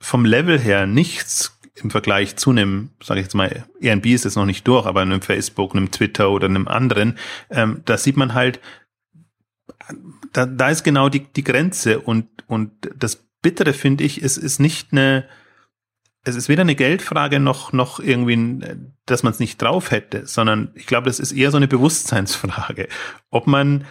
vom 0.00 0.24
Level 0.24 0.58
her 0.58 0.86
nichts 0.86 1.58
im 1.76 1.90
Vergleich 1.90 2.36
zu 2.36 2.50
einem, 2.50 2.90
sage 3.02 3.20
ich 3.20 3.26
jetzt 3.26 3.34
mal, 3.34 3.64
Airbnb 3.80 4.06
ist 4.06 4.24
jetzt 4.24 4.36
noch 4.36 4.46
nicht 4.46 4.66
durch, 4.66 4.86
aber 4.86 5.02
einem 5.02 5.22
Facebook, 5.22 5.74
einem 5.74 5.90
Twitter 5.90 6.30
oder 6.30 6.46
einem 6.46 6.68
anderen, 6.68 7.18
ähm, 7.50 7.82
da 7.84 7.98
sieht 7.98 8.16
man 8.16 8.34
halt, 8.34 8.60
da, 10.32 10.46
da 10.46 10.70
ist 10.70 10.84
genau 10.84 11.08
die, 11.08 11.20
die 11.20 11.44
Grenze 11.44 12.00
und, 12.00 12.26
und 12.46 12.70
das 12.96 13.24
Bittere 13.42 13.72
finde 13.72 14.04
ich, 14.04 14.22
es 14.22 14.38
ist 14.38 14.58
nicht 14.58 14.88
eine, 14.92 15.26
es 16.24 16.36
ist 16.36 16.48
weder 16.48 16.62
eine 16.62 16.74
Geldfrage 16.74 17.38
noch, 17.38 17.72
noch 17.72 18.00
irgendwie, 18.00 18.58
dass 19.06 19.22
man 19.22 19.32
es 19.32 19.38
nicht 19.38 19.60
drauf 19.60 19.90
hätte, 19.90 20.26
sondern 20.26 20.70
ich 20.74 20.86
glaube, 20.86 21.06
das 21.06 21.20
ist 21.20 21.32
eher 21.32 21.50
so 21.50 21.58
eine 21.58 21.68
Bewusstseinsfrage. 21.68 22.88
Ob 23.30 23.46
man 23.46 23.84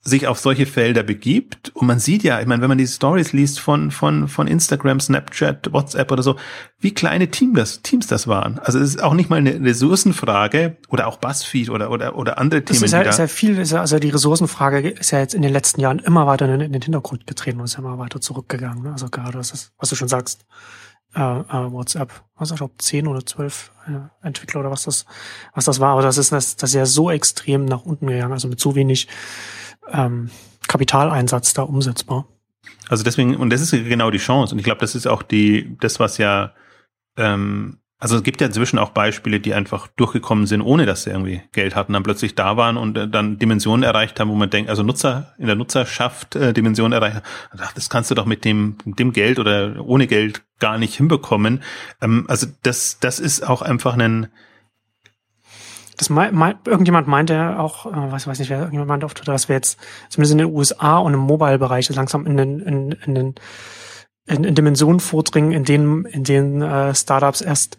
sich 0.00 0.26
auf 0.26 0.38
solche 0.38 0.66
Felder 0.66 1.02
begibt. 1.02 1.70
Und 1.74 1.86
man 1.86 1.98
sieht 1.98 2.22
ja, 2.22 2.40
ich 2.40 2.46
meine, 2.46 2.62
wenn 2.62 2.68
man 2.68 2.78
die 2.78 2.86
Stories 2.86 3.32
liest 3.32 3.60
von, 3.60 3.90
von, 3.90 4.28
von 4.28 4.46
Instagram, 4.46 5.00
Snapchat, 5.00 5.72
WhatsApp 5.72 6.10
oder 6.12 6.22
so, 6.22 6.36
wie 6.78 6.94
kleine 6.94 7.30
Team 7.30 7.54
das, 7.54 7.82
Teams 7.82 8.06
das 8.06 8.28
waren. 8.28 8.58
Also 8.60 8.78
es 8.78 8.90
ist 8.90 9.02
auch 9.02 9.14
nicht 9.14 9.28
mal 9.28 9.36
eine 9.36 9.60
Ressourcenfrage 9.60 10.76
oder 10.88 11.08
auch 11.08 11.16
Buzzfeed 11.16 11.70
oder, 11.70 11.90
oder, 11.90 12.16
oder 12.16 12.38
andere 12.38 12.64
Themen. 12.64 12.80
Das 12.80 12.88
ist 12.88 12.92
ja, 12.92 13.02
ist 13.02 13.18
ja 13.18 13.26
viel, 13.26 13.58
ist 13.58 13.72
ja, 13.72 13.80
also 13.80 13.98
die 13.98 14.10
Ressourcenfrage 14.10 14.88
ist 14.88 15.10
ja 15.10 15.18
jetzt 15.18 15.34
in 15.34 15.42
den 15.42 15.52
letzten 15.52 15.80
Jahren 15.80 15.98
immer 15.98 16.26
weiter 16.26 16.52
in, 16.52 16.60
in 16.60 16.72
den 16.72 16.82
Hintergrund 16.82 17.26
getreten 17.26 17.58
und 17.58 17.64
ist 17.64 17.74
ja 17.74 17.80
immer 17.80 17.98
weiter 17.98 18.20
zurückgegangen. 18.20 18.84
Ne? 18.84 18.92
Also 18.92 19.08
gerade 19.08 19.38
das 19.38 19.50
ist, 19.50 19.72
was 19.78 19.90
du 19.90 19.96
schon 19.96 20.08
sagst, 20.08 20.46
äh, 21.14 21.20
äh, 21.20 21.72
WhatsApp, 21.72 22.12
was 22.36 22.50
ich 22.50 22.58
glaube 22.58 22.74
zehn 22.78 23.06
oder 23.06 23.24
zwölf 23.24 23.72
äh, 23.86 24.26
Entwickler 24.26 24.60
oder 24.60 24.70
was 24.70 24.84
das, 24.84 25.06
was 25.54 25.64
das 25.64 25.80
war. 25.80 25.92
Aber 25.92 26.02
das 26.02 26.18
ist 26.18 26.32
das, 26.32 26.56
das 26.56 26.70
ist 26.70 26.74
ja 26.74 26.86
so 26.86 27.10
extrem 27.10 27.64
nach 27.64 27.84
unten 27.84 28.06
gegangen, 28.06 28.32
also 28.32 28.46
mit 28.46 28.60
so 28.60 28.74
wenig 28.74 29.08
ähm, 29.92 30.30
Kapitaleinsatz 30.66 31.54
da 31.54 31.62
umsetzbar. 31.62 32.26
Also 32.88 33.04
deswegen, 33.04 33.36
und 33.36 33.50
das 33.50 33.60
ist 33.60 33.70
genau 33.70 34.10
die 34.10 34.18
Chance. 34.18 34.54
Und 34.54 34.58
ich 34.58 34.64
glaube, 34.64 34.80
das 34.80 34.94
ist 34.94 35.06
auch 35.06 35.22
die, 35.22 35.76
das, 35.80 36.00
was 36.00 36.18
ja, 36.18 36.52
ähm, 37.16 37.78
also 37.98 38.16
es 38.16 38.22
gibt 38.22 38.40
ja 38.40 38.46
inzwischen 38.46 38.78
auch 38.78 38.90
Beispiele, 38.90 39.40
die 39.40 39.54
einfach 39.54 39.88
durchgekommen 39.88 40.46
sind, 40.46 40.62
ohne 40.62 40.86
dass 40.86 41.02
sie 41.02 41.10
irgendwie 41.10 41.42
Geld 41.52 41.74
hatten, 41.74 41.94
dann 41.94 42.04
plötzlich 42.04 42.34
da 42.34 42.56
waren 42.56 42.76
und 42.76 42.96
äh, 42.96 43.08
dann 43.08 43.38
Dimensionen 43.38 43.82
erreicht 43.82 44.20
haben, 44.20 44.30
wo 44.30 44.34
man 44.34 44.50
denkt, 44.50 44.70
also 44.70 44.82
Nutzer 44.82 45.34
in 45.38 45.46
der 45.46 45.56
Nutzerschaft 45.56 46.36
äh, 46.36 46.52
Dimensionen 46.52 46.92
erreichen, 46.92 47.22
das 47.74 47.90
kannst 47.90 48.10
du 48.10 48.14
doch 48.14 48.26
mit 48.26 48.44
dem, 48.44 48.76
dem 48.84 49.12
Geld 49.12 49.38
oder 49.38 49.84
ohne 49.84 50.06
Geld 50.06 50.42
gar 50.60 50.78
nicht 50.78 50.94
hinbekommen. 50.94 51.62
Ähm, 52.00 52.24
also 52.28 52.46
das, 52.62 52.98
das 53.00 53.18
ist 53.18 53.46
auch 53.46 53.62
einfach 53.62 53.96
ein, 53.96 54.28
das 55.98 56.08
mein, 56.08 56.34
mein, 56.34 56.54
irgendjemand 56.64 57.08
meinte 57.08 57.58
auch, 57.58 57.86
äh, 57.86 57.90
was 57.92 58.26
weiß 58.26 58.38
nicht, 58.38 58.48
wer 58.48 58.58
irgendjemand 58.58 58.88
meinte 58.88 59.06
auf 59.06 59.14
Twitter, 59.14 59.32
dass 59.32 59.48
wir 59.48 59.56
jetzt 59.56 59.78
zumindest 60.08 60.32
in 60.32 60.38
den 60.38 60.54
USA 60.54 60.98
und 60.98 61.12
im 61.12 61.20
Mobile-Bereich 61.20 61.88
langsam 61.90 62.26
in 62.26 62.36
den, 62.36 62.60
in, 62.60 62.92
in 62.92 63.14
den 63.14 63.34
in, 64.26 64.44
in 64.44 64.54
Dimensionen 64.54 65.00
vordringen, 65.00 65.52
in 65.52 65.64
denen, 65.64 66.04
in 66.04 66.22
denen 66.22 66.62
äh, 66.62 66.94
Startups 66.94 67.40
erst 67.40 67.78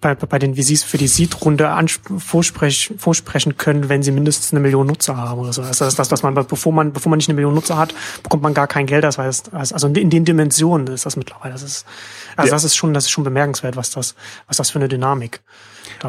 bei, 0.00 0.14
bei 0.14 0.38
den 0.38 0.54
VCs 0.54 0.82
für 0.82 0.98
die 0.98 1.08
Seed-Runde 1.08 1.74
vorsprech, 2.18 2.92
vorsprechen 2.98 3.56
können, 3.56 3.88
wenn 3.88 4.02
sie 4.02 4.10
mindestens 4.10 4.52
eine 4.52 4.60
Million 4.60 4.86
Nutzer 4.86 5.16
haben 5.16 5.40
oder 5.40 5.52
so. 5.52 5.62
Also 5.62 5.84
das, 5.84 5.94
das, 5.94 6.08
dass 6.08 6.22
man, 6.22 6.34
bevor 6.34 6.72
man, 6.72 6.92
bevor 6.92 7.10
man 7.10 7.18
nicht 7.18 7.28
eine 7.28 7.36
Million 7.36 7.54
Nutzer 7.54 7.78
hat, 7.78 7.94
bekommt 8.22 8.42
man 8.42 8.52
gar 8.52 8.66
kein 8.66 8.86
Geld. 8.86 9.04
Das 9.04 9.16
heißt, 9.16 9.54
also 9.54 9.86
in 9.88 10.10
den 10.10 10.24
Dimensionen 10.24 10.88
ist 10.88 11.06
das 11.06 11.16
mittlerweile. 11.16 11.52
Das 11.52 11.62
ist, 11.62 11.86
also 12.36 12.48
ja. 12.48 12.54
das 12.54 12.64
ist 12.64 12.76
schon, 12.76 12.92
das 12.92 13.04
ist 13.04 13.10
schon 13.10 13.24
bemerkenswert, 13.24 13.76
was 13.76 13.90
das, 13.90 14.14
was 14.46 14.58
das 14.58 14.70
für 14.70 14.78
eine 14.78 14.88
Dynamik 14.88 15.40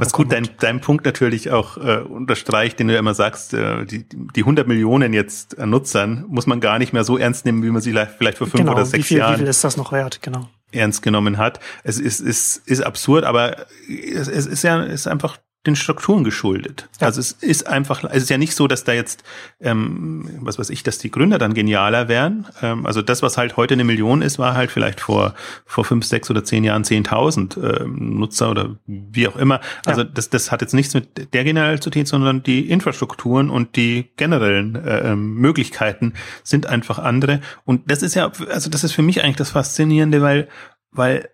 was 0.01 0.13
gut 0.13 0.31
dein, 0.31 0.49
dein 0.59 0.81
Punkt 0.81 1.05
natürlich 1.05 1.51
auch 1.51 1.77
äh, 1.77 1.99
unterstreicht, 1.99 2.79
den 2.79 2.87
du 2.87 2.93
ja 2.93 2.99
immer 2.99 3.13
sagst, 3.13 3.53
äh, 3.53 3.85
die, 3.85 4.05
die 4.07 4.41
100 4.41 4.67
Millionen 4.67 5.13
jetzt 5.13 5.59
an 5.59 5.69
Nutzern 5.69 6.25
muss 6.27 6.47
man 6.47 6.59
gar 6.59 6.79
nicht 6.79 6.93
mehr 6.93 7.03
so 7.03 7.17
ernst 7.17 7.45
nehmen, 7.45 7.63
wie 7.63 7.69
man 7.69 7.81
sie 7.81 7.91
vielleicht 7.91 8.37
vor 8.37 8.47
fünf 8.47 8.61
genau, 8.61 8.73
oder 8.73 8.85
sechs 8.85 9.05
wie 9.05 9.07
viel, 9.07 9.17
Jahren. 9.19 9.35
Wie 9.35 9.39
viel 9.39 9.47
ist 9.47 9.63
das 9.63 9.77
noch 9.77 9.91
wert, 9.91 10.21
genau. 10.21 10.49
Ernst 10.71 11.01
genommen 11.01 11.37
hat. 11.37 11.59
Es 11.83 11.99
ist, 11.99 12.19
ist, 12.19 12.57
ist 12.67 12.81
absurd, 12.81 13.23
aber 13.23 13.65
es, 13.87 14.27
es 14.27 14.45
ist 14.45 14.63
ja 14.63 14.83
ist 14.83 15.07
einfach 15.07 15.37
den 15.66 15.76
Strukturen 15.76 16.24
geschuldet. 16.24 16.88
Ja. 16.99 17.07
Also 17.07 17.20
es 17.20 17.32
ist 17.32 17.68
einfach, 17.68 18.03
es 18.03 18.24
ist 18.24 18.30
ja 18.30 18.38
nicht 18.38 18.55
so, 18.55 18.68
dass 18.68 18.84
da 18.84 18.93
jetzt, 18.93 19.24
ähm, 19.59 20.30
was 20.41 20.59
weiß 20.59 20.70
ich, 20.70 20.84
dass 20.84 20.97
die 20.97 21.11
Gründer 21.11 21.38
dann 21.38 21.53
genialer 21.53 22.07
wären. 22.07 22.47
Ähm, 22.61 22.86
also 22.86 23.01
das, 23.01 23.22
was 23.22 23.38
halt 23.38 23.57
heute 23.57 23.74
eine 23.74 23.84
Million 23.84 24.22
ist, 24.22 24.39
war 24.39 24.55
halt 24.55 24.72
vielleicht 24.72 24.99
vor 24.99 25.34
vor 25.66 25.86
fünf, 25.86 26.05
sechs 26.05 26.30
oder 26.30 26.43
zehn 26.43 26.63
Jahren 26.63 26.84
zehntausend 26.84 27.57
ähm, 27.57 28.20
Nutzer 28.20 28.51
oder 28.51 28.76
wie 28.86 29.28
auch 29.28 29.36
immer. 29.36 29.59
Also 29.86 30.01
ja. 30.01 30.07
das, 30.11 30.30
das 30.30 30.51
hat 30.51 30.61
jetzt 30.61 30.74
nichts 30.74 30.93
mit 30.93 31.34
der 31.34 31.43
Generalität, 31.43 32.07
sondern 32.07 32.43
die 32.43 32.70
Infrastrukturen 32.70 33.49
und 33.49 33.76
die 33.76 34.11
generellen 34.16 34.76
äh, 34.76 35.11
ähm, 35.11 35.36
Möglichkeiten 35.36 36.13
sind 36.43 36.68
einfach 36.68 36.99
andere. 36.99 37.41
Und 37.63 37.89
das 37.89 38.03
ist 38.03 38.16
ja, 38.16 38.32
also 38.49 38.70
das 38.70 38.84
ist 38.84 38.93
für 38.93 39.01
mich 39.01 39.24
eigentlich 39.24 39.36
das 39.38 39.51
Faszinierende, 39.51 40.22
weil 40.22 40.47
weil 40.91 41.30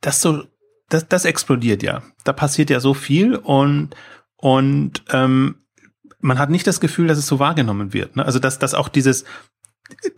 das 0.00 0.20
so 0.20 0.44
das, 0.88 1.08
das 1.08 1.24
explodiert 1.24 1.82
ja. 1.82 2.02
Da 2.24 2.32
passiert 2.32 2.70
ja 2.70 2.80
so 2.80 2.94
viel 2.94 3.36
und, 3.36 3.90
und 4.36 5.02
ähm, 5.10 5.56
man 6.20 6.38
hat 6.38 6.50
nicht 6.50 6.66
das 6.66 6.80
Gefühl, 6.80 7.06
dass 7.06 7.18
es 7.18 7.26
so 7.26 7.38
wahrgenommen 7.38 7.92
wird. 7.92 8.16
Ne? 8.16 8.24
Also 8.24 8.38
dass, 8.38 8.58
dass 8.58 8.74
auch 8.74 8.88
dieses, 8.88 9.24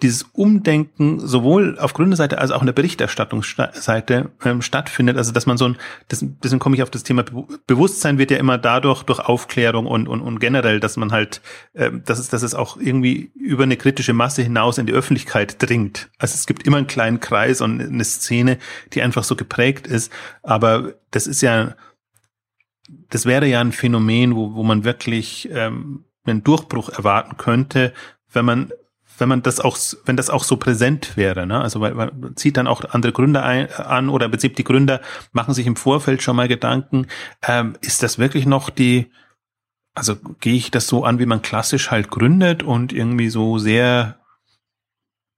dieses 0.00 0.22
Umdenken 0.32 1.18
sowohl 1.18 1.78
auf 1.78 1.92
Gründerseite 1.92 2.38
als 2.38 2.52
auch 2.52 2.60
in 2.60 2.66
der 2.66 2.72
Berichterstattungsseite 2.72 4.30
ähm, 4.44 4.62
stattfindet. 4.62 5.16
Also 5.16 5.32
dass 5.32 5.46
man 5.46 5.56
so 5.56 5.66
ein, 5.66 5.76
das, 6.08 6.24
deswegen 6.42 6.60
komme 6.60 6.76
ich 6.76 6.82
auf 6.82 6.90
das 6.90 7.02
Thema 7.02 7.24
Bewusstsein 7.66 8.18
wird 8.18 8.30
ja 8.30 8.36
immer 8.36 8.58
dadurch 8.58 9.02
durch 9.02 9.18
Aufklärung 9.18 9.86
und 9.86 10.06
und, 10.08 10.20
und 10.20 10.38
generell, 10.38 10.78
dass 10.78 10.96
man 10.96 11.10
halt, 11.10 11.40
ähm, 11.74 12.02
dass 12.04 12.20
es 12.20 12.28
dass 12.28 12.42
es 12.42 12.54
auch 12.54 12.76
irgendwie 12.76 13.32
über 13.34 13.64
eine 13.64 13.76
kritische 13.76 14.12
Masse 14.12 14.42
hinaus 14.42 14.78
in 14.78 14.86
die 14.86 14.92
Öffentlichkeit 14.92 15.60
dringt. 15.60 16.10
Also 16.18 16.34
es 16.34 16.46
gibt 16.46 16.64
immer 16.64 16.76
einen 16.76 16.86
kleinen 16.86 17.18
Kreis 17.18 17.60
und 17.60 17.80
eine 17.80 18.04
Szene, 18.04 18.58
die 18.92 19.02
einfach 19.02 19.24
so 19.24 19.34
geprägt 19.34 19.88
ist. 19.88 20.12
Aber 20.42 20.94
das 21.10 21.26
ist 21.26 21.40
ja, 21.40 21.74
das 23.10 23.26
wäre 23.26 23.46
ja 23.46 23.60
ein 23.60 23.72
Phänomen, 23.72 24.36
wo 24.36 24.54
wo 24.54 24.62
man 24.62 24.84
wirklich 24.84 25.48
ähm, 25.50 26.04
einen 26.24 26.44
Durchbruch 26.44 26.88
erwarten 26.88 27.36
könnte, 27.36 27.92
wenn 28.32 28.44
man 28.44 28.70
wenn 29.18 29.28
man 29.28 29.42
das 29.42 29.60
auch, 29.60 29.78
wenn 30.04 30.16
das 30.16 30.30
auch 30.30 30.44
so 30.44 30.56
präsent 30.56 31.16
wäre, 31.16 31.46
ne? 31.46 31.60
Also 31.60 31.80
weil 31.80 31.94
man 31.94 32.36
zieht 32.36 32.56
dann 32.56 32.66
auch 32.66 32.84
andere 32.84 33.12
Gründer 33.12 33.44
ein, 33.44 33.72
an 33.72 34.08
oder 34.08 34.26
im 34.26 34.32
Prinzip 34.32 34.56
die 34.56 34.64
Gründer 34.64 35.00
machen 35.32 35.54
sich 35.54 35.66
im 35.66 35.76
Vorfeld 35.76 36.22
schon 36.22 36.36
mal 36.36 36.48
Gedanken, 36.48 37.06
ähm, 37.46 37.76
ist 37.80 38.02
das 38.02 38.18
wirklich 38.18 38.46
noch 38.46 38.70
die, 38.70 39.10
also 39.94 40.16
gehe 40.40 40.54
ich 40.54 40.70
das 40.70 40.86
so 40.86 41.04
an, 41.04 41.18
wie 41.18 41.26
man 41.26 41.42
klassisch 41.42 41.90
halt 41.90 42.10
gründet 42.10 42.62
und 42.62 42.92
irgendwie 42.92 43.30
so 43.30 43.58
sehr 43.58 44.18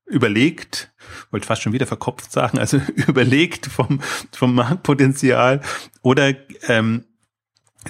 überlegt, 0.07 0.91
wollte 1.31 1.47
fast 1.47 1.63
schon 1.63 1.73
wieder 1.73 1.87
verkopft 1.87 2.33
sagen, 2.33 2.59
also 2.59 2.79
überlegt 3.07 3.67
vom, 3.67 4.01
vom 4.33 4.55
Marktpotenzial 4.55 5.61
oder 6.03 6.35
ähm, 6.69 7.05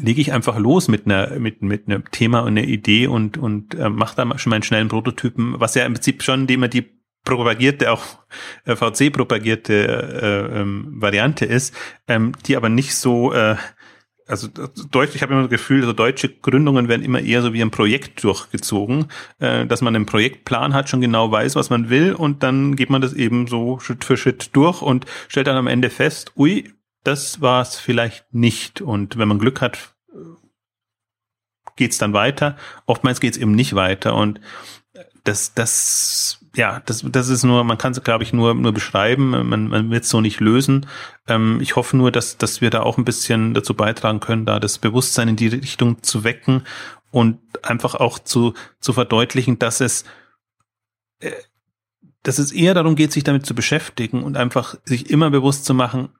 lege 0.01 0.20
ich 0.20 0.32
einfach 0.32 0.59
los 0.59 0.89
mit 0.89 1.07
einer 1.07 1.39
mit 1.39 1.62
mit 1.62 1.86
einem 1.86 2.11
Thema 2.11 2.41
und 2.41 2.49
einer 2.49 2.64
Idee 2.64 3.07
und 3.07 3.39
und 3.39 3.74
äh, 3.74 3.89
mache 3.89 4.16
da 4.16 4.39
schon 4.39 4.51
meinen 4.51 4.62
schnellen 4.62 4.89
Prototypen, 4.89 5.59
was 5.59 5.74
ja 5.74 5.84
im 5.84 5.95
Prinzip 5.95 6.22
schon, 6.22 6.43
indem 6.43 6.61
man 6.61 6.70
die 6.70 6.86
propagierte, 7.24 7.93
auch 7.93 8.05
äh, 8.64 8.76
VC 8.76 9.12
propagierte 9.12 9.74
äh, 10.53 10.61
ähm, 10.61 10.86
Variante 11.01 11.45
ist, 11.45 11.74
ähm, 12.07 12.32
die 12.47 12.57
aber 12.57 12.68
nicht 12.68 12.95
so 12.95 13.32
äh, 13.32 13.57
also 14.28 14.47
Deutsch, 14.91 15.14
ich 15.14 15.22
habe 15.22 15.32
immer 15.32 15.43
das 15.43 15.51
Gefühl, 15.51 15.82
so 15.82 15.95
deutsche 15.95 16.28
Gründungen 16.28 16.89
werden 16.89 17.03
immer 17.03 17.20
eher 17.20 17.41
so 17.41 17.55
wie 17.55 17.62
ein 17.62 17.70
Projekt 17.70 18.22
durchgezogen, 18.22 19.07
äh, 19.39 19.66
dass 19.66 19.80
man 19.80 19.97
einen 19.97 20.07
Projektplan 20.07 20.74
hat, 20.74 20.89
schon 20.89 21.01
genau 21.01 21.32
weiß, 21.32 21.57
was 21.57 21.70
man 21.70 21.89
will 21.89 22.12
und 22.12 22.43
dann 22.43 22.76
geht 22.76 22.91
man 22.91 23.01
das 23.01 23.14
eben 23.14 23.47
so 23.47 23.78
Schritt 23.80 24.05
für 24.05 24.18
Schritt 24.18 24.51
durch 24.55 24.82
und 24.82 25.07
stellt 25.28 25.47
dann 25.47 25.57
am 25.57 25.66
Ende 25.66 25.89
fest, 25.89 26.32
ui, 26.36 26.70
das 27.05 27.41
war 27.41 27.63
es 27.63 27.77
vielleicht 27.77 28.33
nicht. 28.33 28.81
Und 28.81 29.19
wenn 29.19 29.29
man 29.29 29.39
Glück 29.39 29.61
hat, 29.61 29.95
geht 31.77 31.93
es 31.93 31.99
dann 31.99 32.13
weiter. 32.13 32.57
Oftmals 32.87 33.21
geht 33.21 33.35
es 33.35 33.41
eben 33.41 33.53
nicht 33.53 33.75
weiter. 33.75 34.15
Und 34.15 34.41
das, 35.25 35.55
das 35.55 36.45
ja, 36.55 36.83
das, 36.87 37.05
das 37.07 37.29
ist 37.29 37.45
nur, 37.45 37.63
man 37.65 37.79
kann 37.79 37.93
es, 37.93 38.03
glaube 38.03 38.25
ich, 38.25 38.33
nur, 38.33 38.55
nur 38.55 38.73
beschreiben. 38.73 39.31
Man, 39.31 39.69
man 39.69 39.91
wird 39.91 40.05
es 40.05 40.11
so 40.11 40.21
nicht 40.21 40.41
lösen. 40.41 40.87
Ähm, 41.27 41.61
ich 41.61 41.77
hoffe 41.77 41.97
nur, 41.97 42.11
dass, 42.11 42.37
dass 42.37 42.61
wir 42.61 42.71
da 42.71 42.83
auch 42.83 42.99
ein 42.99 43.05
bisschen 43.05 43.55
dazu 43.55 43.75
beitragen 43.75 44.21
können, 44.21 44.45
da 44.45 44.59
das 44.59 44.79
Bewusstsein 44.79 45.29
in 45.29 45.37
die 45.37 45.49
Richtung 45.49 46.03
zu 46.03 46.25
wecken 46.25 46.65
und 47.11 47.39
einfach 47.63 47.95
auch 47.95 48.19
zu, 48.19 48.55
zu 48.81 48.93
verdeutlichen, 48.93 49.59
dass 49.59 49.81
es, 49.81 50.05
äh, 51.21 51.31
dass 52.23 52.39
es 52.39 52.51
eher 52.51 52.75
darum 52.75 52.97
geht, 52.97 53.13
sich 53.13 53.25
damit 53.25 53.47
zu 53.47 53.55
beschäftigen 53.55 54.23
und 54.23 54.37
einfach 54.37 54.75
sich 54.85 55.11
immer 55.11 55.31
bewusst 55.31 55.65
zu 55.65 55.75
machen, 55.75 56.11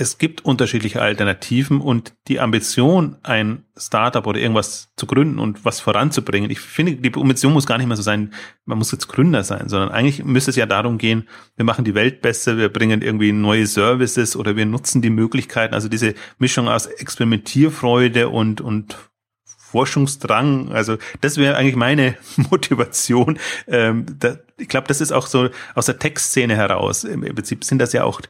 es 0.00 0.16
gibt 0.16 0.44
unterschiedliche 0.44 1.02
Alternativen 1.02 1.80
und 1.80 2.14
die 2.28 2.38
Ambition, 2.38 3.16
ein 3.24 3.64
Startup 3.76 4.24
oder 4.28 4.38
irgendwas 4.38 4.90
zu 4.96 5.06
gründen 5.06 5.40
und 5.40 5.64
was 5.64 5.80
voranzubringen, 5.80 6.50
ich 6.50 6.60
finde, 6.60 6.94
die 6.94 7.12
Ambition 7.14 7.52
muss 7.52 7.66
gar 7.66 7.78
nicht 7.78 7.88
mehr 7.88 7.96
so 7.96 8.04
sein, 8.04 8.32
man 8.64 8.78
muss 8.78 8.92
jetzt 8.92 9.08
Gründer 9.08 9.42
sein, 9.42 9.68
sondern 9.68 9.90
eigentlich 9.90 10.24
müsste 10.24 10.50
es 10.50 10.56
ja 10.56 10.66
darum 10.66 10.98
gehen, 10.98 11.28
wir 11.56 11.64
machen 11.64 11.84
die 11.84 11.96
Welt 11.96 12.22
besser, 12.22 12.56
wir 12.56 12.72
bringen 12.72 13.02
irgendwie 13.02 13.32
neue 13.32 13.66
Services 13.66 14.36
oder 14.36 14.54
wir 14.54 14.66
nutzen 14.66 15.02
die 15.02 15.10
Möglichkeiten, 15.10 15.74
also 15.74 15.88
diese 15.88 16.14
Mischung 16.38 16.68
aus 16.68 16.86
Experimentierfreude 16.86 18.28
und, 18.28 18.60
und 18.60 18.96
Forschungsdrang, 19.44 20.70
also 20.72 20.96
das 21.20 21.38
wäre 21.38 21.56
eigentlich 21.56 21.76
meine 21.76 22.16
Motivation. 22.50 23.38
Ähm, 23.66 24.06
da, 24.18 24.36
ich 24.56 24.68
glaube, 24.68 24.86
das 24.86 25.00
ist 25.00 25.12
auch 25.12 25.26
so 25.26 25.50
aus 25.74 25.86
der 25.86 25.98
Textszene 25.98 26.56
heraus. 26.56 27.04
Im 27.04 27.20
Prinzip 27.20 27.64
sind 27.64 27.78
das 27.78 27.92
ja 27.92 28.04
auch 28.04 28.22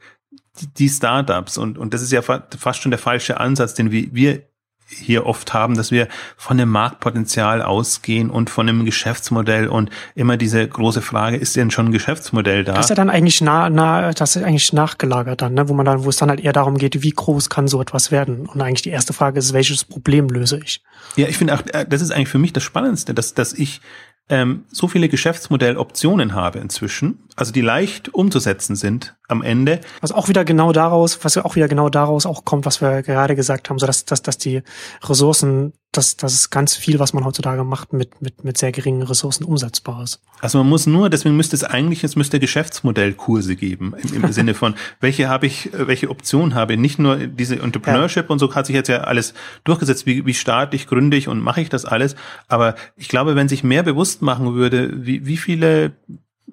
die 0.79 0.89
Startups 0.89 1.59
und, 1.59 1.79
und 1.79 1.95
das 1.95 2.03
ist 2.03 2.13
ja 2.13 2.23
fast 2.23 2.81
schon 2.81 2.91
der 2.91 2.99
falsche 2.99 3.41
Ansatz, 3.41 3.75
den 3.75 3.91
wir 3.91 4.43
hier 4.89 5.27
oft 5.27 5.53
haben, 5.53 5.77
dass 5.77 5.91
wir 5.91 6.09
von 6.37 6.57
dem 6.57 6.71
Marktpotenzial 6.71 7.63
ausgehen 7.63 8.31
und 8.31 8.49
von 8.49 8.69
einem 8.69 8.85
Geschäftsmodell 8.85 9.69
und 9.69 9.91
immer 10.15 10.37
diese 10.37 10.67
große 10.67 11.03
Frage, 11.03 11.37
ist 11.37 11.57
denn 11.57 11.71
schon 11.71 11.87
ein 11.87 11.93
Geschäftsmodell 11.93 12.65
da? 12.65 12.75
Das 12.75 12.87
ist 12.87 12.91
ja 12.91 12.97
dann 12.97 13.11
eigentlich 13.11 13.41
nah, 13.41 13.69
nah, 13.69 14.13
das 14.13 14.37
ist 14.37 14.43
eigentlich 14.43 14.73
nachgelagert 14.73 15.43
dann, 15.43 15.55
ne? 15.55 15.69
wo 15.69 15.75
man 15.75 15.85
dann, 15.85 16.05
wo 16.05 16.09
es 16.09 16.17
dann 16.17 16.31
halt 16.31 16.41
eher 16.41 16.53
darum 16.53 16.79
geht, 16.79 17.03
wie 17.03 17.11
groß 17.11 17.51
kann 17.51 17.69
so 17.69 17.81
etwas 17.83 18.11
werden? 18.11 18.47
Und 18.47 18.63
eigentlich 18.63 18.83
die 18.83 18.91
erste 18.91 19.13
Frage 19.13 19.39
ist, 19.39 19.53
welches 19.53 19.85
Problem 19.85 20.29
löse 20.29 20.59
ich? 20.65 20.83
Ja, 21.17 21.29
ich 21.29 21.37
finde 21.37 21.55
auch, 21.55 21.63
äh, 21.73 21.85
das 21.87 22.01
ist 22.01 22.11
eigentlich 22.11 22.29
für 22.29 22.39
mich 22.39 22.55
das 22.55 22.63
Spannendste, 22.63 23.13
dass, 23.13 23.35
dass 23.35 23.53
ich 23.53 23.81
ähm, 24.29 24.64
so 24.70 24.89
viele 24.89 25.09
Geschäftsmodelloptionen 25.09 26.35
habe 26.35 26.59
inzwischen, 26.59 27.18
also 27.37 27.53
die 27.53 27.61
leicht 27.61 28.12
umzusetzen 28.12 28.76
sind 28.76 29.16
am 29.29 29.43
Ende. 29.43 29.81
Was 30.01 30.12
auch 30.12 30.29
wieder 30.29 30.45
genau 30.45 30.72
daraus, 30.72 31.24
was 31.24 31.37
auch 31.39 31.57
wieder 31.57 31.68
genau 31.68 31.89
daraus 31.89 32.26
auch 32.26 32.45
kommt, 32.45 32.66
was 32.66 32.81
wir 32.81 33.03
gerade 33.03 33.37
gesagt 33.37 33.70
haben, 33.70 33.79
so 33.79 33.87
dass, 33.87 34.05
dass, 34.05 34.22
dass 34.22 34.39
die 34.39 34.62
Ressourcen, 35.03 35.72
dass, 35.99 36.17
dass 36.17 36.33
es 36.33 36.51
ganz 36.51 36.77
viel, 36.77 37.01
was 37.01 37.13
man 37.13 37.25
heutzutage 37.25 37.65
macht, 37.65 37.93
mit, 37.93 38.23
mit, 38.23 38.45
mit 38.45 38.57
sehr 38.57 38.71
geringen 38.71 39.03
Ressourcen 39.03 39.43
umsetzbar 39.43 40.05
ist. 40.05 40.21
Also 40.41 40.59
man 40.59 40.69
muss 40.69 40.87
nur, 40.87 41.11
deswegen 41.11 41.37
müsste 41.37 41.57
es 41.57 41.65
eigentlich, 41.65 42.05
es 42.05 42.15
müsste 42.15 42.39
Geschäftsmodellkurse 42.39 43.57
geben, 43.57 43.95
im, 44.01 44.23
im 44.23 44.33
Sinne 44.33 44.55
von, 44.55 44.77
welche 45.01 45.29
habe 45.29 45.47
ich, 45.47 45.71
welche 45.73 46.09
Optionen 46.09 46.55
habe 46.55 46.75
ich, 46.75 46.79
nicht 46.79 47.01
nur 47.01 47.17
diese 47.17 47.59
Entrepreneurship 47.59 48.27
ja. 48.27 48.31
und 48.31 48.39
so 48.39 48.55
hat 48.55 48.67
sich 48.67 48.77
jetzt 48.77 48.89
ja 48.89 48.99
alles 48.99 49.35
durchgesetzt, 49.65 50.07
wie, 50.07 50.25
wie 50.25 50.35
starte 50.35 50.77
ich, 50.77 50.87
gründe 50.87 51.17
ich 51.17 51.27
und 51.27 51.41
mache 51.41 51.61
ich 51.61 51.69
das 51.69 51.85
alles, 51.85 52.15
aber 52.47 52.77
ich 52.95 53.09
glaube, 53.09 53.35
wenn 53.35 53.49
sich 53.49 53.65
mehr 53.65 53.83
bewusst 53.83 54.23
machen 54.23 54.55
würde, 54.55 55.05
wie, 55.05 55.27
wie 55.27 55.37
viele 55.37 55.97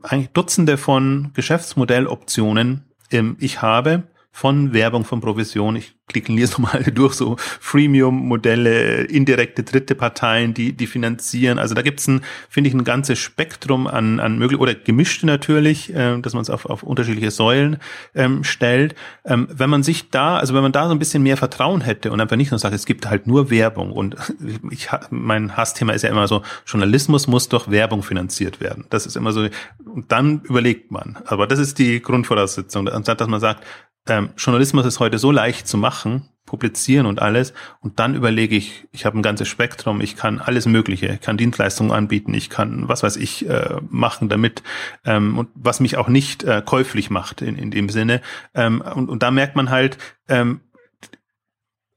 eigentlich 0.01 0.29
Dutzende 0.29 0.77
von 0.77 1.29
Geschäftsmodelloptionen 1.35 2.83
ähm, 3.11 3.37
ich 3.39 3.61
habe 3.61 4.03
von 4.31 4.73
Werbung, 4.73 5.05
von 5.05 5.21
Provision. 5.21 5.75
Ich 5.75 5.94
klicken 6.07 6.37
jetzt 6.37 6.59
nochmal 6.59 6.83
durch 6.83 7.13
so 7.13 7.35
Freemium-Modelle, 7.37 9.03
indirekte 9.03 9.63
dritte 9.63 9.95
Parteien, 9.95 10.53
die, 10.53 10.73
die 10.73 10.87
finanzieren. 10.87 11.57
Also 11.59 11.73
da 11.73 11.81
gibt's 11.81 12.07
ein, 12.07 12.21
finde 12.49 12.69
ich, 12.69 12.73
ein 12.73 12.83
ganzes 12.83 13.19
Spektrum 13.19 13.87
an, 13.87 14.19
an 14.19 14.37
möglich 14.37 14.59
oder 14.59 14.75
gemischte 14.75 15.25
natürlich, 15.25 15.93
äh, 15.93 16.19
dass 16.19 16.33
man 16.33 16.41
es 16.41 16.49
auf, 16.49 16.65
auf 16.65 16.83
unterschiedliche 16.83 17.31
Säulen 17.31 17.77
ähm, 18.13 18.43
stellt. 18.43 18.95
Ähm, 19.25 19.47
wenn 19.51 19.69
man 19.69 19.83
sich 19.83 20.09
da, 20.11 20.37
also 20.37 20.53
wenn 20.53 20.61
man 20.61 20.71
da 20.71 20.85
so 20.87 20.91
ein 20.91 20.99
bisschen 20.99 21.23
mehr 21.23 21.37
Vertrauen 21.37 21.81
hätte 21.81 22.11
und 22.11 22.21
einfach 22.21 22.35
nicht 22.35 22.51
nur 22.51 22.59
sagt, 22.59 22.75
es 22.75 22.85
gibt 22.85 23.09
halt 23.09 23.25
nur 23.25 23.49
Werbung 23.49 23.91
und 23.91 24.15
ich, 24.69 24.89
mein 25.09 25.57
Hassthema 25.57 25.93
ist 25.93 26.03
ja 26.03 26.09
immer 26.09 26.27
so, 26.27 26.43
Journalismus 26.67 27.27
muss 27.27 27.49
durch 27.49 27.69
Werbung 27.71 28.03
finanziert 28.03 28.61
werden. 28.61 28.85
Das 28.89 29.05
ist 29.05 29.15
immer 29.15 29.31
so, 29.31 29.47
und 29.85 30.11
dann 30.11 30.41
überlegt 30.43 30.91
man. 30.91 31.17
Aber 31.25 31.47
das 31.47 31.57
ist 31.57 31.79
die 31.79 32.01
Grundvoraussetzung, 32.01 32.87
anstatt 32.87 33.21
dass 33.21 33.27
man 33.27 33.39
sagt, 33.39 33.63
ähm, 34.07 34.29
Journalismus 34.37 34.85
ist 34.85 34.99
heute 34.99 35.17
so 35.17 35.31
leicht 35.31 35.67
zu 35.67 35.77
machen, 35.77 35.94
publizieren 36.45 37.05
und 37.05 37.21
alles. 37.21 37.53
Und 37.81 37.99
dann 37.99 38.15
überlege 38.15 38.55
ich, 38.55 38.87
ich 38.91 39.05
habe 39.05 39.17
ein 39.17 39.23
ganzes 39.23 39.47
Spektrum, 39.47 39.99
ich 39.99 40.15
kann 40.15 40.39
alles 40.39 40.65
Mögliche, 40.67 41.07
ich 41.07 41.21
kann 41.21 41.37
Dienstleistungen 41.37 41.91
anbieten, 41.91 42.33
ich 42.33 42.49
kann, 42.49 42.87
was 42.87 43.03
weiß 43.03 43.17
ich, 43.17 43.49
äh, 43.49 43.77
machen 43.89 44.29
damit, 44.29 44.63
ähm, 45.05 45.37
und 45.37 45.49
was 45.55 45.79
mich 45.79 45.97
auch 45.97 46.07
nicht 46.07 46.43
äh, 46.43 46.61
käuflich 46.63 47.09
macht 47.09 47.41
in, 47.41 47.57
in 47.57 47.71
dem 47.71 47.89
Sinne. 47.89 48.21
Ähm, 48.53 48.81
und, 48.81 49.09
und 49.09 49.23
da 49.23 49.31
merkt 49.31 49.55
man 49.55 49.69
halt, 49.69 49.97
ähm, 50.27 50.61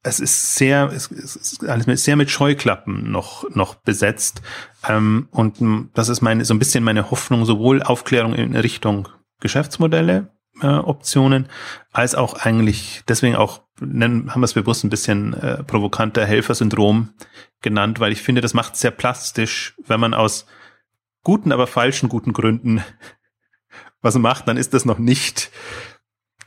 es 0.03 0.21
ist 0.21 0.55
sehr, 0.55 0.91
es 0.93 1.09
ist 1.09 1.69
alles 1.69 1.87
mit, 1.87 1.99
sehr 1.99 2.17
mit 2.17 2.31
Scheuklappen 2.31 3.11
noch, 3.11 3.49
noch 3.55 3.75
besetzt. 3.75 4.43
Ähm, 4.89 5.29
und 5.31 5.59
das 5.95 6.09
ist 6.09 6.23
meine, 6.23 6.45
so 6.45 6.55
ein 6.55 6.59
bisschen 6.59 6.85
meine 6.85 7.11
Hoffnung, 7.11 7.45
sowohl 7.45 7.83
Aufklärung 7.83 8.35
in 8.35 8.57
Richtung 8.57 9.09
Geschäftsmodelle, 9.41 10.31
äh, 10.63 10.67
Optionen, 10.67 11.49
als 11.93 12.15
auch 12.15 12.35
eigentlich, 12.35 13.03
deswegen 13.09 13.37
auch 13.37 13.63
nennen, 13.81 14.33
haben 14.33 14.41
wir 14.41 14.47
es 14.47 14.55
bewusst 14.55 14.85
ein 14.85 14.91
bisschen 14.91 15.35
äh, 15.35 15.63
provokanter 15.63 16.25
Helfersyndrom 16.25 17.11
genannt, 17.61 18.01
weil 18.01 18.13
ich 18.13 18.23
finde, 18.23 18.41
das 18.41 18.55
macht 18.55 18.77
sehr 18.77 18.91
plastisch, 18.91 19.75
wenn 19.87 20.01
man 20.01 20.15
aus 20.15 20.47
guten, 21.23 21.53
aber 21.53 21.67
falschen 21.67 22.09
guten 22.09 22.33
Gründen 22.33 22.83
was 24.01 24.17
macht, 24.17 24.49
dann 24.49 24.57
ist 24.57 24.75
das 24.75 24.85
noch 24.85 24.99
nicht 24.99 25.51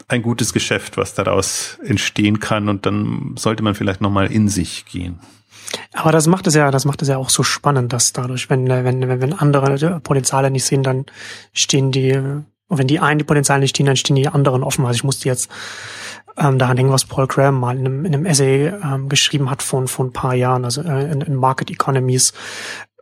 ein 0.08 0.22
gutes 0.22 0.54
Geschäft, 0.54 0.98
was 0.98 1.14
daraus 1.14 1.80
entstehen 1.84 2.40
kann 2.40 2.70
und 2.70 2.86
dann 2.86 3.36
sollte 3.38 3.64
man 3.64 3.76
vielleicht 3.76 4.02
nochmal 4.02 4.32
in 4.32 4.50
sich 4.50 4.86
gehen. 4.86 5.20
Aber 5.94 6.12
das 6.12 6.28
macht 6.28 6.48
es 6.48 6.56
ja, 6.56 6.70
das 6.72 6.86
macht 6.86 7.02
es 7.02 7.08
ja 7.08 7.18
auch 7.18 7.30
so 7.30 7.44
spannend, 7.44 7.94
dass 7.94 8.12
dadurch, 8.12 8.50
wenn, 8.50 8.68
wenn, 8.68 9.08
wenn 9.08 9.34
andere 9.34 10.00
Potenziale 10.02 10.52
nicht 10.52 10.66
sehen, 10.66 10.84
dann 10.84 11.06
stehen 11.54 11.92
die 11.92 12.20
und 12.72 12.78
wenn 12.78 12.88
die 12.88 13.02
einen 13.02 13.20
die 13.20 13.26
Potenziale 13.26 13.60
nicht 13.60 13.72
stehen, 13.72 13.86
dann 13.86 13.98
stehen 13.98 14.16
die 14.16 14.30
anderen 14.30 14.64
offen. 14.64 14.86
Also 14.86 14.96
ich 14.96 15.04
musste 15.04 15.28
jetzt 15.28 15.52
ähm, 16.38 16.58
daran 16.58 16.78
denken, 16.78 16.94
was 16.94 17.04
Paul 17.04 17.28
Graham 17.28 17.60
mal 17.60 17.78
in 17.78 17.86
einem, 17.86 18.06
in 18.06 18.14
einem 18.14 18.26
Essay 18.26 18.68
ähm, 18.68 19.10
geschrieben 19.10 19.50
hat 19.50 19.62
von, 19.62 19.90
von 19.90 20.08
ein 20.08 20.14
paar 20.14 20.36
Jahren, 20.36 20.64
also 20.64 20.82
äh, 20.82 21.12
in, 21.12 21.20
in 21.20 21.36
Market 21.36 21.70
Economies, 21.70 22.32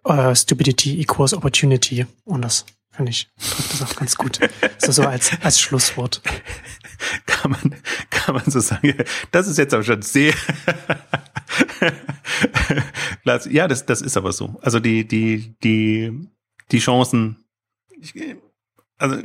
äh, 0.06 0.34
Stupidity 0.34 1.00
equals 1.00 1.36
Opportunity. 1.36 2.08
Und 2.26 2.42
das 2.42 2.66
finde 2.90 3.12
ich, 3.12 3.30
trifft 3.38 3.74
das 3.74 3.84
auch 3.84 3.96
ganz 3.96 4.16
gut. 4.16 4.40
so, 4.80 4.92
so 4.92 5.04
als, 5.04 5.34
als 5.44 5.60
Schlusswort. 5.60 6.24
Kann 7.28 7.52
man, 7.52 7.76
kann 8.10 8.36
man 8.36 8.44
so 8.48 8.60
sagen. 8.60 8.96
Das 9.32 9.48
ist 9.48 9.58
jetzt 9.58 9.74
aber 9.74 9.84
schon 9.84 10.02
sehr, 10.02 10.34
ja, 13.50 13.68
das, 13.68 13.86
das 13.86 14.02
ist 14.02 14.18
aber 14.18 14.34
so. 14.34 14.58
Also 14.62 14.80
die, 14.80 15.08
die, 15.08 15.56
die, 15.64 16.28
die 16.72 16.80
Chancen, 16.80 17.46
ich, 18.02 18.14
also 18.98 19.16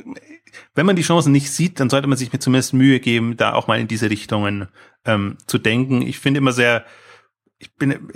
wenn 0.74 0.86
man 0.86 0.96
die 0.96 1.02
Chancen 1.02 1.32
nicht 1.32 1.50
sieht, 1.50 1.80
dann 1.80 1.90
sollte 1.90 2.08
man 2.08 2.18
sich 2.18 2.32
mir 2.32 2.38
zumindest 2.38 2.74
Mühe 2.74 3.00
geben, 3.00 3.36
da 3.36 3.54
auch 3.54 3.66
mal 3.66 3.80
in 3.80 3.88
diese 3.88 4.10
Richtungen 4.10 4.68
ähm, 5.04 5.36
zu 5.46 5.58
denken. 5.58 6.02
Ich 6.02 6.18
finde 6.18 6.38
immer 6.38 6.52
sehr, 6.52 6.84
ich 7.58 7.74
bin, 7.74 8.12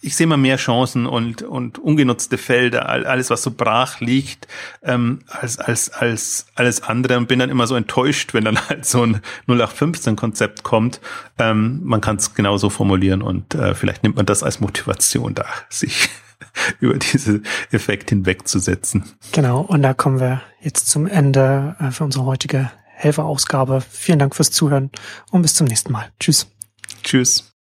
ich 0.00 0.16
sehe 0.16 0.24
immer 0.24 0.36
mehr 0.36 0.56
Chancen 0.56 1.06
und 1.06 1.42
und 1.42 1.78
ungenutzte 1.78 2.38
Felder, 2.38 2.88
alles 2.88 3.30
was 3.30 3.42
so 3.42 3.50
brach 3.50 4.00
liegt, 4.00 4.46
ähm, 4.82 5.20
als 5.28 5.58
als 5.58 5.90
als 5.90 6.46
alles 6.54 6.82
andere 6.82 7.16
und 7.16 7.28
bin 7.28 7.38
dann 7.38 7.50
immer 7.50 7.66
so 7.66 7.74
enttäuscht, 7.74 8.34
wenn 8.34 8.44
dann 8.44 8.68
halt 8.68 8.84
so 8.84 9.02
ein 9.02 9.20
0815 9.46 10.16
Konzept 10.16 10.62
kommt. 10.62 11.00
Ähm, 11.38 11.80
man 11.84 12.00
kann 12.00 12.16
es 12.16 12.34
genauso 12.34 12.70
formulieren 12.70 13.22
und 13.22 13.54
äh, 13.54 13.74
vielleicht 13.74 14.02
nimmt 14.02 14.16
man 14.16 14.26
das 14.26 14.42
als 14.42 14.60
Motivation 14.60 15.34
da, 15.34 15.46
sich 15.68 16.08
über 16.80 16.98
diese 16.98 17.42
Effekt 17.70 18.10
hinwegzusetzen. 18.10 19.04
Genau, 19.32 19.60
und 19.60 19.82
da 19.82 19.94
kommen 19.94 20.20
wir 20.20 20.42
jetzt 20.60 20.88
zum 20.88 21.06
Ende 21.06 21.76
äh, 21.80 21.90
für 21.90 22.04
unsere 22.04 22.24
heutige 22.24 22.70
Helferausgabe. 22.84 23.82
Vielen 23.88 24.18
Dank 24.18 24.34
fürs 24.34 24.50
Zuhören 24.50 24.90
und 25.30 25.42
bis 25.42 25.54
zum 25.54 25.66
nächsten 25.66 25.92
Mal. 25.92 26.10
Tschüss. 26.18 26.50
Tschüss. 27.02 27.55